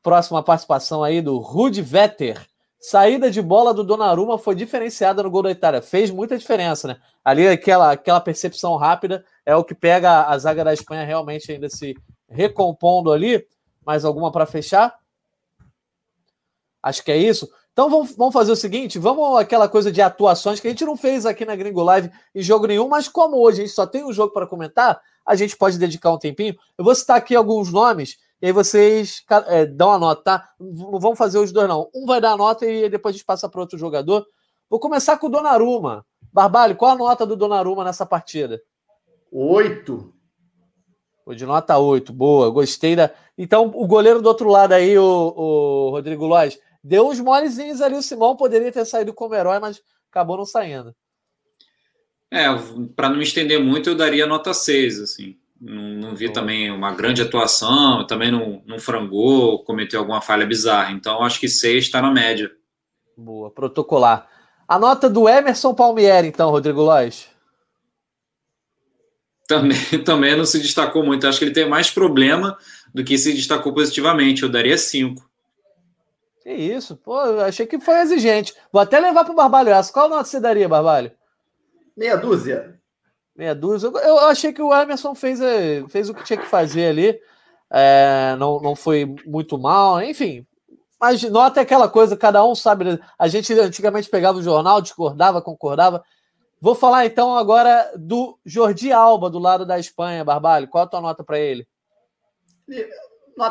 Próxima 0.02 0.42
participação 0.42 1.04
aí 1.04 1.22
do 1.22 1.38
Rudi 1.38 1.80
Vetter. 1.80 2.44
Saída 2.80 3.30
de 3.30 3.40
bola 3.40 3.72
do 3.72 3.84
Donnarumma 3.84 4.36
foi 4.36 4.56
diferenciada 4.56 5.22
no 5.22 5.30
gol 5.30 5.44
da 5.44 5.52
Itália. 5.52 5.80
Fez 5.80 6.10
muita 6.10 6.36
diferença, 6.36 6.88
né? 6.88 6.96
Ali 7.24 7.46
aquela, 7.46 7.92
aquela 7.92 8.20
percepção 8.20 8.74
rápida 8.74 9.24
é 9.46 9.54
o 9.54 9.62
que 9.62 9.74
pega 9.74 10.26
a 10.26 10.36
zaga 10.36 10.64
da 10.64 10.74
Espanha 10.74 11.04
realmente 11.04 11.52
ainda 11.52 11.68
se 11.68 11.94
recompondo 12.34 13.12
ali. 13.12 13.46
Mais 13.84 14.04
alguma 14.04 14.32
para 14.32 14.46
fechar? 14.46 14.98
Acho 16.82 17.02
que 17.02 17.12
é 17.12 17.16
isso. 17.16 17.48
Então 17.72 17.90
vamos, 17.90 18.14
vamos 18.16 18.32
fazer 18.32 18.52
o 18.52 18.56
seguinte: 18.56 18.98
vamos 18.98 19.38
aquela 19.38 19.68
coisa 19.68 19.90
de 19.90 20.00
atuações 20.00 20.60
que 20.60 20.66
a 20.66 20.70
gente 20.70 20.84
não 20.84 20.96
fez 20.96 21.26
aqui 21.26 21.44
na 21.44 21.56
Gringo 21.56 21.82
Live 21.82 22.10
em 22.34 22.42
jogo 22.42 22.66
nenhum, 22.66 22.88
mas 22.88 23.08
como 23.08 23.36
hoje 23.36 23.62
a 23.62 23.64
gente 23.64 23.74
só 23.74 23.86
tem 23.86 24.04
um 24.04 24.12
jogo 24.12 24.32
para 24.32 24.46
comentar, 24.46 25.00
a 25.26 25.34
gente 25.34 25.56
pode 25.56 25.78
dedicar 25.78 26.12
um 26.12 26.18
tempinho. 26.18 26.54
Eu 26.78 26.84
vou 26.84 26.94
citar 26.94 27.16
aqui 27.16 27.34
alguns 27.34 27.72
nomes 27.72 28.16
e 28.40 28.46
aí 28.46 28.52
vocês 28.52 29.24
é, 29.46 29.64
dão 29.66 29.92
a 29.92 29.98
nota, 29.98 30.22
tá? 30.22 30.48
Não 30.60 31.00
vamos 31.00 31.18
fazer 31.18 31.38
os 31.38 31.50
dois, 31.50 31.68
não. 31.68 31.88
Um 31.94 32.06
vai 32.06 32.20
dar 32.20 32.32
a 32.32 32.36
nota 32.36 32.66
e 32.66 32.88
depois 32.88 33.14
a 33.14 33.16
gente 33.16 33.26
passa 33.26 33.48
para 33.48 33.60
outro 33.60 33.78
jogador. 33.78 34.26
Vou 34.68 34.78
começar 34.78 35.18
com 35.18 35.26
o 35.26 35.30
Donnarumma. 35.30 36.04
Barbalho, 36.32 36.76
qual 36.76 36.92
a 36.92 36.96
nota 36.96 37.24
do 37.24 37.36
Donnarumma 37.36 37.84
nessa 37.84 38.04
partida? 38.04 38.60
Oito. 39.32 40.12
Foi 41.24 41.34
de 41.34 41.46
nota 41.46 41.78
8, 41.78 42.12
boa, 42.12 42.50
gostei 42.50 42.94
da. 42.94 43.10
Então, 43.36 43.72
o 43.74 43.86
goleiro 43.86 44.20
do 44.20 44.28
outro 44.28 44.48
lado 44.48 44.72
aí, 44.72 44.98
o, 44.98 45.02
o 45.02 45.90
Rodrigo 45.90 46.26
Lois, 46.26 46.58
deu 46.82 47.08
uns 47.08 47.18
molezinhos 47.18 47.80
ali. 47.80 47.96
O 47.96 48.02
Simão 48.02 48.36
poderia 48.36 48.70
ter 48.70 48.84
saído 48.84 49.14
como 49.14 49.34
herói, 49.34 49.58
mas 49.58 49.80
acabou 50.10 50.36
não 50.36 50.44
saindo. 50.44 50.94
É, 52.30 52.46
para 52.94 53.08
não 53.08 53.16
me 53.16 53.22
estender 53.22 53.58
muito, 53.58 53.88
eu 53.88 53.96
daria 53.96 54.26
nota 54.26 54.52
6, 54.52 55.00
assim. 55.00 55.36
Não, 55.58 55.82
não 55.82 56.14
vi 56.14 56.30
também 56.30 56.70
uma 56.70 56.92
grande 56.92 57.22
atuação, 57.22 58.06
também 58.06 58.30
não, 58.30 58.62
não 58.66 58.78
frangou, 58.78 59.64
cometeu 59.64 60.00
alguma 60.00 60.20
falha 60.20 60.44
bizarra. 60.44 60.92
Então, 60.92 61.22
acho 61.22 61.40
que 61.40 61.48
6 61.48 61.84
está 61.84 62.02
na 62.02 62.10
média. 62.10 62.50
Boa, 63.16 63.50
protocolar. 63.50 64.28
A 64.68 64.78
nota 64.78 65.08
do 65.08 65.26
Emerson 65.26 65.72
Palmieri, 65.72 66.28
então, 66.28 66.50
Rodrigo 66.50 66.82
Lois 66.82 67.33
também, 69.46 69.78
também 70.04 70.36
não 70.36 70.44
se 70.44 70.58
destacou 70.58 71.04
muito. 71.04 71.26
Acho 71.26 71.38
que 71.38 71.44
ele 71.44 71.54
tem 71.54 71.68
mais 71.68 71.90
problema 71.90 72.56
do 72.92 73.04
que 73.04 73.16
se 73.18 73.32
destacou 73.32 73.72
positivamente. 73.72 74.42
Eu 74.42 74.48
daria 74.48 74.78
cinco. 74.78 75.28
Que 76.42 76.52
isso, 76.52 76.96
pô, 76.96 77.18
achei 77.40 77.66
que 77.66 77.80
foi 77.80 78.00
exigente. 78.00 78.54
Vou 78.70 78.82
até 78.82 79.00
levar 79.00 79.24
para 79.24 79.32
o 79.32 79.36
Barbalho 79.36 79.70
essa. 79.70 79.92
Qual 79.92 80.08
nota 80.08 80.24
você 80.24 80.38
daria, 80.38 80.68
Barbalho? 80.68 81.10
Meia 81.96 82.16
dúzia. 82.16 82.78
Meia 83.34 83.54
dúzia. 83.54 83.88
Eu 83.88 84.18
achei 84.20 84.52
que 84.52 84.60
o 84.62 84.74
Emerson 84.74 85.14
fez, 85.14 85.40
eh, 85.40 85.82
fez 85.88 86.10
o 86.10 86.14
que 86.14 86.24
tinha 86.24 86.38
que 86.38 86.46
fazer 86.46 86.86
ali. 86.86 87.18
É, 87.70 88.36
não, 88.38 88.60
não 88.60 88.76
foi 88.76 89.06
muito 89.26 89.58
mal, 89.58 90.02
enfim. 90.02 90.46
Mas 91.00 91.22
nota 91.24 91.60
é 91.60 91.62
aquela 91.62 91.88
coisa, 91.88 92.16
cada 92.16 92.44
um 92.44 92.54
sabe. 92.54 93.00
A 93.18 93.26
gente 93.26 93.52
antigamente 93.54 94.08
pegava 94.08 94.38
o 94.38 94.42
jornal, 94.42 94.80
discordava, 94.80 95.42
concordava. 95.42 96.04
Vou 96.60 96.74
falar 96.74 97.06
então 97.06 97.36
agora 97.36 97.92
do 97.96 98.38
Jordi 98.44 98.90
Alba, 98.90 99.28
do 99.28 99.38
lado 99.38 99.66
da 99.66 99.78
Espanha, 99.78 100.24
Barbalho. 100.24 100.68
Qual 100.68 100.84
a 100.84 100.86
tua 100.86 101.00
nota 101.00 101.22
para 101.22 101.38
ele? 101.38 101.66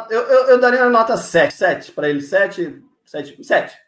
Eu, 0.09 0.21
eu, 0.21 0.47
eu, 0.47 0.59
daria 0.59 0.81
uma 0.81 0.89
nota 0.89 1.17
7. 1.17 1.53
7 1.53 1.91
para 1.91 2.09
ele. 2.09 2.21
7. 2.21 2.81
7. 3.05 3.43
7. 3.43 3.83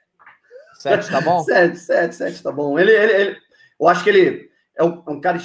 7, 0.77 1.09
tá 1.09 1.21
bom? 1.21 1.41
7, 1.43 1.77
7, 1.77 2.15
7, 2.15 2.43
tá 2.43 2.51
bom. 2.51 2.77
Ele, 2.77 2.91
ele, 2.91 3.13
ele, 3.13 3.37
eu 3.79 3.87
acho 3.87 4.03
que 4.03 4.09
ele 4.09 4.49
é 4.75 4.83
um, 4.83 5.03
é 5.07 5.11
um 5.11 5.21
cara 5.21 5.39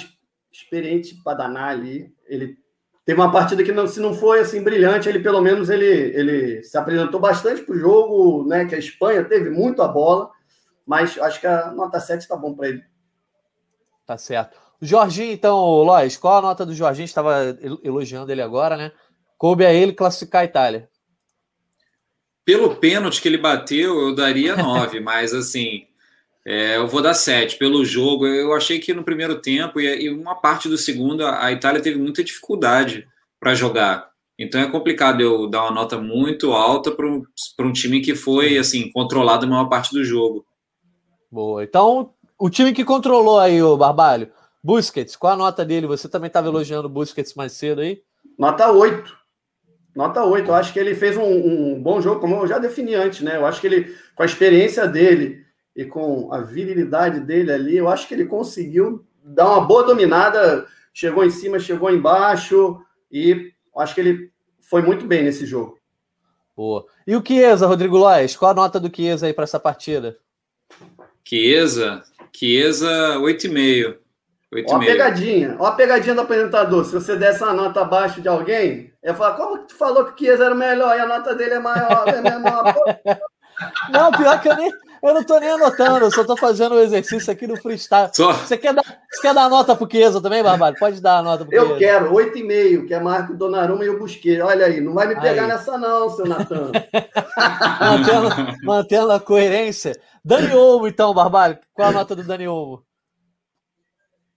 experiente 0.51 1.15
para 1.23 1.37
danar 1.37 1.69
ali. 1.69 2.13
Ele 2.27 2.57
teve 3.05 3.19
uma 3.19 3.31
partida 3.31 3.63
que, 3.63 3.71
não, 3.71 3.87
se 3.87 3.99
não 3.99 4.13
foi 4.13 4.41
assim 4.41 4.61
brilhante, 4.61 5.09
ele 5.09 5.19
pelo 5.19 5.41
menos 5.41 5.69
ele, 5.69 5.85
ele 5.85 6.63
se 6.63 6.77
apresentou 6.77 7.19
bastante 7.19 7.63
para 7.63 7.73
o 7.73 7.79
jogo, 7.79 8.47
né? 8.47 8.65
Que 8.65 8.75
a 8.75 8.79
Espanha 8.79 9.23
teve 9.23 9.49
muito 9.49 9.81
a 9.81 9.87
bola, 9.87 10.29
mas 10.85 11.17
acho 11.17 11.39
que 11.39 11.47
a 11.47 11.71
nota 11.71 11.99
7 11.99 12.27
tá 12.27 12.35
bom 12.35 12.53
para 12.53 12.69
ele. 12.69 12.83
Tá 14.05 14.17
certo. 14.17 14.57
O 14.81 14.85
Jorginho, 14.85 15.31
então, 15.31 15.57
Lois, 15.83 16.17
qual 16.17 16.39
a 16.39 16.41
nota 16.41 16.65
do 16.65 16.73
Jorginho? 16.73 17.05
Estava 17.05 17.57
elogiando 17.83 18.31
ele 18.31 18.41
agora, 18.41 18.75
né? 18.75 18.91
Coube 19.37 19.65
a 19.65 19.73
ele 19.73 19.93
classificar 19.93 20.41
a 20.41 20.45
Itália. 20.45 20.89
Pelo 22.43 22.75
pênalti 22.75 23.21
que 23.21 23.27
ele 23.27 23.37
bateu, 23.37 23.99
eu 23.99 24.15
daria 24.15 24.55
nove, 24.55 24.99
mas 25.01 25.33
assim, 25.33 25.85
é, 26.45 26.77
eu 26.77 26.87
vou 26.87 27.01
dar 27.01 27.13
sete. 27.13 27.57
Pelo 27.57 27.85
jogo, 27.85 28.25
eu 28.25 28.53
achei 28.53 28.79
que 28.79 28.93
no 28.93 29.03
primeiro 29.03 29.39
tempo 29.39 29.79
e, 29.79 30.09
uma 30.09 30.35
parte 30.35 30.67
do 30.67 30.77
segundo, 30.77 31.25
a 31.25 31.51
Itália 31.51 31.81
teve 31.81 31.99
muita 31.99 32.23
dificuldade 32.23 33.07
para 33.39 33.53
jogar. 33.53 34.09
Então 34.37 34.59
é 34.59 34.69
complicado 34.69 35.21
eu 35.21 35.47
dar 35.47 35.63
uma 35.63 35.71
nota 35.71 35.99
muito 35.99 36.53
alta 36.53 36.91
para 36.91 37.07
um, 37.07 37.21
um 37.59 37.71
time 37.71 38.01
que 38.01 38.15
foi 38.15 38.57
assim 38.57 38.91
controlado 38.91 39.45
a 39.45 39.49
maior 39.49 39.65
parte 39.65 39.93
do 39.93 40.03
jogo. 40.03 40.43
Boa. 41.31 41.63
Então, 41.63 42.13
o 42.41 42.49
time 42.49 42.73
que 42.73 42.83
controlou 42.83 43.37
aí 43.37 43.61
o 43.61 43.77
Barbalho, 43.77 44.31
Busquets, 44.63 45.15
qual 45.15 45.33
a 45.33 45.37
nota 45.37 45.63
dele? 45.63 45.85
Você 45.85 46.09
também 46.09 46.25
estava 46.25 46.47
elogiando 46.47 46.87
o 46.87 46.91
Busquets 46.91 47.35
mais 47.35 47.51
cedo 47.51 47.81
aí? 47.81 48.01
Nota 48.35 48.71
8. 48.71 49.15
Nota 49.95 50.25
8. 50.25 50.47
Eu 50.47 50.55
acho 50.55 50.73
que 50.73 50.79
ele 50.79 50.95
fez 50.95 51.15
um, 51.17 51.23
um, 51.23 51.79
bom 51.79 52.01
jogo, 52.01 52.19
como 52.19 52.37
eu 52.37 52.47
já 52.47 52.57
defini 52.57 52.95
antes, 52.95 53.21
né? 53.21 53.37
Eu 53.37 53.45
acho 53.45 53.61
que 53.61 53.67
ele, 53.67 53.95
com 54.15 54.23
a 54.23 54.25
experiência 54.25 54.87
dele 54.87 55.45
e 55.75 55.85
com 55.85 56.33
a 56.33 56.41
virilidade 56.41 57.19
dele 57.19 57.51
ali, 57.51 57.77
eu 57.77 57.87
acho 57.87 58.07
que 58.07 58.15
ele 58.15 58.25
conseguiu 58.25 59.05
dar 59.23 59.47
uma 59.47 59.61
boa 59.61 59.83
dominada. 59.83 60.65
Chegou 60.91 61.23
em 61.23 61.29
cima, 61.29 61.59
chegou 61.59 61.91
embaixo 61.91 62.81
e 63.11 63.53
acho 63.77 63.93
que 63.93 64.01
ele 64.01 64.31
foi 64.61 64.81
muito 64.81 65.05
bem 65.05 65.23
nesse 65.23 65.45
jogo. 65.45 65.77
Boa. 66.57 66.87
E 67.05 67.15
o 67.15 67.23
Chiesa, 67.23 67.67
Rodrigo 67.67 67.97
Lois? 67.97 68.35
Qual 68.35 68.49
a 68.49 68.55
nota 68.55 68.79
do 68.79 68.93
Chiesa 68.93 69.27
aí 69.27 69.33
para 69.33 69.43
essa 69.43 69.59
partida? 69.59 70.17
Chiesa, 71.23 72.03
Chiesa, 72.33 73.17
8,5. 73.17 73.97
Ó 74.67 74.75
a 74.75 74.79
pegadinha, 74.79 75.55
ó 75.59 75.65
a 75.67 75.71
pegadinha 75.71 76.13
do 76.13 76.21
apresentador. 76.21 76.83
Se 76.83 76.93
você 76.93 77.15
desse 77.15 77.41
uma 77.41 77.53
nota 77.53 77.81
abaixo 77.81 78.21
de 78.21 78.27
alguém, 78.27 78.91
eu 79.01 79.15
falar, 79.15 79.37
como 79.37 79.59
tu 79.59 79.73
falou 79.75 80.03
que 80.05 80.11
o 80.11 80.17
Chiesa 80.17 80.45
era 80.45 80.53
o 80.53 80.57
melhor 80.57 80.95
e 80.97 80.99
a 80.99 81.07
nota 81.07 81.33
dele 81.33 81.53
é 81.53 81.59
maior? 81.59 82.07
É 82.09 82.21
menor, 82.21 82.75
não, 83.89 84.11
pior 84.11 84.41
que 84.41 84.49
eu 84.49 84.55
nem. 84.57 84.71
Eu 85.03 85.15
não 85.15 85.23
tô 85.23 85.39
nem 85.39 85.49
anotando, 85.49 86.05
eu 86.05 86.11
só 86.11 86.23
tô 86.23 86.37
fazendo 86.37 86.75
o 86.75 86.79
exercício 86.79 87.31
aqui 87.31 87.47
no 87.47 87.57
freestyle. 87.57 88.11
Só. 88.13 88.33
Você 88.33 88.55
quer 88.55 88.71
dar, 88.71 88.83
você 88.83 89.21
quer 89.21 89.33
dar 89.33 89.49
nota 89.49 89.75
pro 89.75 89.89
Chiesa 89.89 90.21
também, 90.21 90.43
Barbalho? 90.43 90.75
Pode 90.77 91.01
dar 91.01 91.17
a 91.17 91.23
nota 91.23 91.43
pro 91.43 91.55
Eu 91.55 91.75
quero, 91.77 92.13
8,5, 92.13 92.85
que 92.85 92.93
é 92.93 92.99
Marco 92.99 93.33
Donnarumma 93.33 93.83
e 93.83 93.87
eu 93.87 93.97
busquei. 93.97 94.39
Olha 94.39 94.67
aí, 94.67 94.79
não 94.79 94.93
vai 94.93 95.07
me 95.07 95.19
pegar 95.19 95.43
aí. 95.43 95.47
nessa 95.47 95.75
não, 95.75 96.07
seu 96.09 96.27
Natan. 96.27 96.71
mantendo, 97.81 98.29
mantendo 98.63 99.11
a 99.11 99.19
coerência. 99.19 99.99
Dani 100.23 100.53
Olmo, 100.53 100.87
então, 100.87 101.13
Barbalho. 101.15 101.57
Qual 101.73 101.89
a 101.89 101.91
nota 101.91 102.15
do 102.15 102.23
Dani 102.23 102.47
Olmo? 102.47 102.83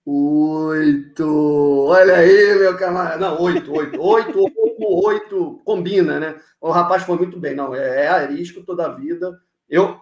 Oito. 0.07 1.87
Olha 1.89 2.17
aí, 2.17 2.59
meu 2.59 2.77
camarada. 2.77 3.19
Não, 3.19 3.41
oito, 3.41 3.71
oito. 3.71 4.01
Oito, 4.01 4.39
oito, 4.39 5.07
oito. 5.07 5.63
Combina, 5.65 6.19
né? 6.19 6.37
O 6.59 6.71
rapaz 6.71 7.03
foi 7.03 7.17
muito 7.17 7.39
bem. 7.39 7.55
Não, 7.55 7.75
é, 7.75 8.05
é 8.05 8.09
arisco 8.09 8.63
toda 8.65 8.87
a 8.87 8.95
vida. 8.95 9.33
Eu, 9.69 9.99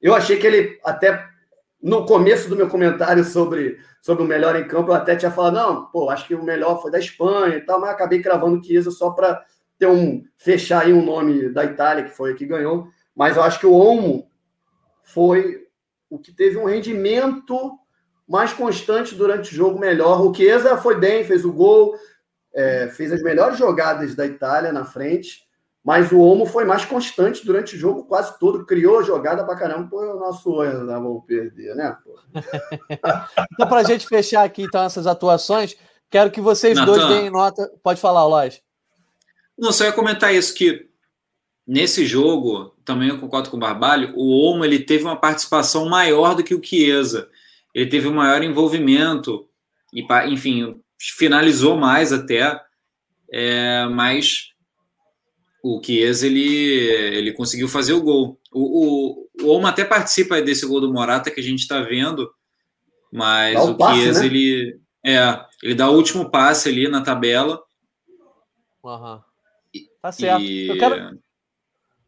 eu 0.00 0.14
achei 0.14 0.38
que 0.38 0.46
ele 0.46 0.78
até 0.84 1.26
no 1.82 2.04
começo 2.04 2.48
do 2.48 2.56
meu 2.56 2.68
comentário 2.68 3.24
sobre, 3.24 3.78
sobre 4.00 4.24
o 4.24 4.26
melhor 4.26 4.56
em 4.56 4.66
campo, 4.66 4.90
eu 4.90 4.94
até 4.94 5.14
tinha 5.14 5.30
falado, 5.30 5.54
não, 5.54 5.86
pô, 5.86 6.10
acho 6.10 6.26
que 6.26 6.34
o 6.34 6.42
melhor 6.42 6.82
foi 6.82 6.90
da 6.90 6.98
Espanha 6.98 7.56
e 7.56 7.60
tal, 7.60 7.80
mas 7.80 7.90
acabei 7.90 8.20
cravando 8.20 8.64
Chiesa 8.64 8.90
só 8.90 9.10
para 9.10 9.44
ter 9.78 9.86
um 9.86 10.24
fechar 10.36 10.82
aí 10.82 10.92
um 10.92 11.04
nome 11.04 11.50
da 11.50 11.64
Itália, 11.64 12.04
que 12.04 12.10
foi 12.10 12.34
que 12.34 12.46
ganhou. 12.46 12.88
Mas 13.14 13.36
eu 13.36 13.42
acho 13.42 13.60
que 13.60 13.66
o 13.66 13.72
Olmo 13.72 14.28
foi 15.04 15.66
o 16.10 16.18
que 16.18 16.32
teve 16.32 16.56
um 16.56 16.64
rendimento 16.64 17.78
mais 18.28 18.52
constante 18.52 19.14
durante 19.14 19.52
o 19.52 19.54
jogo, 19.54 19.78
melhor. 19.78 20.20
O 20.20 20.34
Chiesa 20.34 20.76
foi 20.76 20.98
bem, 20.98 21.24
fez 21.24 21.44
o 21.44 21.52
gol, 21.52 21.94
é, 22.54 22.88
fez 22.88 23.12
as 23.12 23.22
melhores 23.22 23.58
jogadas 23.58 24.14
da 24.14 24.26
Itália 24.26 24.72
na 24.72 24.84
frente, 24.84 25.45
mas 25.86 26.10
o 26.10 26.18
Omo 26.18 26.46
foi 26.46 26.64
mais 26.64 26.84
constante 26.84 27.46
durante 27.46 27.76
o 27.76 27.78
jogo 27.78 28.06
quase 28.06 28.36
todo, 28.40 28.66
criou 28.66 29.04
jogada 29.04 29.44
pra 29.44 29.54
caramba. 29.54 29.88
Pô, 29.88 30.00
o 30.00 30.18
nosso 30.18 30.50
olho 30.50 30.82
não 30.82 31.00
vamos 31.00 31.24
perder, 31.24 31.76
né? 31.76 31.96
então, 33.52 33.68
pra 33.68 33.84
gente 33.84 34.04
fechar 34.04 34.42
aqui 34.42 34.62
então 34.62 34.82
essas 34.82 35.06
atuações, 35.06 35.76
quero 36.10 36.32
que 36.32 36.40
vocês 36.40 36.76
Nathan, 36.76 36.92
dois 36.92 37.06
deem 37.06 37.30
nota. 37.30 37.70
Pode 37.84 38.00
falar, 38.00 38.26
Lóis. 38.26 38.60
Não, 39.56 39.70
só 39.70 39.84
ia 39.84 39.92
comentar 39.92 40.34
isso, 40.34 40.52
que 40.56 40.88
nesse 41.64 42.04
jogo, 42.04 42.74
também 42.84 43.10
eu 43.10 43.20
concordo 43.20 43.48
com 43.48 43.56
o 43.56 43.60
Barbalho, 43.60 44.12
o 44.16 44.44
Omo 44.44 44.64
ele 44.64 44.80
teve 44.80 45.04
uma 45.04 45.14
participação 45.14 45.88
maior 45.88 46.34
do 46.34 46.42
que 46.42 46.52
o 46.56 46.60
Chiesa. 46.60 47.28
Ele 47.72 47.88
teve 47.88 48.08
um 48.08 48.14
maior 48.14 48.42
envolvimento 48.42 49.48
e, 49.92 50.04
enfim, 50.32 50.80
finalizou 50.98 51.76
mais 51.76 52.12
até, 52.12 52.60
é, 53.30 53.86
mas 53.86 54.55
o 55.74 55.82
Chiesa 55.82 56.26
ele, 56.26 56.46
ele 57.16 57.32
conseguiu 57.32 57.68
fazer 57.68 57.92
o 57.92 58.02
gol. 58.02 58.38
O, 58.52 58.60
o, 58.60 59.28
o 59.42 59.48
Oma 59.48 59.70
até 59.70 59.84
participa 59.84 60.40
desse 60.40 60.66
gol 60.66 60.80
do 60.80 60.92
Morata 60.92 61.30
que 61.30 61.40
a 61.40 61.42
gente 61.42 61.60
está 61.60 61.80
vendo, 61.80 62.30
mas 63.12 63.58
o, 63.58 63.72
o 63.72 63.94
Chiesa 63.94 64.20
né? 64.20 64.26
ele, 64.26 64.80
é, 65.04 65.40
ele 65.62 65.74
dá 65.74 65.90
o 65.90 65.96
último 65.96 66.30
passe 66.30 66.68
ali 66.68 66.88
na 66.88 67.02
tabela. 67.02 67.60
Uhum. 68.82 69.20
Tá 70.00 70.12
certo. 70.12 70.42
E... 70.42 70.68
Eu, 70.68 70.78
quero, 70.78 71.20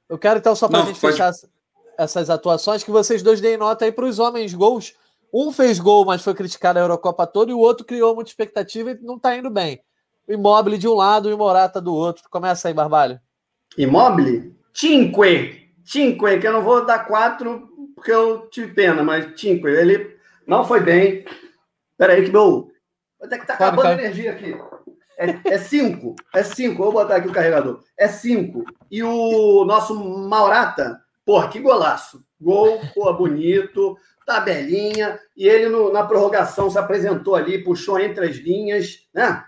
eu 0.09 0.18
quero 0.18 0.38
então 0.38 0.54
só 0.54 0.68
para 0.68 0.82
a 0.82 0.86
gente 0.86 1.00
pode... 1.00 1.14
fechar 1.14 1.32
essas 1.98 2.30
atuações 2.30 2.84
que 2.84 2.90
vocês 2.92 3.22
dois 3.22 3.40
deem 3.40 3.56
nota 3.56 3.84
aí 3.84 3.92
para 3.92 4.06
os 4.06 4.18
homens 4.18 4.54
gols. 4.54 4.94
Um 5.34 5.52
fez 5.52 5.78
gol, 5.78 6.04
mas 6.04 6.22
foi 6.22 6.32
criticado 6.32 6.78
a 6.78 6.82
Eurocopa 6.82 7.26
toda, 7.26 7.50
e 7.50 7.54
o 7.54 7.59
outro 7.59 7.84
criou 7.84 8.14
muita 8.14 8.30
expectativa 8.30 8.92
e 8.92 8.98
não 9.02 9.16
está 9.16 9.36
indo 9.36 9.50
bem. 9.50 9.80
O 10.26 10.32
Immobile 10.32 10.78
de 10.78 10.88
um 10.88 10.94
lado 10.94 11.28
e 11.28 11.34
o 11.34 11.38
Morata 11.38 11.80
do 11.80 11.94
outro. 11.94 12.24
Começa 12.30 12.68
aí, 12.68 12.72
Barbalho. 12.72 13.20
Immobile? 13.76 14.56
Cinque. 14.72 15.68
Cinque, 15.84 16.38
que 16.38 16.46
eu 16.46 16.52
não 16.52 16.62
vou 16.62 16.84
dar 16.84 17.06
quatro 17.06 17.68
porque 17.98 18.12
eu 18.12 18.48
tive 18.48 18.72
pena, 18.72 19.02
mas 19.02 19.38
Cinco, 19.38 19.66
ele 19.66 20.16
não 20.46 20.64
foi 20.64 20.80
bem. 20.80 21.24
Peraí, 21.96 22.24
que 22.24 22.30
meu. 22.30 22.70
Até 23.20 23.38
que 23.38 23.46
tá 23.46 23.54
acabando 23.54 23.88
a 23.88 23.92
energia 23.94 24.30
aqui. 24.30 24.56
É, 25.18 25.54
é 25.54 25.58
cinco. 25.58 26.14
É 26.32 26.44
cinco. 26.44 26.84
Vou 26.84 26.92
botar 26.92 27.16
aqui 27.16 27.26
o 27.26 27.32
carregador. 27.32 27.82
É 27.98 28.06
cinco. 28.06 28.64
E 28.88 29.02
o 29.02 29.64
nosso 29.64 29.96
Maurata, 30.28 31.00
porra, 31.26 31.48
que 31.48 31.58
golaço. 31.58 32.24
Gol, 32.40 32.80
porra, 32.94 33.12
bonito, 33.14 33.98
tabelinha. 34.24 35.18
E 35.36 35.48
ele 35.48 35.68
no, 35.68 35.92
na 35.92 36.04
prorrogação 36.04 36.70
se 36.70 36.78
apresentou 36.78 37.34
ali, 37.34 37.64
puxou 37.64 37.98
entre 37.98 38.26
as 38.26 38.36
linhas, 38.36 39.08
né? 39.12 39.44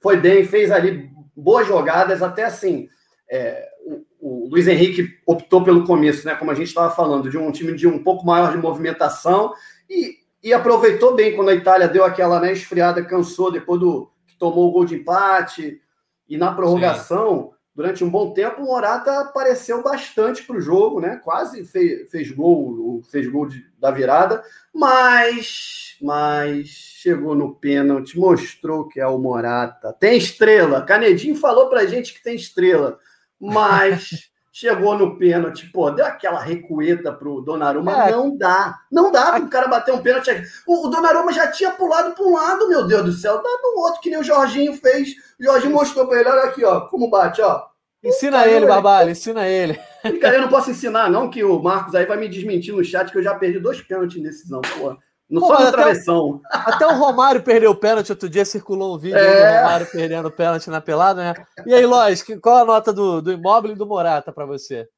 Foi 0.00 0.16
bem, 0.16 0.44
fez 0.44 0.72
ali 0.72 1.08
boas 1.36 1.68
jogadas, 1.68 2.20
até 2.20 2.44
assim. 2.44 2.88
É, 3.28 3.68
o, 3.84 4.04
o, 4.20 4.48
Luiz 4.48 4.68
Henrique 4.68 5.18
optou 5.26 5.62
pelo 5.64 5.84
começo, 5.84 6.26
né? 6.26 6.34
Como 6.34 6.50
a 6.50 6.54
gente 6.54 6.68
estava 6.68 6.94
falando, 6.94 7.28
de 7.28 7.36
um 7.36 7.50
time 7.50 7.74
de 7.74 7.86
um 7.86 8.02
pouco 8.02 8.24
maior 8.24 8.52
de 8.52 8.58
movimentação 8.58 9.52
e, 9.90 10.18
e 10.42 10.52
aproveitou 10.52 11.14
bem 11.14 11.34
quando 11.34 11.48
a 11.48 11.54
Itália 11.54 11.88
deu 11.88 12.04
aquela 12.04 12.40
né, 12.40 12.52
esfriada, 12.52 13.04
cansou 13.04 13.50
depois 13.50 13.80
do 13.80 14.10
que 14.26 14.36
tomou 14.38 14.68
o 14.68 14.72
gol 14.72 14.84
de 14.84 14.96
empate. 14.96 15.80
E 16.28 16.36
na 16.36 16.52
prorrogação, 16.52 17.50
Sim. 17.50 17.56
durante 17.74 18.04
um 18.04 18.10
bom 18.10 18.32
tempo, 18.32 18.62
o 18.62 18.66
Morata 18.66 19.20
apareceu 19.20 19.82
bastante 19.82 20.42
para 20.42 20.56
o 20.56 20.60
jogo, 20.60 21.00
né? 21.00 21.20
Quase 21.22 21.64
fez, 21.64 22.10
fez 22.10 22.30
gol, 22.30 23.02
fez 23.10 23.28
gol 23.28 23.46
de, 23.46 23.64
da 23.78 23.90
virada, 23.92 24.42
mas, 24.74 25.96
mas 26.00 26.68
chegou 26.68 27.34
no 27.34 27.54
pênalti, 27.54 28.18
mostrou 28.18 28.88
que 28.88 29.00
é 29.00 29.06
o 29.06 29.18
Morata. 29.18 29.92
Tem 29.92 30.16
estrela. 30.16 30.82
Canedinho 30.82 31.36
falou 31.36 31.68
para 31.68 31.86
gente 31.86 32.12
que 32.12 32.22
tem 32.22 32.34
estrela 32.34 32.98
mas 33.40 34.30
chegou 34.52 34.96
no 34.96 35.18
pênalti, 35.18 35.70
pô, 35.70 35.90
deu 35.90 36.06
aquela 36.06 36.40
recueta 36.40 37.12
pro 37.12 37.42
Donnarumma, 37.42 38.08
é. 38.08 38.10
não 38.10 38.34
dá, 38.34 38.78
não 38.90 39.12
dá 39.12 39.32
para 39.32 39.44
o 39.44 39.50
cara 39.50 39.68
bater 39.68 39.92
um 39.92 40.00
pênalti. 40.00 40.30
O, 40.66 40.86
o 40.86 40.88
Donnarumma 40.88 41.30
já 41.30 41.48
tinha 41.48 41.72
pulado 41.72 42.14
para 42.14 42.24
um 42.24 42.32
lado, 42.32 42.66
meu 42.66 42.86
Deus 42.86 43.04
do 43.04 43.12
céu, 43.12 43.42
dá 43.42 43.50
do 43.62 43.78
outro, 43.80 44.00
que 44.00 44.08
nem 44.08 44.18
o 44.18 44.24
Jorginho 44.24 44.72
fez. 44.74 45.10
O 45.38 45.44
Jorginho 45.44 45.74
mostrou 45.74 46.06
para 46.06 46.20
ele, 46.20 46.28
olha 46.30 46.44
aqui, 46.44 46.64
ó, 46.64 46.80
como 46.88 47.10
bate, 47.10 47.42
ó. 47.42 47.66
Ensina 48.02 48.46
ele, 48.46 48.64
Barbalho, 48.64 49.10
ensina 49.10 49.46
ele. 49.46 49.78
Cara, 50.20 50.36
eu 50.36 50.42
não 50.42 50.48
posso 50.48 50.70
ensinar, 50.70 51.10
não, 51.10 51.28
que 51.28 51.44
o 51.44 51.58
Marcos 51.60 51.94
aí 51.94 52.06
vai 52.06 52.16
me 52.16 52.28
desmentir 52.28 52.74
no 52.74 52.84
chat 52.84 53.10
que 53.10 53.18
eu 53.18 53.22
já 53.22 53.34
perdi 53.34 53.58
dois 53.58 53.82
pênaltis 53.82 54.16
em 54.16 54.22
decisão, 54.22 54.62
pô. 54.78 54.96
Não 55.28 55.40
Pô, 55.40 55.48
só 55.48 55.64
na 55.64 55.72
travessão. 55.72 56.40
Até 56.50 56.86
o 56.86 56.96
Romário 56.96 57.42
perdeu 57.42 57.72
o 57.72 57.76
pênalti. 57.76 58.10
Outro 58.10 58.28
dia 58.28 58.44
circulou 58.44 58.94
um 58.94 58.98
vídeo 58.98 59.18
é... 59.18 59.54
do 59.54 59.56
Romário 59.56 59.86
perdendo 59.90 60.28
o 60.28 60.30
pênalti 60.30 60.70
na 60.70 60.80
pelada, 60.80 61.20
né? 61.20 61.46
E 61.66 61.74
aí, 61.74 61.84
Lois, 61.84 62.24
qual 62.40 62.58
a 62.58 62.64
nota 62.64 62.92
do, 62.92 63.20
do 63.20 63.32
imóvel 63.32 63.72
e 63.72 63.74
do 63.74 63.86
Morata 63.86 64.32
para 64.32 64.46
você? 64.46 64.88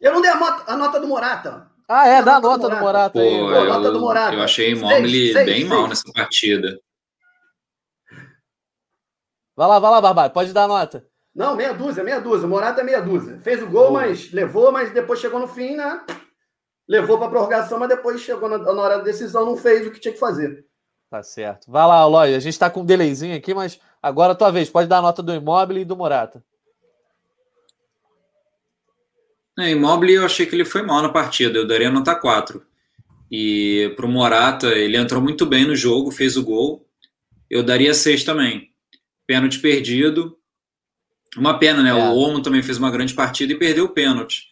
Eu 0.00 0.12
não 0.12 0.20
dei 0.20 0.30
a, 0.30 0.34
nota, 0.34 0.72
a 0.72 0.76
nota 0.76 0.98
do 0.98 1.06
Morata. 1.06 1.70
Ah, 1.88 2.08
é? 2.08 2.22
Dá 2.22 2.36
a 2.36 2.40
nota, 2.40 2.68
do 2.68 2.76
Morata, 2.76 3.20
aí. 3.20 3.30
Pô, 3.30 3.50
eu, 3.52 3.64
nota 3.66 3.90
do 3.92 4.00
Morata. 4.00 4.34
Eu 4.34 4.42
achei 4.42 4.72
imóvel 4.72 5.02
bem 5.02 5.32
seis, 5.32 5.68
mal 5.68 5.86
nessa 5.86 6.10
partida. 6.12 6.76
Vai 9.54 9.68
lá, 9.68 9.78
vai 9.78 9.90
lá, 9.92 10.00
Barbalho. 10.00 10.32
Pode 10.32 10.52
dar 10.52 10.64
a 10.64 10.68
nota. 10.68 11.06
Não, 11.34 11.54
meia 11.54 11.72
dúzia, 11.72 12.02
meia 12.02 12.20
dúzia. 12.20 12.46
O 12.46 12.50
Morata 12.50 12.80
é 12.80 12.84
meia 12.84 13.00
dúzia. 13.00 13.38
Fez 13.40 13.62
o 13.62 13.66
gol, 13.66 13.92
mas 13.92 14.32
levou, 14.32 14.72
mas 14.72 14.92
depois 14.92 15.20
chegou 15.20 15.38
no 15.38 15.46
fim, 15.46 15.76
né? 15.76 16.00
Levou 16.88 17.18
para 17.18 17.28
prorrogação, 17.28 17.78
mas 17.78 17.88
depois 17.88 18.20
chegou 18.20 18.48
na, 18.48 18.58
na, 18.58 18.82
hora 18.82 18.98
da 18.98 19.04
decisão, 19.04 19.46
não 19.46 19.56
fez 19.56 19.86
o 19.86 19.90
que 19.90 20.00
tinha 20.00 20.12
que 20.12 20.20
fazer. 20.20 20.64
Tá 21.10 21.22
certo. 21.22 21.70
Vai 21.70 21.86
lá, 21.86 21.96
Aloy. 21.96 22.34
A 22.34 22.40
gente 22.40 22.54
está 22.54 22.70
com 22.70 22.80
um 22.80 22.86
delayzinho 22.86 23.36
aqui, 23.36 23.52
mas 23.52 23.78
agora 24.02 24.32
é 24.32 24.34
a 24.34 24.36
tua 24.36 24.50
vez. 24.50 24.70
Pode 24.70 24.88
dar 24.88 24.98
a 24.98 25.02
nota 25.02 25.22
do 25.22 25.34
imóvel 25.34 25.78
e 25.78 25.84
do 25.84 25.96
Morata. 25.96 26.42
É, 29.58 29.70
imóvel 29.70 30.08
eu 30.08 30.24
achei 30.24 30.46
que 30.46 30.54
ele 30.54 30.64
foi 30.64 30.82
mal 30.82 31.02
na 31.02 31.10
partida. 31.10 31.58
Eu 31.58 31.66
daria 31.66 31.90
nota 31.90 32.14
4. 32.14 32.64
E 33.30 33.92
para 33.96 34.06
o 34.06 34.08
Morata, 34.08 34.68
ele 34.68 34.96
entrou 34.96 35.20
muito 35.20 35.44
bem 35.44 35.66
no 35.66 35.76
jogo, 35.76 36.10
fez 36.10 36.36
o 36.36 36.44
gol. 36.44 36.86
Eu 37.48 37.62
daria 37.62 37.92
6 37.92 38.24
também. 38.24 38.70
Pênalti 39.26 39.58
perdido. 39.58 40.38
Uma 41.36 41.58
pena, 41.58 41.82
né? 41.82 41.90
É. 41.90 41.94
O 41.94 42.14
Olmo 42.14 42.42
também 42.42 42.62
fez 42.62 42.78
uma 42.78 42.90
grande 42.90 43.14
partida 43.14 43.52
e 43.52 43.58
perdeu 43.58 43.84
o 43.84 43.90
pênalti. 43.90 44.48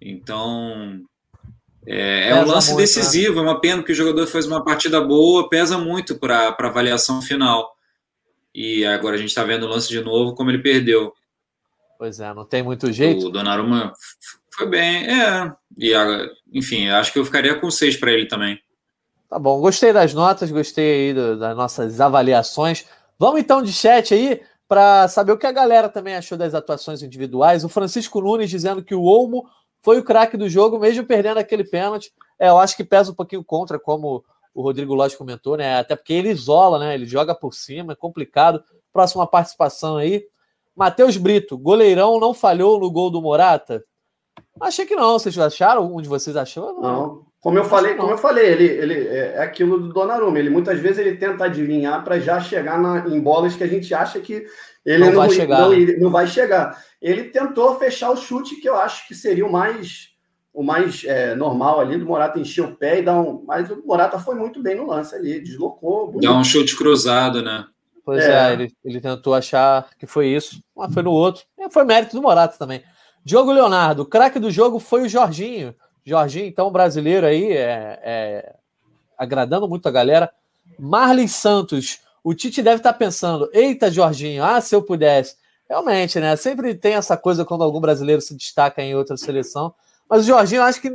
Então, 0.00 1.02
é, 1.86 2.30
é 2.30 2.34
um 2.34 2.46
lance 2.46 2.68
muito, 2.68 2.80
decisivo, 2.80 3.36
né? 3.36 3.40
é 3.40 3.42
uma 3.42 3.60
pena 3.60 3.82
que 3.82 3.92
o 3.92 3.94
jogador 3.94 4.26
faz 4.26 4.46
uma 4.46 4.62
partida 4.62 5.00
boa, 5.00 5.48
pesa 5.48 5.78
muito 5.78 6.18
para 6.18 6.48
a 6.48 6.66
avaliação 6.66 7.22
final. 7.22 7.74
E 8.54 8.84
agora 8.84 9.16
a 9.16 9.18
gente 9.18 9.28
está 9.28 9.44
vendo 9.44 9.64
o 9.64 9.68
lance 9.68 9.88
de 9.88 10.00
novo, 10.00 10.34
como 10.34 10.50
ele 10.50 10.58
perdeu. 10.58 11.12
Pois 11.98 12.20
é, 12.20 12.32
não 12.34 12.44
tem 12.44 12.62
muito 12.62 12.92
jeito. 12.92 13.26
O 13.26 13.30
Donnarumma 13.30 13.92
foi 14.54 14.68
bem, 14.68 15.06
é. 15.06 15.52
E, 15.76 15.92
enfim, 16.52 16.88
acho 16.88 17.12
que 17.12 17.18
eu 17.18 17.24
ficaria 17.24 17.54
com 17.54 17.70
seis 17.70 17.96
para 17.96 18.12
ele 18.12 18.26
também. 18.26 18.60
Tá 19.28 19.38
bom, 19.38 19.60
gostei 19.60 19.92
das 19.92 20.14
notas, 20.14 20.50
gostei 20.50 21.08
aí 21.08 21.14
do, 21.14 21.38
das 21.38 21.56
nossas 21.56 22.00
avaliações. 22.00 22.86
Vamos 23.18 23.40
então 23.40 23.62
de 23.62 23.72
chat 23.72 24.14
aí 24.14 24.40
para 24.66 25.08
saber 25.08 25.32
o 25.32 25.38
que 25.38 25.46
a 25.46 25.52
galera 25.52 25.88
também 25.88 26.14
achou 26.14 26.36
das 26.36 26.54
atuações 26.54 27.02
individuais. 27.02 27.64
O 27.64 27.68
Francisco 27.68 28.20
Nunes 28.20 28.50
dizendo 28.50 28.82
que 28.82 28.94
o 28.94 29.02
Olmo 29.02 29.48
foi 29.82 29.98
o 29.98 30.04
craque 30.04 30.36
do 30.36 30.48
jogo, 30.48 30.78
mesmo 30.78 31.04
perdendo 31.04 31.38
aquele 31.38 31.64
pênalti. 31.64 32.12
É, 32.38 32.48
eu 32.48 32.58
acho 32.58 32.76
que 32.76 32.84
pesa 32.84 33.12
um 33.12 33.14
pouquinho 33.14 33.44
contra, 33.44 33.78
como 33.78 34.24
o 34.54 34.62
Rodrigo 34.62 34.94
Lodge 34.94 35.16
comentou, 35.16 35.56
né? 35.56 35.78
Até 35.78 35.94
porque 35.94 36.12
ele 36.12 36.30
isola, 36.30 36.78
né? 36.78 36.94
Ele 36.94 37.06
joga 37.06 37.34
por 37.34 37.54
cima, 37.54 37.92
é 37.92 37.96
complicado. 37.96 38.62
Próxima 38.92 39.26
participação 39.26 39.96
aí. 39.96 40.24
Matheus 40.74 41.16
Brito, 41.16 41.58
goleirão 41.58 42.20
não 42.20 42.32
falhou 42.32 42.78
no 42.78 42.90
gol 42.90 43.10
do 43.10 43.22
Morata? 43.22 43.84
Achei 44.60 44.86
que 44.86 44.96
não. 44.96 45.18
Vocês 45.18 45.38
acharam? 45.38 45.94
Um 45.94 46.00
de 46.00 46.08
vocês 46.08 46.36
achou? 46.36 46.74
Não. 46.74 46.82
não. 46.82 47.28
Como 47.40 47.56
eu 47.56 47.64
falei, 47.64 47.94
como 47.94 48.10
eu 48.10 48.18
falei, 48.18 48.46
ele, 48.46 48.64
ele 48.64 49.08
é, 49.08 49.34
é 49.36 49.42
aquilo 49.42 49.78
do 49.78 49.92
Donnarumma. 49.92 50.38
Ele 50.38 50.50
muitas 50.50 50.80
vezes 50.80 50.98
ele 50.98 51.16
tenta 51.16 51.44
adivinhar 51.44 52.02
para 52.02 52.18
já 52.18 52.40
chegar 52.40 52.80
na, 52.80 53.06
em 53.08 53.20
bolas 53.20 53.54
que 53.54 53.62
a 53.62 53.68
gente 53.68 53.94
acha 53.94 54.18
que 54.20 54.44
ele 54.88 55.04
não, 55.04 55.12
não 55.12 55.16
vai 55.16 55.30
chegar. 55.30 55.60
Não, 55.60 55.98
não 55.98 56.10
vai 56.10 56.26
chegar 56.26 56.88
ele 57.00 57.24
tentou 57.24 57.78
fechar 57.78 58.10
o 58.10 58.16
chute 58.16 58.56
que 58.56 58.68
eu 58.68 58.76
acho 58.76 59.06
que 59.06 59.14
seria 59.14 59.46
o 59.46 59.52
mais 59.52 60.08
o 60.52 60.62
mais 60.62 61.04
é, 61.04 61.36
normal 61.36 61.78
ali 61.78 61.96
do 61.96 62.04
Morata 62.04 62.40
encher 62.40 62.64
o 62.64 62.74
pé 62.74 62.98
e 62.98 63.02
dar 63.02 63.20
um. 63.20 63.44
Mas 63.46 63.70
o 63.70 63.80
Morata 63.86 64.18
foi 64.18 64.34
muito 64.34 64.60
bem 64.60 64.74
no 64.74 64.86
lance 64.86 65.14
ali, 65.14 65.40
deslocou. 65.40 66.18
Dá 66.20 66.32
um 66.32 66.42
chute 66.42 66.76
cruzado, 66.76 67.40
né? 67.42 67.64
Pois 68.04 68.24
é, 68.24 68.50
é 68.50 68.52
ele, 68.54 68.72
ele, 68.84 69.00
tentou 69.00 69.34
achar 69.34 69.88
que 69.96 70.06
foi 70.06 70.28
isso, 70.28 70.60
mas 70.74 70.92
foi 70.92 71.02
no 71.02 71.12
outro. 71.12 71.44
E 71.56 71.70
foi 71.70 71.84
mérito 71.84 72.16
do 72.16 72.22
Morata 72.22 72.58
também. 72.58 72.82
Diogo 73.24 73.52
Leonardo, 73.52 74.02
o 74.02 74.06
craque 74.06 74.40
do 74.40 74.50
jogo 74.50 74.80
foi 74.80 75.02
o 75.02 75.08
Jorginho. 75.08 75.76
Jorginho, 76.04 76.46
então, 76.46 76.72
brasileiro 76.72 77.26
aí, 77.26 77.52
é, 77.52 78.00
é, 78.02 78.54
agradando 79.16 79.68
muito 79.68 79.86
a 79.86 79.92
galera. 79.92 80.32
Marley 80.76 81.28
Santos, 81.28 82.00
o 82.28 82.34
Tite 82.34 82.62
deve 82.62 82.76
estar 82.76 82.92
pensando: 82.92 83.48
eita, 83.54 83.90
Jorginho, 83.90 84.44
ah, 84.44 84.60
se 84.60 84.74
eu 84.74 84.82
pudesse. 84.82 85.36
Realmente, 85.66 86.20
né? 86.20 86.36
Sempre 86.36 86.74
tem 86.74 86.92
essa 86.92 87.16
coisa 87.16 87.42
quando 87.42 87.64
algum 87.64 87.80
brasileiro 87.80 88.20
se 88.20 88.36
destaca 88.36 88.82
em 88.82 88.94
outra 88.94 89.16
seleção. 89.16 89.74
Mas 90.08 90.24
o 90.24 90.26
Jorginho, 90.26 90.62
acho 90.62 90.80
que 90.80 90.92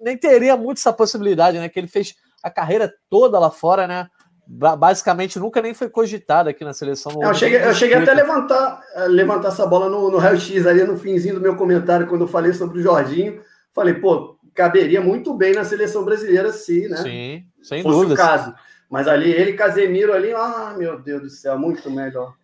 nem 0.00 0.16
teria 0.16 0.56
muito 0.56 0.78
essa 0.78 0.92
possibilidade, 0.92 1.58
né? 1.58 1.68
Que 1.68 1.78
ele 1.78 1.86
fez 1.86 2.16
a 2.42 2.50
carreira 2.50 2.92
toda 3.08 3.38
lá 3.38 3.48
fora, 3.48 3.86
né? 3.86 4.08
Basicamente 4.44 5.38
nunca 5.38 5.62
nem 5.62 5.72
foi 5.72 5.88
cogitado 5.88 6.48
aqui 6.48 6.64
na 6.64 6.72
seleção. 6.72 7.12
Eu 7.22 7.32
cheguei, 7.32 7.64
eu 7.64 7.74
cheguei 7.74 7.96
até 7.96 8.10
a 8.10 8.14
levantar, 8.14 8.82
levantar 9.06 9.48
essa 9.48 9.64
bola 9.64 9.88
no, 9.88 10.10
no 10.10 10.18
raio-x 10.18 10.66
ali 10.66 10.82
no 10.82 10.98
finzinho 10.98 11.36
do 11.36 11.40
meu 11.40 11.54
comentário, 11.54 12.08
quando 12.08 12.22
eu 12.22 12.28
falei 12.28 12.52
sobre 12.52 12.80
o 12.80 12.82
Jorginho. 12.82 13.40
Falei, 13.72 13.94
pô, 13.94 14.36
caberia 14.52 15.00
muito 15.00 15.32
bem 15.32 15.54
na 15.54 15.64
seleção 15.64 16.04
brasileira 16.04 16.52
se, 16.52 16.88
né? 16.88 16.96
Sim, 16.96 17.44
sem 17.62 17.82
dúvida. 17.84 18.14
o 18.14 18.16
caso. 18.16 18.52
Mas 18.92 19.08
ali, 19.08 19.32
ele 19.32 19.54
Casemiro 19.54 20.12
ali, 20.12 20.34
ah, 20.34 20.74
meu 20.76 21.00
Deus 21.00 21.22
do 21.22 21.30
céu, 21.30 21.58
muito 21.58 21.90
melhor. 21.90 22.34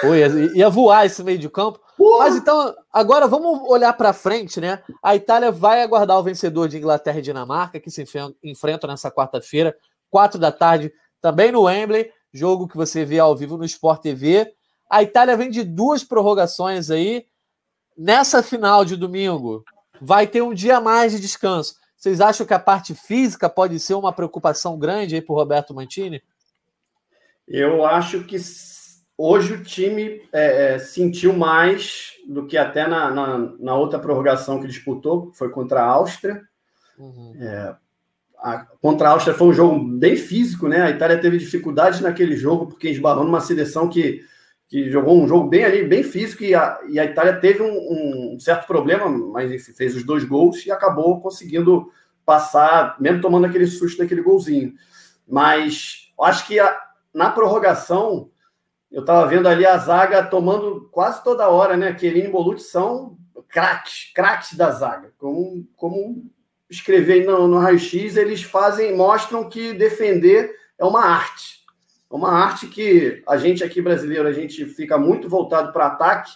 Foi, 0.00 0.18
ia 0.56 0.68
voar 0.68 1.06
esse 1.06 1.22
meio 1.22 1.38
de 1.38 1.48
campo. 1.48 1.78
Mas 2.18 2.34
então, 2.34 2.74
agora 2.92 3.28
vamos 3.28 3.60
olhar 3.70 3.92
para 3.92 4.12
frente, 4.12 4.60
né? 4.60 4.82
A 5.00 5.14
Itália 5.14 5.52
vai 5.52 5.80
aguardar 5.80 6.18
o 6.18 6.22
vencedor 6.24 6.68
de 6.68 6.78
Inglaterra 6.78 7.20
e 7.20 7.22
Dinamarca, 7.22 7.78
que 7.78 7.92
se 7.92 8.04
enfrentam 8.42 8.90
nessa 8.90 9.08
quarta-feira, 9.08 9.72
quatro 10.10 10.36
da 10.36 10.50
tarde, 10.50 10.92
também 11.20 11.52
no 11.52 11.62
Wembley, 11.62 12.10
jogo 12.32 12.66
que 12.66 12.76
você 12.76 13.04
vê 13.04 13.20
ao 13.20 13.36
vivo 13.36 13.56
no 13.56 13.64
Sport 13.64 14.02
TV. 14.02 14.52
A 14.90 15.04
Itália 15.04 15.36
vem 15.36 15.48
de 15.48 15.62
duas 15.62 16.02
prorrogações 16.02 16.90
aí. 16.90 17.24
Nessa 17.96 18.42
final 18.42 18.84
de 18.84 18.96
domingo, 18.96 19.62
vai 20.02 20.26
ter 20.26 20.42
um 20.42 20.52
dia 20.52 20.80
mais 20.80 21.12
de 21.12 21.20
descanso. 21.20 21.76
Vocês 21.98 22.20
acham 22.20 22.46
que 22.46 22.54
a 22.54 22.60
parte 22.60 22.94
física 22.94 23.50
pode 23.50 23.80
ser 23.80 23.94
uma 23.94 24.12
preocupação 24.12 24.78
grande 24.78 25.16
aí 25.16 25.20
para 25.20 25.32
o 25.32 25.36
Roberto 25.36 25.74
Mantini? 25.74 26.22
Eu 27.46 27.84
acho 27.84 28.22
que 28.22 28.36
hoje 29.16 29.54
o 29.54 29.64
time 29.64 30.22
é, 30.32 30.74
é, 30.74 30.78
sentiu 30.78 31.32
mais 31.36 32.12
do 32.28 32.46
que 32.46 32.56
até 32.56 32.86
na, 32.86 33.10
na, 33.10 33.38
na, 33.58 33.74
outra 33.74 33.98
prorrogação 33.98 34.60
que 34.60 34.68
disputou, 34.68 35.32
que 35.32 35.36
foi 35.38 35.50
contra 35.50 35.82
a 35.82 35.86
Áustria. 35.86 36.40
Uhum. 36.96 37.34
É, 37.40 37.74
a, 38.38 38.58
contra 38.80 39.08
a 39.08 39.12
Áustria 39.12 39.34
foi 39.34 39.48
um 39.48 39.52
jogo 39.52 39.82
bem 39.98 40.14
físico, 40.14 40.68
né? 40.68 40.82
A 40.82 40.90
Itália 40.90 41.20
teve 41.20 41.36
dificuldades 41.36 42.00
naquele 42.00 42.36
jogo, 42.36 42.66
porque 42.68 42.88
esbarrou 42.88 43.24
numa 43.24 43.40
seleção 43.40 43.88
que, 43.88 44.24
que 44.68 44.90
jogou 44.90 45.18
um 45.18 45.26
jogo 45.26 45.48
bem 45.48 45.64
ali, 45.64 45.82
bem 45.82 46.02
físico, 46.02 46.44
e 46.44 46.54
a, 46.54 46.78
e 46.86 47.00
a 47.00 47.04
Itália 47.06 47.40
teve 47.40 47.62
um, 47.62 48.34
um, 48.34 48.38
certo 48.38 48.66
problema, 48.66 49.08
mas 49.08 49.50
enfim, 49.50 49.72
fez 49.72 49.96
os 49.96 50.04
dois 50.04 50.24
gols 50.24 50.64
e 50.66 50.70
acabou 50.70 51.20
conseguindo 51.20 51.90
passar, 52.24 52.94
mesmo 53.00 53.22
tomando 53.22 53.46
aquele 53.46 53.66
susto 53.66 53.98
daquele 53.98 54.20
golzinho. 54.20 54.74
Mas 55.26 56.12
acho 56.20 56.46
que 56.46 56.60
a, 56.60 56.78
na 57.14 57.30
prorrogação, 57.30 58.30
eu 58.92 59.00
estava 59.00 59.26
vendo 59.26 59.48
ali 59.48 59.64
a 59.64 59.78
zaga 59.78 60.22
tomando 60.22 60.88
quase 60.92 61.24
toda 61.24 61.48
hora, 61.48 61.74
né? 61.74 61.96
Chiellini 61.98 62.28
e 62.28 62.30
Bolucci 62.30 62.64
são 62.64 63.16
craques, 63.48 64.12
craques 64.14 64.54
da 64.54 64.70
zaga. 64.70 65.14
Como, 65.16 65.66
como 65.76 66.30
escrever 66.68 67.24
no, 67.24 67.48
no 67.48 67.58
raio-x, 67.58 68.18
eles 68.18 68.42
fazem, 68.42 68.94
mostram 68.94 69.48
que 69.48 69.72
defender 69.72 70.54
é 70.78 70.84
uma 70.84 71.04
arte. 71.06 71.57
É 72.10 72.14
uma 72.14 72.30
arte 72.30 72.66
que 72.66 73.22
a 73.28 73.36
gente 73.36 73.62
aqui 73.62 73.82
brasileiro, 73.82 74.26
a 74.26 74.32
gente 74.32 74.64
fica 74.64 74.96
muito 74.96 75.28
voltado 75.28 75.72
para 75.72 75.88
ataque. 75.88 76.32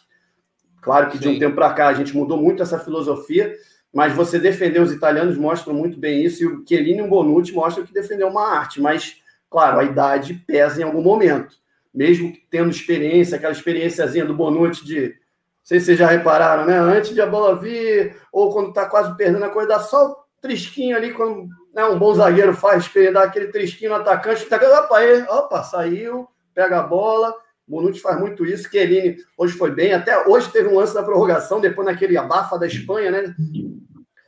Claro 0.83 1.11
que 1.11 1.19
de 1.19 1.29
um 1.29 1.39
tempo 1.39 1.55
para 1.55 1.73
cá 1.73 1.89
a 1.89 1.95
gente 1.95 2.15
mudou 2.15 2.37
muito 2.37 2.63
essa 2.63 2.79
filosofia, 2.79 3.55
mas 3.93 4.13
você 4.13 4.39
defender 4.39 4.81
os 4.81 4.93
italianos 4.93 5.39
mostra 5.39 5.73
muito 5.73 5.99
bem 5.99 6.25
isso, 6.25 6.43
e 6.43 6.47
o 6.47 6.65
Chiellini 6.67 6.99
e 6.99 7.03
o 7.03 7.09
Bonucci 7.09 7.53
mostram 7.53 7.87
que 7.87 7.93
defender 7.93 8.25
é 8.25 8.27
uma 8.27 8.49
arte, 8.49 8.81
mas, 8.81 9.17
claro, 9.49 9.79
a 9.79 9.85
idade 9.85 10.35
pesa 10.47 10.81
em 10.81 10.85
algum 10.85 11.03
momento. 11.03 11.57
Mesmo 11.95 12.33
tendo 12.51 12.71
experiência, 12.71 13.37
aquela 13.37 13.53
experiênciazinha 13.53 14.25
do 14.25 14.35
Bonucci 14.35 14.85
de, 14.85 15.09
não 15.09 15.15
sei 15.63 15.79
se 15.79 15.87
vocês 15.87 15.99
já 15.99 16.07
repararam, 16.07 16.67
né? 16.67 16.77
Antes 16.79 17.15
de 17.15 17.21
a 17.21 17.27
bola 17.27 17.59
vir, 17.59 18.17
ou 18.33 18.53
quando 18.53 18.71
está 18.71 18.87
quase 18.87 19.17
perdendo 19.17 19.45
a 19.45 19.51
coisa, 19.51 19.69
dá 19.69 19.81
só 19.81 20.11
o 20.11 20.17
trisquinho 20.41 20.97
ali, 20.97 21.13
quando 21.13 21.49
né, 21.75 21.85
um 21.85 21.99
bom 21.99 22.15
zagueiro 22.15 22.55
faz, 22.55 22.91
dá 23.13 23.23
aquele 23.25 23.49
trisquinho 23.49 23.91
no 23.91 23.97
atacante, 23.97 24.45
tá, 24.47 24.57
opa, 24.57 24.99
aí, 24.99 25.23
opa, 25.23 25.63
saiu, 25.63 26.29
pega 26.55 26.81
a 26.81 26.83
bola, 26.83 27.35
Bonucci 27.67 28.01
faz 28.01 28.21
muito 28.21 28.45
isso. 28.45 28.69
Chiellini 28.69 29.17
hoje 29.37 29.57
foi 29.57 29.71
bem. 29.71 29.95
Até 29.95 30.29
hoje 30.29 30.51
teve 30.51 30.69
um 30.69 30.77
lance 30.77 30.93
da 30.93 31.03
prorrogação, 31.03 31.61
depois 31.61 31.87
naquele 31.87 32.17
abafa 32.17 32.59
da 32.59 32.67
Espanha, 32.67 33.11
né? 33.11 33.35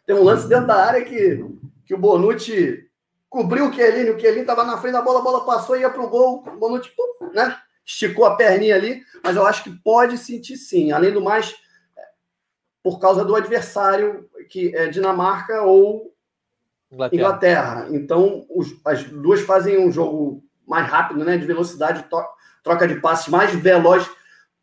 Tem 0.06 0.16
um 0.16 0.22
lance 0.22 0.48
dentro 0.48 0.66
da 0.66 0.76
área 0.76 1.04
que, 1.04 1.44
que 1.84 1.94
o 1.94 1.98
Bonucci 1.98 2.88
cobriu 3.28 3.68
o 3.68 3.72
Chiellini. 3.72 4.10
O 4.10 4.18
Chiellini 4.18 4.42
estava 4.42 4.64
na 4.64 4.78
frente 4.78 4.94
da 4.94 5.02
bola, 5.02 5.20
a 5.20 5.22
bola 5.22 5.44
passou 5.44 5.76
e 5.76 5.80
ia 5.80 5.90
para 5.90 6.02
o 6.02 6.08
gol. 6.08 6.44
O 6.46 6.58
Bonucci, 6.58 6.90
pum, 6.96 7.30
né? 7.34 7.56
Esticou 7.84 8.24
a 8.24 8.36
perninha 8.36 8.76
ali. 8.76 9.02
Mas 9.22 9.36
eu 9.36 9.44
acho 9.44 9.64
que 9.64 9.70
pode 9.70 10.16
sentir 10.16 10.56
sim. 10.56 10.92
Além 10.92 11.12
do 11.12 11.20
mais, 11.20 11.54
por 12.82 12.98
causa 12.98 13.24
do 13.24 13.34
adversário, 13.34 14.28
que 14.48 14.74
é 14.74 14.88
Dinamarca 14.88 15.62
ou 15.62 16.13
Inglaterra. 16.94 17.20
Inglaterra. 17.20 17.88
Então, 17.90 18.46
os, 18.48 18.74
as 18.84 19.04
duas 19.04 19.40
fazem 19.40 19.78
um 19.78 19.92
jogo 19.92 20.42
mais 20.66 20.88
rápido, 20.88 21.24
né? 21.24 21.36
De 21.36 21.46
velocidade, 21.46 22.06
troca 22.62 22.88
de 22.88 23.00
passes 23.00 23.28
mais 23.28 23.54
veloz, 23.54 24.08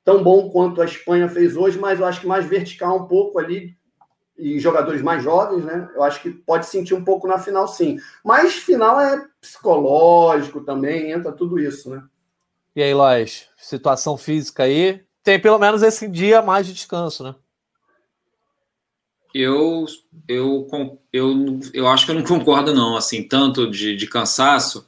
tão 0.04 0.24
bom 0.24 0.50
quanto 0.50 0.82
a 0.82 0.86
Espanha 0.86 1.30
fez 1.30 1.56
hoje, 1.56 1.78
mas 1.78 2.00
eu 2.00 2.06
acho 2.06 2.22
que 2.22 2.28
mais 2.28 2.46
vertical 2.46 2.98
um 2.98 3.08
pouco 3.08 3.38
ali, 3.38 3.78
e 4.38 4.60
jogadores 4.60 5.02
mais 5.02 5.24
jovens, 5.24 5.64
né? 5.64 5.88
Eu 5.94 6.02
acho 6.02 6.22
que 6.22 6.32
pode 6.32 6.66
sentir 6.66 6.96
um 6.96 7.04
pouco 7.04 7.28
na 7.28 7.38
final, 7.38 7.68
sim. 7.68 8.00
Mas 8.24 8.56
final 8.56 9.00
é 9.00 9.24
psicológico 9.40 10.62
também, 10.62 11.12
entra 11.12 11.32
tudo 11.32 11.60
isso, 11.60 11.90
né? 11.92 12.04
E 12.76 12.82
aí, 12.82 12.94
Lois, 12.94 13.48
situação 13.58 14.18
física 14.18 14.64
aí, 14.64 15.04
tem 15.24 15.40
pelo 15.40 15.60
menos 15.60 15.84
esse 15.84 16.08
dia 16.08 16.42
mais 16.42 16.66
de 16.66 16.74
descanso, 16.74 17.24
né? 17.24 17.36
Eu, 19.34 19.86
eu, 20.28 20.68
eu, 21.12 21.60
eu 21.74 21.88
acho 21.88 22.06
que 22.06 22.12
eu 22.12 22.16
não 22.16 22.24
concordo, 22.26 22.74
não, 22.74 22.96
assim, 22.96 23.28
tanto 23.28 23.70
de, 23.70 23.96
de 23.96 24.08
cansaço, 24.08 24.88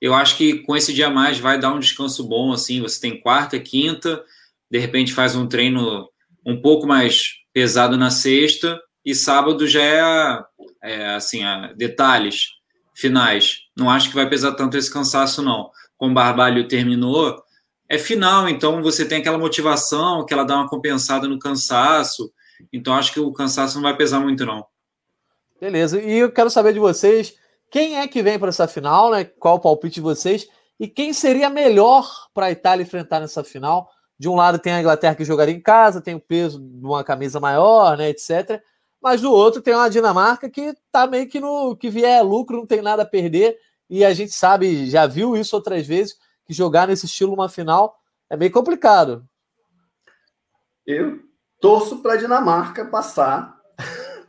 eu 0.00 0.14
acho 0.14 0.36
que 0.36 0.58
com 0.60 0.76
esse 0.76 0.92
dia 0.92 1.08
a 1.08 1.10
mais 1.10 1.38
vai 1.38 1.58
dar 1.58 1.72
um 1.72 1.80
descanso 1.80 2.24
bom, 2.24 2.52
assim, 2.52 2.80
você 2.80 3.00
tem 3.00 3.20
quarta, 3.20 3.58
quinta, 3.58 4.22
de 4.70 4.78
repente 4.78 5.12
faz 5.12 5.34
um 5.34 5.46
treino 5.46 6.08
um 6.44 6.60
pouco 6.60 6.86
mais 6.86 7.34
pesado 7.52 7.96
na 7.96 8.10
sexta, 8.10 8.80
e 9.04 9.14
sábado 9.14 9.66
já 9.66 9.82
é, 9.82 10.44
é 10.82 11.14
assim, 11.14 11.42
detalhes 11.76 12.48
finais. 12.94 13.60
Não 13.76 13.88
acho 13.88 14.08
que 14.08 14.14
vai 14.14 14.28
pesar 14.28 14.52
tanto 14.52 14.76
esse 14.76 14.92
cansaço, 14.92 15.42
não. 15.42 15.70
Com 15.96 16.10
o 16.10 16.14
Barbalho 16.14 16.68
terminou, 16.68 17.42
é 17.88 17.98
final, 17.98 18.48
então 18.48 18.82
você 18.82 19.04
tem 19.04 19.18
aquela 19.18 19.38
motivação 19.38 20.26
que 20.26 20.34
ela 20.34 20.44
dá 20.44 20.56
uma 20.56 20.68
compensada 20.68 21.28
no 21.28 21.38
cansaço, 21.38 22.32
então 22.72 22.94
acho 22.94 23.12
que 23.12 23.20
o 23.20 23.32
cansaço 23.32 23.76
não 23.76 23.82
vai 23.82 23.96
pesar 23.96 24.20
muito, 24.20 24.44
não. 24.44 24.66
Beleza, 25.60 26.00
e 26.00 26.18
eu 26.18 26.30
quero 26.30 26.50
saber 26.50 26.72
de 26.72 26.78
vocês 26.78 27.34
quem 27.70 27.98
é 27.98 28.06
que 28.06 28.22
vem 28.22 28.38
para 28.38 28.48
essa 28.48 28.68
final, 28.68 29.10
né? 29.10 29.24
Qual 29.24 29.56
o 29.56 29.60
palpite 29.60 29.96
de 29.96 30.00
vocês? 30.00 30.48
E 30.78 30.86
quem 30.86 31.12
seria 31.12 31.50
melhor 31.50 32.08
para 32.32 32.46
a 32.46 32.50
Itália 32.50 32.82
enfrentar 32.82 33.20
nessa 33.20 33.42
final? 33.42 33.90
De 34.18 34.28
um 34.28 34.34
lado 34.34 34.58
tem 34.58 34.72
a 34.72 34.80
Inglaterra 34.80 35.14
que 35.14 35.24
jogaria 35.24 35.54
em 35.54 35.60
casa, 35.60 36.00
tem 36.00 36.14
o 36.14 36.20
peso 36.20 36.60
de 36.60 36.84
uma 36.84 37.04
camisa 37.04 37.40
maior, 37.40 37.96
né, 37.96 38.08
etc. 38.10 38.62
Mas 39.00 39.20
do 39.20 39.32
outro 39.32 39.60
tem 39.60 39.74
uma 39.74 39.90
Dinamarca 39.90 40.48
que 40.48 40.74
tá 40.90 41.06
meio 41.06 41.28
que 41.28 41.40
no 41.40 41.76
que 41.76 41.90
vier 41.90 42.22
lucro, 42.24 42.56
não 42.56 42.66
tem 42.66 42.80
nada 42.80 43.02
a 43.02 43.06
perder. 43.06 43.58
E 43.88 44.04
a 44.04 44.12
gente 44.12 44.32
sabe, 44.32 44.88
já 44.88 45.06
viu 45.06 45.36
isso 45.36 45.54
outras 45.54 45.86
vezes, 45.86 46.16
que 46.44 46.52
jogar 46.52 46.88
nesse 46.88 47.06
estilo 47.06 47.34
uma 47.34 47.48
final 47.48 47.96
é 48.30 48.36
meio 48.36 48.50
complicado. 48.50 49.26
Eu 50.86 51.25
torço 51.66 51.98
para 51.98 52.12
a 52.12 52.16
Dinamarca 52.16 52.84
passar, 52.84 53.56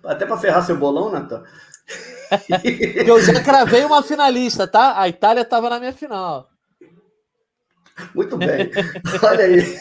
até 0.04 0.26
para 0.26 0.38
ferrar 0.38 0.66
seu 0.66 0.76
bolão, 0.76 1.12
Natan. 1.12 1.44
eu 3.06 3.22
já 3.22 3.44
cravei 3.44 3.86
uma 3.86 4.02
finalista, 4.02 4.68
tá? 4.68 5.00
A 5.00 5.08
Itália 5.08 5.42
estava 5.42 5.70
na 5.70 5.80
minha 5.80 5.94
final. 5.94 6.50
Muito 8.16 8.36
bem. 8.38 8.72
Olha 9.22 9.46
aí. 9.46 9.78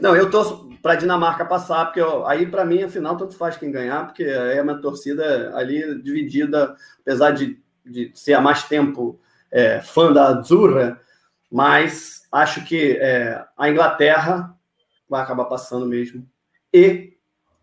Não, 0.00 0.16
eu 0.16 0.30
torço 0.30 0.70
para 0.80 0.94
a 0.94 0.96
Dinamarca 0.96 1.44
passar, 1.44 1.84
porque 1.84 2.00
eu, 2.00 2.26
aí 2.26 2.46
para 2.46 2.64
mim 2.64 2.82
a 2.82 2.88
final 2.88 3.16
tanto 3.16 3.36
faz 3.36 3.58
quem 3.58 3.70
ganhar, 3.70 4.06
porque 4.06 4.24
aí 4.24 4.58
a 4.58 4.64
minha 4.64 4.78
torcida 4.78 5.54
ali 5.54 6.00
dividida, 6.02 6.74
apesar 7.00 7.32
de, 7.32 7.60
de 7.84 8.10
ser 8.14 8.32
há 8.32 8.40
mais 8.40 8.62
tempo 8.64 9.20
é, 9.50 9.82
fã 9.82 10.10
da 10.12 10.28
Azzurra, 10.28 10.98
mas 11.52 12.26
acho 12.32 12.64
que 12.64 12.98
é, 13.00 13.44
a 13.56 13.68
Inglaterra 13.68 14.56
vai 15.08 15.22
acabar 15.22 15.44
passando 15.44 15.86
mesmo. 15.86 16.26
E 16.74 17.16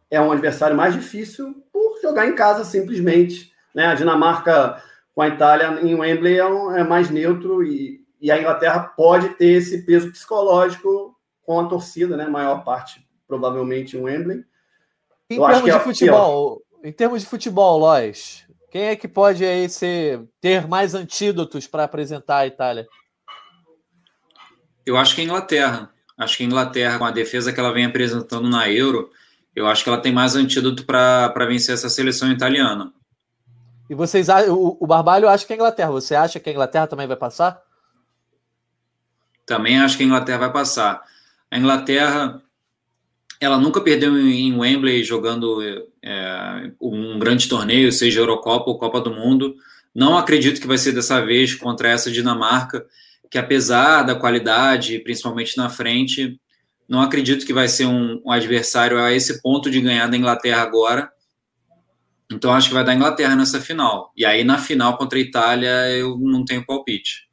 é 0.09 0.21
um 0.21 0.31
adversário 0.31 0.75
mais 0.75 0.93
difícil 0.93 1.53
por 1.73 1.99
jogar 2.01 2.27
em 2.27 2.33
casa 2.33 2.63
simplesmente. 2.63 3.51
Né? 3.75 3.85
A 3.85 3.93
Dinamarca 3.93 4.81
com 5.13 5.21
a 5.21 5.27
Itália 5.27 5.81
em 5.81 5.93
Wembley 5.93 6.37
é, 6.37 6.45
um, 6.45 6.73
é 6.73 6.83
mais 6.85 7.09
neutro 7.09 7.61
e, 7.61 8.01
e, 8.21 8.31
a 8.31 8.39
Inglaterra 8.39 8.79
pode 8.95 9.29
ter 9.35 9.51
esse 9.51 9.85
peso 9.85 10.09
psicológico 10.09 11.13
com 11.43 11.59
a 11.59 11.67
torcida, 11.67 12.15
né? 12.15 12.25
maior 12.27 12.63
parte 12.63 13.05
provavelmente 13.27 13.97
em 13.97 14.01
Wembley. 14.01 14.45
Em 15.29 15.37
Eu 15.37 15.45
termos 15.45 15.63
de 15.63 15.69
é 15.69 15.79
futebol, 15.79 16.61
em 16.83 16.91
termos 16.91 17.21
de 17.21 17.27
futebol, 17.27 17.77
Lois, 17.77 18.45
quem 18.69 18.83
é 18.83 18.95
que 18.95 19.07
pode 19.07 19.43
aí 19.43 19.67
ser, 19.67 20.21
ter 20.39 20.67
mais 20.67 20.95
antídotos 20.95 21.67
para 21.67 21.83
apresentar 21.83 22.37
a 22.37 22.47
Itália? 22.47 22.87
Eu 24.85 24.97
acho 24.97 25.13
que 25.13 25.21
a 25.21 25.23
Inglaterra. 25.25 25.93
Acho 26.21 26.37
que 26.37 26.43
a 26.43 26.45
Inglaterra, 26.45 26.99
com 26.99 27.05
a 27.05 27.09
defesa 27.09 27.51
que 27.51 27.59
ela 27.59 27.73
vem 27.73 27.85
apresentando 27.85 28.47
na 28.47 28.69
Euro, 28.69 29.09
eu 29.55 29.65
acho 29.65 29.83
que 29.83 29.89
ela 29.89 29.97
tem 29.97 30.13
mais 30.13 30.35
antídoto 30.35 30.85
para 30.85 31.33
vencer 31.47 31.73
essa 31.73 31.89
seleção 31.89 32.31
italiana. 32.31 32.93
E 33.89 33.95
vocês 33.95 34.29
o, 34.29 34.77
o 34.79 34.85
Barbalho 34.85 35.27
acha 35.27 35.47
que 35.47 35.51
é 35.51 35.55
a 35.55 35.57
Inglaterra. 35.57 35.89
Você 35.89 36.13
acha 36.13 36.39
que 36.39 36.47
a 36.47 36.53
Inglaterra 36.53 36.85
também 36.85 37.07
vai 37.07 37.17
passar? 37.17 37.59
Também 39.47 39.81
acho 39.81 39.97
que 39.97 40.03
a 40.03 40.05
Inglaterra 40.05 40.37
vai 40.37 40.53
passar. 40.53 41.01
A 41.49 41.57
Inglaterra, 41.57 42.39
ela 43.39 43.57
nunca 43.57 43.81
perdeu 43.81 44.15
em 44.15 44.55
Wembley 44.55 45.03
jogando 45.03 45.59
é, 46.03 46.71
um 46.79 47.17
grande 47.17 47.49
torneio, 47.49 47.91
seja 47.91 48.19
Eurocopa 48.19 48.69
ou 48.69 48.77
Copa 48.77 49.01
do 49.01 49.09
Mundo. 49.09 49.55
Não 49.93 50.15
acredito 50.15 50.61
que 50.61 50.67
vai 50.67 50.77
ser 50.77 50.91
dessa 50.91 51.19
vez 51.19 51.55
contra 51.55 51.89
essa 51.89 52.11
Dinamarca, 52.11 52.85
que 53.31 53.37
apesar 53.37 54.03
da 54.03 54.13
qualidade, 54.13 54.99
principalmente 54.99 55.55
na 55.55 55.69
frente, 55.69 56.37
não 56.87 57.01
acredito 57.01 57.45
que 57.45 57.53
vai 57.53 57.69
ser 57.69 57.85
um, 57.85 58.21
um 58.25 58.29
adversário 58.29 59.01
a 59.01 59.13
esse 59.13 59.41
ponto 59.41 59.71
de 59.71 59.79
ganhar 59.79 60.07
da 60.07 60.17
Inglaterra 60.17 60.61
agora. 60.61 61.09
Então 62.29 62.53
acho 62.53 62.67
que 62.67 62.73
vai 62.73 62.83
dar 62.83 62.93
Inglaterra 62.93 63.33
nessa 63.33 63.61
final. 63.61 64.11
E 64.17 64.25
aí 64.25 64.43
na 64.43 64.57
final 64.57 64.97
contra 64.97 65.17
a 65.17 65.21
Itália 65.21 65.89
eu 65.91 66.17
não 66.19 66.43
tenho 66.43 66.65
palpite. 66.65 67.29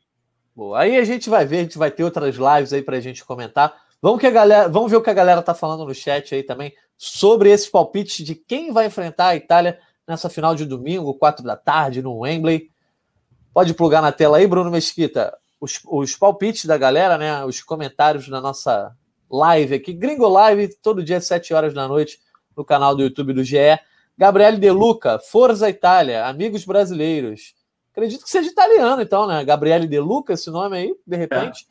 Boa. 0.55 0.79
Aí 0.79 0.97
a 0.97 1.05
gente 1.05 1.29
vai 1.29 1.45
ver, 1.45 1.59
a 1.59 1.63
gente 1.63 1.77
vai 1.77 1.91
ter 1.91 2.05
outras 2.05 2.37
lives 2.37 2.73
aí 2.73 2.83
para 2.83 2.97
a 2.97 3.01
gente 3.01 3.25
comentar. 3.25 3.75
Vamos, 4.01 4.21
que 4.21 4.27
a 4.29 4.31
galera, 4.31 4.69
vamos 4.69 4.93
ver 4.93 4.99
o 4.99 5.03
que 5.03 5.11
a 5.11 5.15
galera 5.15 5.43
tá 5.43 5.53
falando 5.53 5.85
no 5.85 5.95
chat 5.95 6.33
aí 6.33 6.45
também 6.45 6.73
sobre 6.97 7.51
esses 7.51 7.69
palpites 7.69 8.25
de 8.25 8.37
quem 8.37 8.73
vai 8.73 8.87
enfrentar 8.87 9.29
a 9.29 9.37
Itália 9.37 9.81
nessa 10.07 10.31
final 10.31 10.55
de 10.55 10.65
domingo, 10.65 11.15
quatro 11.15 11.45
da 11.45 11.57
tarde, 11.57 12.01
no 12.03 12.19
Wembley. 12.19 12.71
Pode 13.53 13.75
plugar 13.75 14.01
na 14.01 14.13
tela 14.13 14.37
aí, 14.37 14.47
Bruno 14.47 14.71
Mesquita, 14.71 15.37
os, 15.61 15.81
os 15.87 16.17
palpites 16.17 16.65
da 16.65 16.77
galera, 16.77 17.19
né? 17.19 17.45
Os 17.45 17.63
comentários 17.63 18.29
na 18.29 18.41
nossa 18.41 18.95
live 19.31 19.75
aqui, 19.75 19.93
Gringo 19.93 20.29
Live, 20.29 20.75
todo 20.83 21.05
dia, 21.05 21.21
sete 21.21 21.53
horas 21.53 21.75
da 21.75 21.87
noite, 21.87 22.19
no 22.57 22.65
canal 22.65 22.95
do 22.95 23.03
YouTube 23.03 23.33
do 23.33 23.45
GE. 23.45 23.79
Gabriele 24.17 24.57
De 24.57 24.71
Luca, 24.71 25.19
Forza 25.19 25.69
Itália, 25.69 26.27
amigos 26.27 26.65
brasileiros. 26.65 27.55
Acredito 27.93 28.25
que 28.25 28.31
seja 28.31 28.51
italiano, 28.51 29.03
então, 29.03 29.27
né? 29.27 29.45
Gabriele 29.45 29.87
De 29.87 30.01
Luca, 30.01 30.33
esse 30.33 30.51
nome 30.51 30.77
aí, 30.77 30.95
de 31.07 31.17
repente. 31.17 31.69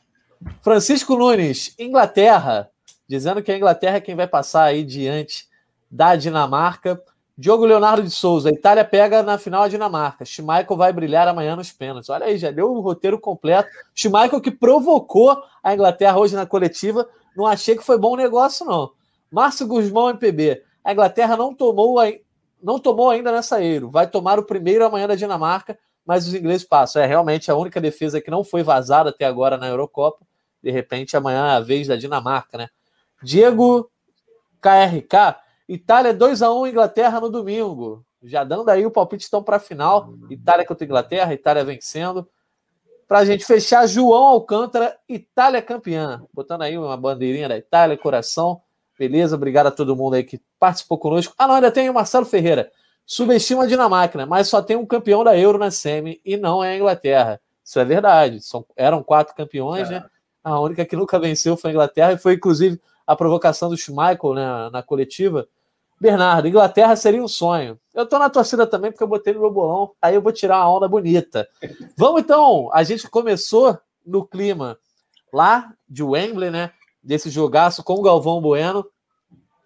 Francisco 0.62 1.16
Nunes, 1.16 1.74
Inglaterra, 1.78 2.70
dizendo 3.08 3.42
que 3.42 3.50
a 3.50 3.56
Inglaterra 3.56 3.96
é 3.96 4.00
quem 4.00 4.14
vai 4.14 4.26
passar 4.26 4.64
aí 4.64 4.84
diante 4.84 5.48
da 5.90 6.14
Dinamarca. 6.16 7.02
Diogo 7.38 7.64
Leonardo 7.64 8.02
de 8.02 8.10
Souza, 8.10 8.48
a 8.48 8.52
Itália 8.52 8.84
pega 8.84 9.22
na 9.22 9.38
final 9.38 9.62
a 9.62 9.68
Dinamarca. 9.68 10.24
Schmeichel 10.24 10.76
vai 10.76 10.92
brilhar 10.92 11.28
amanhã 11.28 11.54
nos 11.54 11.70
pênaltis. 11.70 12.10
Olha 12.10 12.26
aí, 12.26 12.36
já 12.36 12.50
deu 12.50 12.72
o 12.72 12.80
roteiro 12.80 13.16
completo. 13.16 13.70
Schmeichel 13.94 14.40
que 14.40 14.50
provocou 14.50 15.40
a 15.62 15.72
Inglaterra 15.72 16.18
hoje 16.18 16.34
na 16.34 16.44
coletiva. 16.44 17.08
Não 17.36 17.46
achei 17.46 17.76
que 17.76 17.84
foi 17.84 17.96
bom 17.96 18.16
negócio, 18.16 18.66
não. 18.66 18.90
Márcio 19.30 19.68
Guzmão, 19.68 20.10
MPB. 20.10 20.64
A 20.82 20.92
Inglaterra 20.92 21.36
não 21.36 21.54
tomou, 21.54 21.98
não 22.60 22.80
tomou 22.80 23.08
ainda 23.08 23.30
nessa 23.30 23.62
Euro. 23.62 23.88
Vai 23.88 24.08
tomar 24.08 24.40
o 24.40 24.44
primeiro 24.44 24.84
amanhã 24.84 25.06
da 25.06 25.14
Dinamarca, 25.14 25.78
mas 26.04 26.26
os 26.26 26.34
ingleses 26.34 26.66
passam. 26.66 27.00
É 27.00 27.06
realmente 27.06 27.52
a 27.52 27.54
única 27.54 27.80
defesa 27.80 28.20
que 28.20 28.32
não 28.32 28.42
foi 28.42 28.64
vazada 28.64 29.10
até 29.10 29.24
agora 29.24 29.56
na 29.56 29.68
Eurocopa. 29.68 30.26
De 30.60 30.72
repente, 30.72 31.16
amanhã 31.16 31.46
é 31.46 31.56
a 31.56 31.60
vez 31.60 31.86
da 31.86 31.94
Dinamarca, 31.94 32.58
né? 32.58 32.68
Diego 33.22 33.88
KRK. 34.60 35.46
Itália 35.68 36.14
2 36.14 36.40
a 36.40 36.52
1 36.52 36.66
Inglaterra 36.68 37.20
no 37.20 37.28
domingo. 37.28 38.02
Já 38.22 38.42
dando 38.42 38.70
aí 38.70 38.86
o 38.86 38.90
palpite 38.90 39.24
estão 39.24 39.42
para 39.42 39.56
a 39.56 39.60
final. 39.60 40.14
Itália 40.30 40.64
contra 40.64 40.84
Inglaterra, 40.84 41.34
Itália 41.34 41.64
vencendo. 41.64 42.26
Para 43.06 43.18
a 43.18 43.24
gente 43.24 43.44
fechar, 43.44 43.86
João 43.86 44.24
Alcântara, 44.24 44.98
Itália 45.08 45.60
campeã. 45.60 46.22
Botando 46.32 46.62
aí 46.62 46.76
uma 46.76 46.96
bandeirinha 46.96 47.48
da 47.48 47.56
Itália, 47.56 47.96
coração. 47.96 48.62
Beleza, 48.98 49.36
obrigado 49.36 49.66
a 49.66 49.70
todo 49.70 49.94
mundo 49.94 50.14
aí 50.14 50.24
que 50.24 50.40
participou 50.58 50.98
conosco. 50.98 51.34
Ah, 51.38 51.46
não, 51.46 51.54
ainda 51.54 51.70
tem 51.70 51.88
o 51.88 51.94
Marcelo 51.94 52.26
Ferreira. 52.26 52.72
Subestima 53.06 53.64
a 53.64 53.66
Dinamarca, 53.66 54.26
mas 54.26 54.48
só 54.48 54.60
tem 54.60 54.76
um 54.76 54.84
campeão 54.84 55.22
da 55.22 55.38
Euro 55.38 55.58
na 55.58 55.70
Semi 55.70 56.20
e 56.24 56.36
não 56.36 56.64
é 56.64 56.72
a 56.72 56.76
Inglaterra. 56.76 57.40
Isso 57.64 57.78
é 57.78 57.84
verdade. 57.84 58.40
São, 58.42 58.64
eram 58.74 59.02
quatro 59.02 59.34
campeões, 59.34 59.88
né? 59.88 60.04
A 60.42 60.58
única 60.60 60.84
que 60.84 60.96
nunca 60.96 61.18
venceu 61.18 61.56
foi 61.56 61.70
a 61.70 61.72
Inglaterra 61.72 62.12
e 62.12 62.18
foi, 62.18 62.34
inclusive, 62.34 62.80
a 63.06 63.14
provocação 63.14 63.70
do 63.70 63.76
Schmeichel 63.76 64.34
né, 64.34 64.70
na 64.70 64.82
coletiva 64.82 65.46
Bernardo, 66.00 66.46
Inglaterra 66.46 66.94
seria 66.94 67.22
um 67.22 67.28
sonho. 67.28 67.78
Eu 67.92 68.06
tô 68.06 68.18
na 68.18 68.30
torcida 68.30 68.66
também 68.66 68.90
porque 68.90 69.02
eu 69.02 69.08
botei 69.08 69.34
no 69.34 69.40
meu 69.40 69.50
bolão, 69.50 69.92
aí 70.00 70.14
eu 70.14 70.22
vou 70.22 70.32
tirar 70.32 70.58
uma 70.58 70.76
onda 70.76 70.88
bonita. 70.88 71.48
Vamos 71.96 72.22
então, 72.22 72.70
a 72.72 72.84
gente 72.84 73.08
começou 73.08 73.78
no 74.06 74.24
clima 74.24 74.78
lá 75.32 75.72
de 75.88 76.02
Wembley, 76.02 76.50
né? 76.50 76.70
Desse 77.02 77.30
jogaço 77.30 77.82
com 77.82 77.94
o 77.94 78.02
Galvão 78.02 78.40
Bueno, 78.40 78.86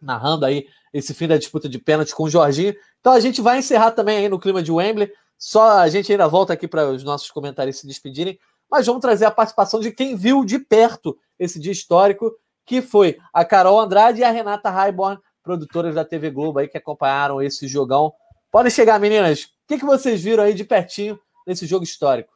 narrando 0.00 0.46
aí 0.46 0.66
esse 0.92 1.14
fim 1.14 1.28
da 1.28 1.38
disputa 1.38 1.68
de 1.68 1.78
pênalti 1.78 2.14
com 2.14 2.24
o 2.24 2.30
Jorginho. 2.30 2.74
Então 3.00 3.12
a 3.12 3.20
gente 3.20 3.40
vai 3.40 3.58
encerrar 3.58 3.92
também 3.92 4.18
aí 4.18 4.28
no 4.28 4.38
clima 4.38 4.62
de 4.62 4.70
Wembley. 4.70 5.10
Só 5.38 5.78
a 5.78 5.88
gente 5.88 6.10
ainda 6.12 6.28
volta 6.28 6.52
aqui 6.52 6.68
para 6.68 6.88
os 6.90 7.02
nossos 7.02 7.30
comentários 7.30 7.78
se 7.78 7.86
despedirem, 7.86 8.38
mas 8.70 8.86
vamos 8.86 9.02
trazer 9.02 9.24
a 9.24 9.30
participação 9.30 9.80
de 9.80 9.90
quem 9.90 10.14
viu 10.14 10.44
de 10.44 10.58
perto 10.58 11.18
esse 11.38 11.58
dia 11.58 11.72
histórico, 11.72 12.32
que 12.64 12.80
foi 12.80 13.18
a 13.32 13.44
Carol 13.44 13.80
Andrade 13.80 14.20
e 14.20 14.24
a 14.24 14.30
Renata 14.30 14.70
Raiborn, 14.70 15.18
produtoras 15.42 15.94
da 15.94 16.04
TV 16.04 16.30
Globo 16.30 16.58
aí 16.58 16.68
que 16.68 16.78
acompanharam 16.78 17.42
esse 17.42 17.66
jogão. 17.66 18.12
Podem 18.50 18.70
chegar, 18.70 19.00
meninas. 19.00 19.44
O 19.44 19.48
que, 19.68 19.78
que 19.78 19.84
vocês 19.84 20.22
viram 20.22 20.44
aí 20.44 20.54
de 20.54 20.64
pertinho 20.64 21.18
nesse 21.46 21.66
jogo 21.66 21.84
histórico? 21.84 22.32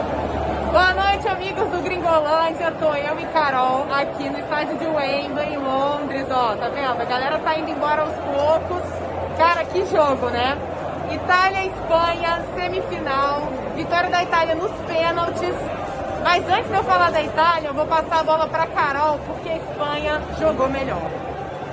Boa 0.00 0.94
noite, 0.94 1.28
amigos 1.28 1.68
do 1.70 1.82
Gringolândia. 1.82 2.72
Tô 2.72 2.94
eu 2.94 3.20
e 3.20 3.26
Carol 3.32 3.86
aqui 3.92 4.28
no 4.28 4.38
estádio 4.38 4.78
de 4.78 4.86
Wembley, 4.86 5.54
em 5.54 5.58
Londres. 5.58 6.26
Ó, 6.30 6.56
tá 6.56 6.68
vendo? 6.68 7.00
A 7.00 7.04
galera 7.04 7.38
tá 7.38 7.58
indo 7.58 7.70
embora 7.70 8.02
aos 8.02 8.14
poucos. 8.14 8.82
Cara, 9.36 9.64
que 9.64 9.84
jogo, 9.86 10.30
né? 10.30 10.56
Itália 11.12 11.64
e 11.64 11.68
Espanha, 11.68 12.44
semifinal. 12.54 13.42
Vitória 13.76 14.10
da 14.10 14.22
Itália 14.22 14.54
nos 14.54 14.72
pênaltis. 14.86 15.54
Mas 16.24 16.48
antes 16.48 16.68
de 16.68 16.76
eu 16.76 16.84
falar 16.84 17.10
da 17.10 17.22
Itália, 17.22 17.68
eu 17.68 17.74
vou 17.74 17.86
passar 17.86 18.20
a 18.20 18.24
bola 18.24 18.48
para 18.48 18.66
Carol, 18.68 19.18
porque 19.26 19.48
a 19.48 19.56
Espanha 19.56 20.22
jogou 20.38 20.68
melhor. 20.68 21.21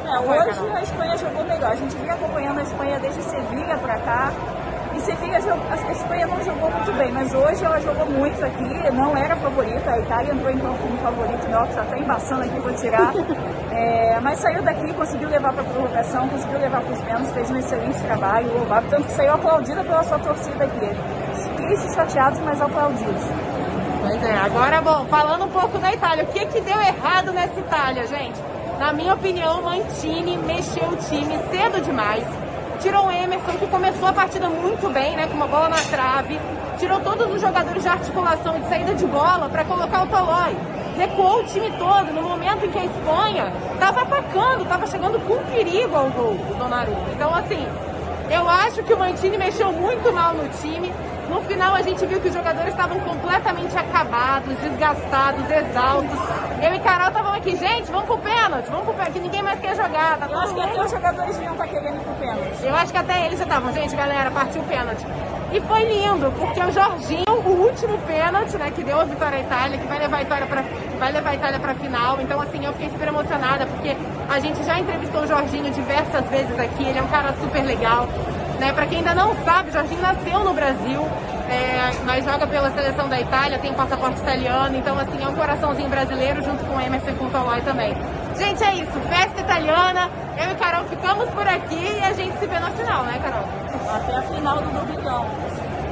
É, 0.10 0.20
hoje 0.20 0.60
a 0.76 0.82
Espanha 0.82 1.18
jogou 1.18 1.44
melhor. 1.46 1.72
A 1.72 1.76
gente 1.76 1.96
vinha 1.98 2.14
acompanhando 2.14 2.60
a 2.60 2.64
Espanha 2.64 3.00
desde 3.00 3.22
Sevilha 3.22 3.78
para 3.78 4.00
cá. 4.00 4.32
E 4.96 5.02
Sevilha, 5.02 5.38
a 5.38 5.92
Espanha 5.92 6.26
não 6.26 6.44
jogou 6.44 6.72
muito 6.72 6.92
bem, 6.98 7.12
mas 7.12 7.34
hoje 7.34 7.64
ela 7.64 7.80
jogou 7.80 8.08
muito 8.08 8.44
aqui, 8.44 8.92
não 8.92 9.16
era 9.16 9.36
favorita. 9.36 9.92
A 9.92 10.00
Itália 10.00 10.34
entrou 10.34 10.52
em 10.52 10.58
campo 10.58 10.78
como 10.80 10.98
favorito, 10.98 11.48
não, 11.50 11.62
que 11.62 11.70
está 11.70 11.82
até 11.84 12.00
embaçando 12.00 12.44
aqui 12.44 12.60
para 12.60 12.74
tirar. 12.74 13.14
É, 13.72 14.20
mas 14.20 14.40
saiu 14.40 14.62
daqui, 14.62 14.92
conseguiu 14.94 15.30
levar 15.30 15.54
para 15.54 15.62
a 15.62 15.66
prorrogação, 15.66 16.28
conseguiu 16.28 16.60
levar 16.60 16.82
para 16.82 16.92
os 16.92 17.02
pênaltis, 17.02 17.32
fez 17.32 17.52
um 17.52 17.56
excelente 17.56 17.98
trabalho, 18.02 18.52
louvável, 18.52 18.90
tanto 18.90 19.04
que 19.04 19.12
saiu 19.14 19.34
aplaudida 19.36 19.84
pela 19.84 20.04
sua 20.04 20.20
torcida 20.20 20.66
aqui. 20.66 20.90
Tristes, 21.56 21.96
chateados, 21.96 22.40
mas 22.40 22.60
aplaudidos. 22.62 23.24
Pois 24.02 24.24
é, 24.24 24.38
agora, 24.38 24.82
bom, 24.82 25.06
falando 25.06 25.46
um 25.46 25.50
pouco 25.50 25.78
da 25.78 25.94
Itália, 25.94 26.26
o 26.26 26.28
que, 26.28 26.46
que 26.48 26.60
deu 26.60 26.78
errado 26.82 27.32
nessa 27.32 27.58
Itália, 27.58 28.06
gente? 28.08 28.49
Na 28.80 28.94
minha 28.94 29.14
opinião, 29.14 29.62
Mantini 29.62 30.38
mexeu 30.38 30.88
o 30.88 30.96
time 30.96 31.38
cedo 31.52 31.84
demais. 31.84 32.24
Tirou 32.80 33.08
o 33.08 33.12
Emerson, 33.12 33.52
que 33.60 33.68
começou 33.68 34.08
a 34.08 34.14
partida 34.14 34.48
muito 34.48 34.90
bem, 34.90 35.18
né, 35.18 35.28
com 35.28 35.34
uma 35.34 35.48
bola 35.48 35.68
na 35.68 35.76
trave. 35.76 36.40
Tirou 36.78 37.02
todos 37.02 37.30
os 37.36 37.42
jogadores 37.42 37.84
de 37.84 37.90
articulação 37.90 38.56
e 38.56 38.62
de 38.62 38.70
saída 38.70 38.96
de 38.96 39.06
bola 39.06 39.50
para 39.50 39.66
colocar 39.66 40.04
o 40.04 40.08
Tolói. 40.08 40.56
Recuou 40.96 41.42
o 41.42 41.44
time 41.44 41.70
todo 41.72 42.14
no 42.14 42.22
momento 42.22 42.66
em 42.66 42.72
que 42.72 42.80
a 42.80 42.86
Espanha 42.86 43.54
estava 43.74 44.02
atacando, 44.04 44.64
estava 44.64 44.88
chegando 44.88 45.20
com 45.28 45.44
perigo 45.52 45.94
ao 45.94 46.10
gol 46.12 46.36
do 46.36 46.58
Donnarumma. 46.58 47.10
Então, 47.14 47.36
assim, 47.36 47.68
eu 48.32 48.48
acho 48.48 48.82
que 48.82 48.94
o 48.94 48.98
Mantini 48.98 49.38
mexeu 49.38 49.74
muito 49.74 50.10
mal 50.14 50.34
no 50.34 50.48
time. 50.62 50.94
No 51.30 51.42
final 51.42 51.76
a 51.76 51.82
gente 51.82 52.06
viu 52.06 52.22
que 52.22 52.30
os 52.30 52.34
jogadores 52.34 52.70
estavam 52.70 52.98
completamente 53.02 53.78
acabados, 53.78 54.56
desgastados, 54.58 55.52
exaustos. 55.52 56.49
Eu 56.62 56.76
e 56.76 56.80
Carol 56.80 57.08
estavam 57.08 57.34
aqui, 57.34 57.56
gente, 57.56 57.90
vamos 57.90 58.06
pro 58.06 58.18
pênalti, 58.18 58.70
vamos 58.70 58.84
pro 58.84 58.94
pênalti, 58.94 59.14
que 59.14 59.20
ninguém 59.20 59.42
mais 59.42 59.60
quer 59.60 59.76
jogar. 59.76 60.18
Tá 60.18 60.28
eu 60.28 60.40
acho 60.40 60.54
que 60.54 60.62
até 60.62 60.84
os 60.84 60.92
jogadores 60.92 61.38
iam 61.38 61.52
estar 61.54 61.66
tá 61.66 61.68
querendo 61.68 61.96
ir 61.96 62.00
pro 62.02 62.14
pênalti. 62.16 62.64
Eu 62.64 62.76
acho 62.76 62.92
que 62.92 62.98
até 62.98 63.26
eles 63.26 63.38
já 63.40 63.46
estavam, 63.46 63.74
gente, 63.74 63.96
galera, 63.96 64.30
partiu 64.32 64.62
o 64.62 64.66
pênalti. 64.66 65.06
E 65.52 65.62
foi 65.62 65.84
lindo, 65.84 66.32
porque 66.38 66.62
o 66.62 66.72
Jorginho, 66.72 67.24
o 67.28 67.66
último 67.66 67.98
pênalti, 68.00 68.58
né, 68.58 68.72
que 68.76 68.84
deu 68.84 69.00
a 69.00 69.04
vitória 69.06 69.38
à 69.38 69.42
Itália, 69.42 69.78
que 69.78 69.88
vai 69.88 70.00
levar 70.00 70.18
a 70.18 70.22
Itália 70.22 70.48
para 70.48 70.64
vai 71.00 71.12
levar 71.14 71.30
a 71.30 71.36
Itália 71.36 71.60
para 71.60 71.74
final. 71.76 72.20
Então 72.20 72.42
assim, 72.42 72.66
eu 72.66 72.74
fiquei 72.74 72.90
super 72.90 73.08
emocionada 73.08 73.66
porque 73.66 73.96
a 74.30 74.40
gente 74.40 74.62
já 74.64 74.78
entrevistou 74.78 75.22
o 75.22 75.28
Jorginho 75.28 75.72
diversas 75.72 76.26
vezes 76.30 76.60
aqui, 76.60 76.84
ele 76.84 77.00
é 77.00 77.02
um 77.02 77.08
cara 77.08 77.34
super 77.40 77.64
legal. 77.64 78.06
Né? 78.60 78.74
Para 78.74 78.86
quem 78.86 78.98
ainda 78.98 79.16
não 79.16 79.34
sabe, 79.46 79.70
o 79.70 79.72
Jorginho 79.72 80.02
nasceu 80.02 80.40
no 80.44 80.54
Brasil, 80.54 81.02
é, 81.52 81.92
mas 82.06 82.24
joga 82.24 82.46
pela 82.48 82.72
seleção 82.72 83.10
da 83.10 83.20
Itália, 83.20 83.60
tem 83.60 83.72
um 83.72 83.76
passaporte 83.76 84.20
italiano, 84.20 84.76
então 84.76 84.98
assim, 84.98 85.24
é 85.24 85.28
um 85.28 85.36
coraçãozinho 85.36 85.90
brasileiro 85.90 86.44
junto 86.44 86.64
com 86.66 86.76
o 86.76 86.82
Emerson 86.82 87.10
e 87.10 87.14
com 87.14 87.26
o 87.26 87.30
Tolói 87.32 87.62
também. 87.62 87.94
Gente, 88.38 88.64
é 88.64 88.76
isso, 88.76 89.00
festa 89.10 89.42
italiana, 89.42 90.10
eu 90.38 90.52
e 90.52 90.56
Carol 90.56 90.86
ficamos 90.86 91.30
por 91.32 91.48
aqui 91.48 91.98
e 91.98 92.00
a 92.02 92.14
gente 92.14 92.38
se 92.40 92.46
vê 92.46 92.60
na 92.60 92.72
final, 92.72 93.04
né, 93.04 93.20
Carol? 93.20 93.44
Até 93.90 94.16
a 94.16 94.22
final 94.22 94.62
do 94.62 94.70
Domingão. 94.70 95.26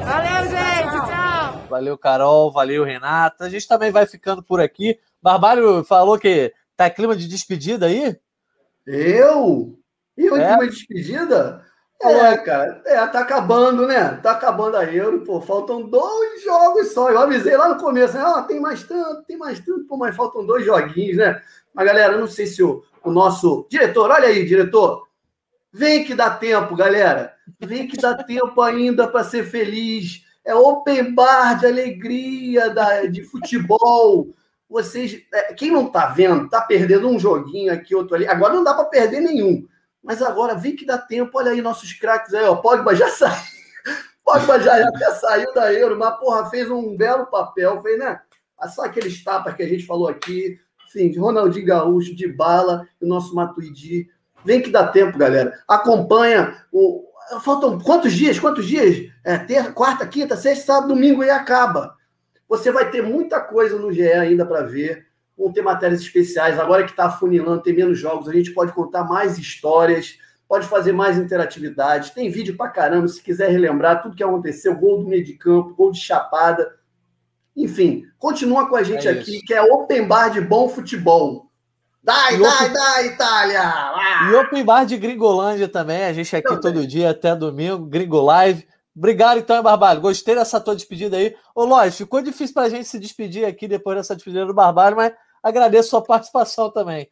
Valeu, 0.06 0.50
gente, 0.50 0.92
tchau. 0.92 1.08
tchau. 1.08 1.62
Valeu, 1.70 1.98
Carol, 1.98 2.52
valeu, 2.52 2.84
Renata. 2.86 3.44
A 3.44 3.50
gente 3.50 3.68
também 3.68 3.92
vai 3.92 4.06
ficando 4.06 4.42
por 4.42 4.62
aqui. 4.62 4.98
Barbalho 5.22 5.84
falou 5.84 6.18
que 6.18 6.54
tá 6.78 6.90
clima 6.90 7.16
de 7.16 7.28
despedida 7.28 7.88
aí? 7.88 8.16
Eu? 8.86 9.78
Eu 10.16 10.38
é. 10.38 10.48
clima 10.48 10.68
de 10.68 10.76
despedida? 10.76 11.66
É, 12.00 12.38
cara, 12.38 12.82
é, 12.86 13.08
tá 13.08 13.22
acabando, 13.22 13.88
né? 13.88 14.20
Tá 14.22 14.32
acabando 14.32 14.78
a 14.78 14.86
Euro, 14.86 15.22
pô, 15.22 15.42
faltam 15.42 15.82
dois 15.82 16.44
jogos 16.44 16.94
só. 16.94 17.10
Eu 17.10 17.20
avisei 17.20 17.58
lá 17.58 17.70
no 17.70 17.80
começo, 17.80 18.16
né? 18.16 18.24
Ah, 18.24 18.44
tem 18.44 18.60
mais 18.60 18.84
tanto, 18.84 19.24
tem 19.24 19.36
mais 19.36 19.60
tanto, 19.60 19.86
pô, 19.86 19.98
mas 19.98 20.16
faltam 20.16 20.46
dois 20.46 20.64
joguinhos, 20.64 21.18
né? 21.18 21.42
Mas, 21.74 21.88
galera, 21.88 22.14
eu 22.14 22.20
não 22.20 22.28
sei 22.28 22.46
se 22.46 22.62
o, 22.62 22.84
o 23.04 23.12
nosso 23.12 23.66
diretor, 23.70 24.12
olha 24.12 24.28
aí, 24.28 24.46
diretor, 24.46 25.08
vem 25.74 26.04
que 26.04 26.14
dá 26.14 26.30
tempo, 26.30 26.76
galera. 26.76 27.34
Vem 27.60 27.88
que 27.88 27.98
dá 27.98 28.14
tempo 28.14 28.62
ainda 28.62 29.08
para 29.08 29.24
ser 29.24 29.44
feliz. 29.44 30.24
É 30.46 30.54
open 30.54 31.16
bar 31.16 31.60
de 31.60 31.66
alegria 31.66 32.70
da, 32.70 33.06
de 33.08 33.24
futebol. 33.24 34.36
Vocês, 34.70 35.24
é, 35.34 35.54
quem 35.54 35.72
não 35.72 35.88
tá 35.88 36.08
vendo, 36.08 36.48
tá 36.48 36.62
perdendo 36.62 37.10
um 37.10 37.18
joguinho 37.18 37.74
aqui, 37.74 37.96
outro 37.96 38.16
ali. 38.16 38.28
Agora 38.28 38.54
não 38.54 38.64
dá 38.64 38.74
para 38.76 38.86
perder 38.86 39.20
nenhum 39.20 39.68
mas 40.08 40.22
agora 40.22 40.56
vem 40.56 40.74
que 40.74 40.86
dá 40.86 40.98
tempo. 40.98 41.38
Olha 41.38 41.52
aí 41.52 41.62
nossos 41.62 41.92
craques 41.92 42.34
aí, 42.34 42.46
ó. 42.46 42.56
Pogba 42.56 42.96
já 42.96 43.10
saiu. 43.12 43.36
Pogba 44.24 44.58
já, 44.58 44.88
até 44.88 45.12
saiu 45.12 45.54
da 45.54 45.74
Euro, 45.74 46.00
mas 46.00 46.18
porra, 46.18 46.50
fez 46.50 46.72
um 46.72 46.96
belo 46.96 47.26
papel, 47.26 47.82
fez, 47.82 48.00
né? 48.00 48.22
Só 48.74 48.86
aqueles 48.86 49.22
tapas 49.22 49.54
que 49.54 49.64
a 49.64 49.68
gente 49.68 49.86
falou 49.86 50.08
aqui. 50.08 50.58
Enfim, 50.88 51.18
Ronaldinho 51.20 51.66
Gaúcho, 51.66 52.16
de 52.16 52.26
bala, 52.26 52.88
o 53.02 53.06
nosso 53.06 53.36
Matuidi. 53.36 54.10
Vem 54.46 54.62
que 54.62 54.72
dá 54.72 54.88
tempo, 54.88 55.18
galera. 55.18 55.62
Acompanha 55.68 56.64
o. 56.72 57.06
Faltam 57.44 57.78
quantos 57.78 58.14
dias? 58.14 58.40
Quantos 58.40 58.66
dias? 58.66 59.12
É, 59.26 59.38
ter, 59.38 59.74
quarta, 59.74 60.08
quinta, 60.08 60.38
sexta, 60.38 60.66
sábado, 60.68 60.94
domingo 60.94 61.22
e 61.22 61.30
acaba. 61.30 61.98
Você 62.48 62.72
vai 62.72 62.90
ter 62.90 63.04
muita 63.04 63.42
coisa 63.42 63.78
no 63.78 63.92
GE 63.92 64.10
ainda 64.10 64.46
para 64.46 64.62
ver 64.62 65.06
vão 65.38 65.52
ter 65.52 65.62
matérias 65.62 66.02
especiais. 66.02 66.60
Agora 66.60 66.84
que 66.84 66.92
está 66.92 67.06
afunilando, 67.06 67.62
tem 67.62 67.76
menos 67.76 68.00
jogos, 68.00 68.28
a 68.28 68.34
gente 68.34 68.52
pode 68.52 68.72
contar 68.72 69.04
mais 69.04 69.38
histórias, 69.38 70.18
pode 70.48 70.66
fazer 70.66 70.94
mais 70.94 71.18
interatividade. 71.18 72.12
Tem 72.12 72.30
vídeo 72.30 72.58
pra 72.58 72.70
caramba, 72.70 73.08
se 73.08 73.22
quiser 73.22 73.52
relembrar 73.52 74.02
tudo 74.02 74.16
que 74.16 74.24
aconteceu, 74.24 74.76
gol 74.76 75.04
do 75.04 75.08
meio 75.08 75.24
de 75.24 75.34
campo, 75.34 75.76
gol 75.76 75.92
de 75.92 76.00
chapada. 76.00 76.76
Enfim, 77.56 78.06
continua 78.18 78.68
com 78.68 78.76
a 78.76 78.84
gente 78.84 79.08
é 79.08 79.12
aqui, 79.12 79.42
que 79.42 79.54
é 79.54 79.62
Open 79.62 80.08
Bar 80.08 80.30
de 80.30 80.42
Bom 80.42 80.70
Futebol. 80.70 81.48
Dai, 82.04 82.38
dai, 82.38 82.58
open... 82.58 82.74
dai, 82.74 83.08
Itália! 83.08 83.62
Ah! 83.62 84.30
E 84.32 84.36
Open 84.36 84.64
Bar 84.64 84.86
de 84.86 84.96
Gringolândia 84.96 85.68
também, 85.68 86.06
a 86.06 86.14
gente 86.14 86.34
aqui 86.36 86.48
também. 86.48 86.62
todo 86.62 86.88
dia 86.88 87.10
até 87.10 87.36
domingo, 87.36 87.86
Gringo 87.86 88.22
Live. 88.22 88.66
Obrigado, 88.96 89.40
então, 89.40 89.62
Barbalho. 89.62 90.02
Gostei 90.02 90.34
dessa 90.34 90.60
tua 90.60 90.76
despedida 90.76 91.18
aí. 91.18 91.36
Ô, 91.54 91.66
Lóis, 91.66 91.96
ficou 91.96 92.22
difícil 92.22 92.54
para 92.54 92.64
a 92.64 92.70
gente 92.70 92.86
se 92.86 92.98
despedir 92.98 93.46
aqui 93.46 93.68
depois 93.68 93.98
dessa 93.98 94.16
despedida 94.16 94.46
do 94.46 94.56
Barbalho, 94.56 94.96
mas 94.96 95.14
agradeço 95.48 95.90
sua 95.90 96.02
participação 96.02 96.70
também. 96.72 97.10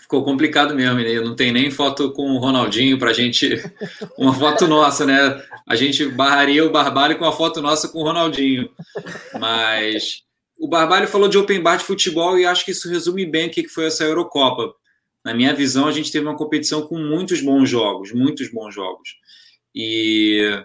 Ficou 0.00 0.24
complicado 0.24 0.74
mesmo, 0.74 0.98
né? 0.98 1.20
Não 1.20 1.36
tem 1.36 1.52
nem 1.52 1.70
foto 1.70 2.12
com 2.12 2.32
o 2.32 2.38
Ronaldinho 2.38 2.98
para 2.98 3.10
a 3.10 3.12
gente. 3.12 3.62
Uma 4.18 4.34
foto 4.34 4.66
nossa, 4.66 5.06
né? 5.06 5.40
A 5.68 5.76
gente 5.76 6.06
barraria 6.06 6.66
o 6.66 6.72
Barbalho 6.72 7.16
com 7.16 7.24
a 7.24 7.32
foto 7.32 7.62
nossa 7.62 7.88
com 7.88 8.00
o 8.00 8.02
Ronaldinho. 8.02 8.68
Mas 9.38 10.24
o 10.58 10.66
Barbalho 10.66 11.06
falou 11.06 11.28
de 11.28 11.38
open 11.38 11.62
bar 11.62 11.76
de 11.76 11.84
futebol 11.84 12.38
e 12.38 12.44
acho 12.44 12.64
que 12.64 12.72
isso 12.72 12.90
resume 12.90 13.24
bem 13.24 13.48
o 13.48 13.50
que 13.50 13.68
foi 13.68 13.86
essa 13.86 14.04
Eurocopa. 14.04 14.74
Na 15.24 15.32
minha 15.32 15.54
visão, 15.54 15.86
a 15.86 15.92
gente 15.92 16.10
teve 16.10 16.26
uma 16.26 16.36
competição 16.36 16.82
com 16.82 16.98
muitos 16.98 17.40
bons 17.40 17.68
jogos, 17.68 18.12
muitos 18.12 18.50
bons 18.50 18.74
jogos. 18.74 19.10
E, 19.74 20.60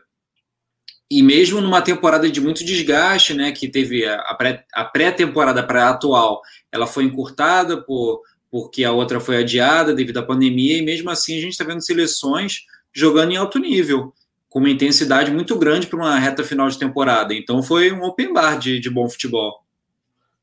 e 1.10 1.22
mesmo 1.22 1.62
numa 1.62 1.82
temporada 1.82 2.30
de 2.30 2.42
muito 2.42 2.66
desgaste, 2.66 3.34
né, 3.34 3.52
que 3.52 3.68
teve 3.68 4.06
a 4.06 4.86
pré-temporada 4.86 5.62
para 5.62 5.88
a 5.88 5.90
atual, 5.92 6.42
ela 6.72 6.88
foi 6.88 7.04
encurtada 7.04 7.82
por, 7.82 8.22
porque 8.50 8.84
a 8.84 8.92
outra 8.92 9.20
foi 9.20 9.38
adiada 9.38 9.94
devido 9.94 10.18
à 10.18 10.24
pandemia, 10.24 10.78
e 10.78 10.82
mesmo 10.82 11.10
assim 11.10 11.38
a 11.38 11.42
gente 11.42 11.52
está 11.52 11.64
vendo 11.64 11.86
seleções 11.86 12.66
jogando 12.94 13.32
em 13.32 13.38
alto 13.38 13.60
nível, 13.60 14.14
com 14.50 14.60
uma 14.60 14.70
intensidade 14.70 15.30
muito 15.32 15.58
grande 15.60 15.86
para 15.86 16.00
uma 16.00 16.18
reta 16.18 16.44
final 16.44 16.70
de 16.70 16.80
temporada. 16.80 17.34
Então 17.34 17.62
foi 17.62 17.92
um 17.92 18.04
open 18.04 18.32
bar 18.32 18.58
de, 18.58 18.80
de 18.80 18.90
bom 18.90 19.10
futebol. 19.10 19.64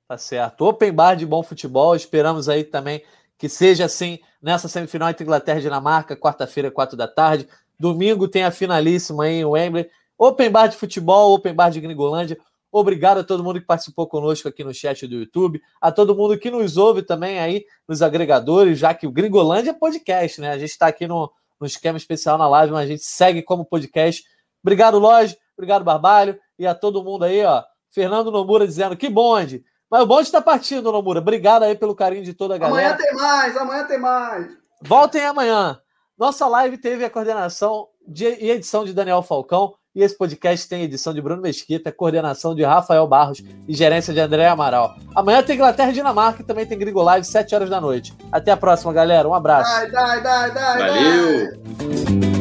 Tá 0.07 0.19
certo. 0.19 0.67
Open 0.67 0.93
bar 0.93 1.15
de 1.15 1.25
bom 1.25 1.43
futebol. 1.43 1.97
Esperamos 1.97 2.47
aí 2.47 2.63
também 2.63 3.03
que 3.39 3.49
seja 3.49 3.87
assim 3.87 4.19
nessa 4.43 4.69
semifinal 4.69 5.09
entre 5.09 5.25
Inglaterra 5.25 5.59
e 5.59 5.63
Dinamarca, 5.63 6.15
quarta-feira, 6.15 6.71
quatro 6.71 6.95
da 6.95 7.09
tarde. 7.09 7.49
Domingo 7.81 8.29
tem 8.29 8.45
a 8.45 8.51
finalíssima 8.51 9.25
aí 9.25 9.37
em 9.37 9.45
Wembley. 9.47 9.89
Open 10.19 10.51
bar 10.51 10.69
de 10.69 10.77
futebol, 10.77 11.35
open 11.35 11.55
bar 11.55 11.71
de 11.71 11.81
Gringolândia. 11.81 12.39
Obrigado 12.71 13.19
a 13.19 13.25
todo 13.25 13.45
mundo 13.45 13.61
que 13.61 13.67
participou 13.67 14.07
conosco 14.07 14.49
aqui 14.49 14.65
no 14.65 14.73
chat 14.73 15.07
do 15.07 15.17
YouTube, 15.17 15.61
a 15.81 15.93
todo 15.93 16.15
mundo 16.15 16.39
que 16.39 16.51
nos 16.51 16.79
ouve 16.79 17.03
também 17.03 17.39
aí 17.39 17.65
nos 17.87 18.01
agregadores, 18.01 18.79
já 18.79 18.95
que 18.95 19.07
o 19.07 19.13
Gringolândia 19.13 19.73
é 19.73 19.75
podcast, 19.75 20.41
né? 20.41 20.51
A 20.51 20.59
gente 20.59 20.71
está 20.71 20.87
aqui 20.87 21.07
no, 21.07 21.31
no 21.61 21.67
esquema 21.67 21.99
especial 21.99 22.39
na 22.39 22.49
live, 22.49 22.73
mas 22.73 22.85
a 22.85 22.87
gente 22.87 23.05
segue 23.05 23.43
como 23.43 23.65
podcast. 23.65 24.25
Obrigado, 24.63 24.99
Loja, 24.99 25.37
obrigado, 25.55 25.85
Barbalho, 25.85 26.39
e 26.59 26.67
a 26.67 26.75
todo 26.75 27.05
mundo 27.05 27.25
aí, 27.25 27.45
ó. 27.45 27.63
Fernando 27.91 28.31
Nomura 28.31 28.67
dizendo 28.67 28.97
que 28.97 29.11
bonde. 29.11 29.63
Mas 29.91 30.03
o 30.03 30.07
bonde 30.07 30.23
está 30.23 30.41
partindo, 30.41 30.91
Nomura. 30.91 31.21
Obrigado 31.21 31.65
aí 31.65 31.75
pelo 31.75 31.95
carinho 31.95 32.25
de 32.25 32.33
toda 32.33 32.55
a 32.55 32.59
galera. 32.59 32.95
Amanhã 32.95 32.97
tem 32.97 33.15
mais, 33.15 33.57
amanhã 33.57 33.85
tem 33.87 33.99
mais. 33.99 34.51
Voltem 34.81 35.23
amanhã. 35.27 35.79
Nossa 36.17 36.49
live 36.49 36.79
teve 36.79 37.05
a 37.05 37.11
coordenação 37.11 37.89
de, 38.09 38.25
e 38.25 38.51
edição 38.51 38.85
de 38.85 38.95
Daniel 38.95 39.23
Falcão. 39.23 39.75
E 39.95 40.03
esse 40.03 40.16
podcast 40.16 40.66
tem 40.66 40.82
edição 40.82 41.12
de 41.12 41.20
Bruno 41.20 41.43
Mesquita, 41.43 41.93
coordenação 41.93 42.55
de 42.55 42.62
Rafael 42.62 43.07
Barros 43.07 43.43
e 43.68 43.74
gerência 43.74 44.14
de 44.14 44.20
André 44.20 44.47
Amaral. 44.47 44.97
Amanhã 45.14 45.43
tem 45.43 45.55
Inglaterra 45.55 45.90
e 45.90 45.95
Dinamarca 45.95 46.43
e 46.43 46.47
também 46.47 46.64
tem 46.64 46.78
Gringo 46.78 47.03
Live, 47.03 47.26
7 47.26 47.55
horas 47.55 47.68
da 47.68 47.80
noite. 47.80 48.14
Até 48.30 48.51
a 48.53 48.57
próxima, 48.57 48.93
galera. 48.93 49.28
Um 49.28 49.34
abraço. 49.34 49.70
Dai, 49.70 50.22
dai, 50.22 50.53
dai, 50.53 50.78
Valeu! 50.78 52.32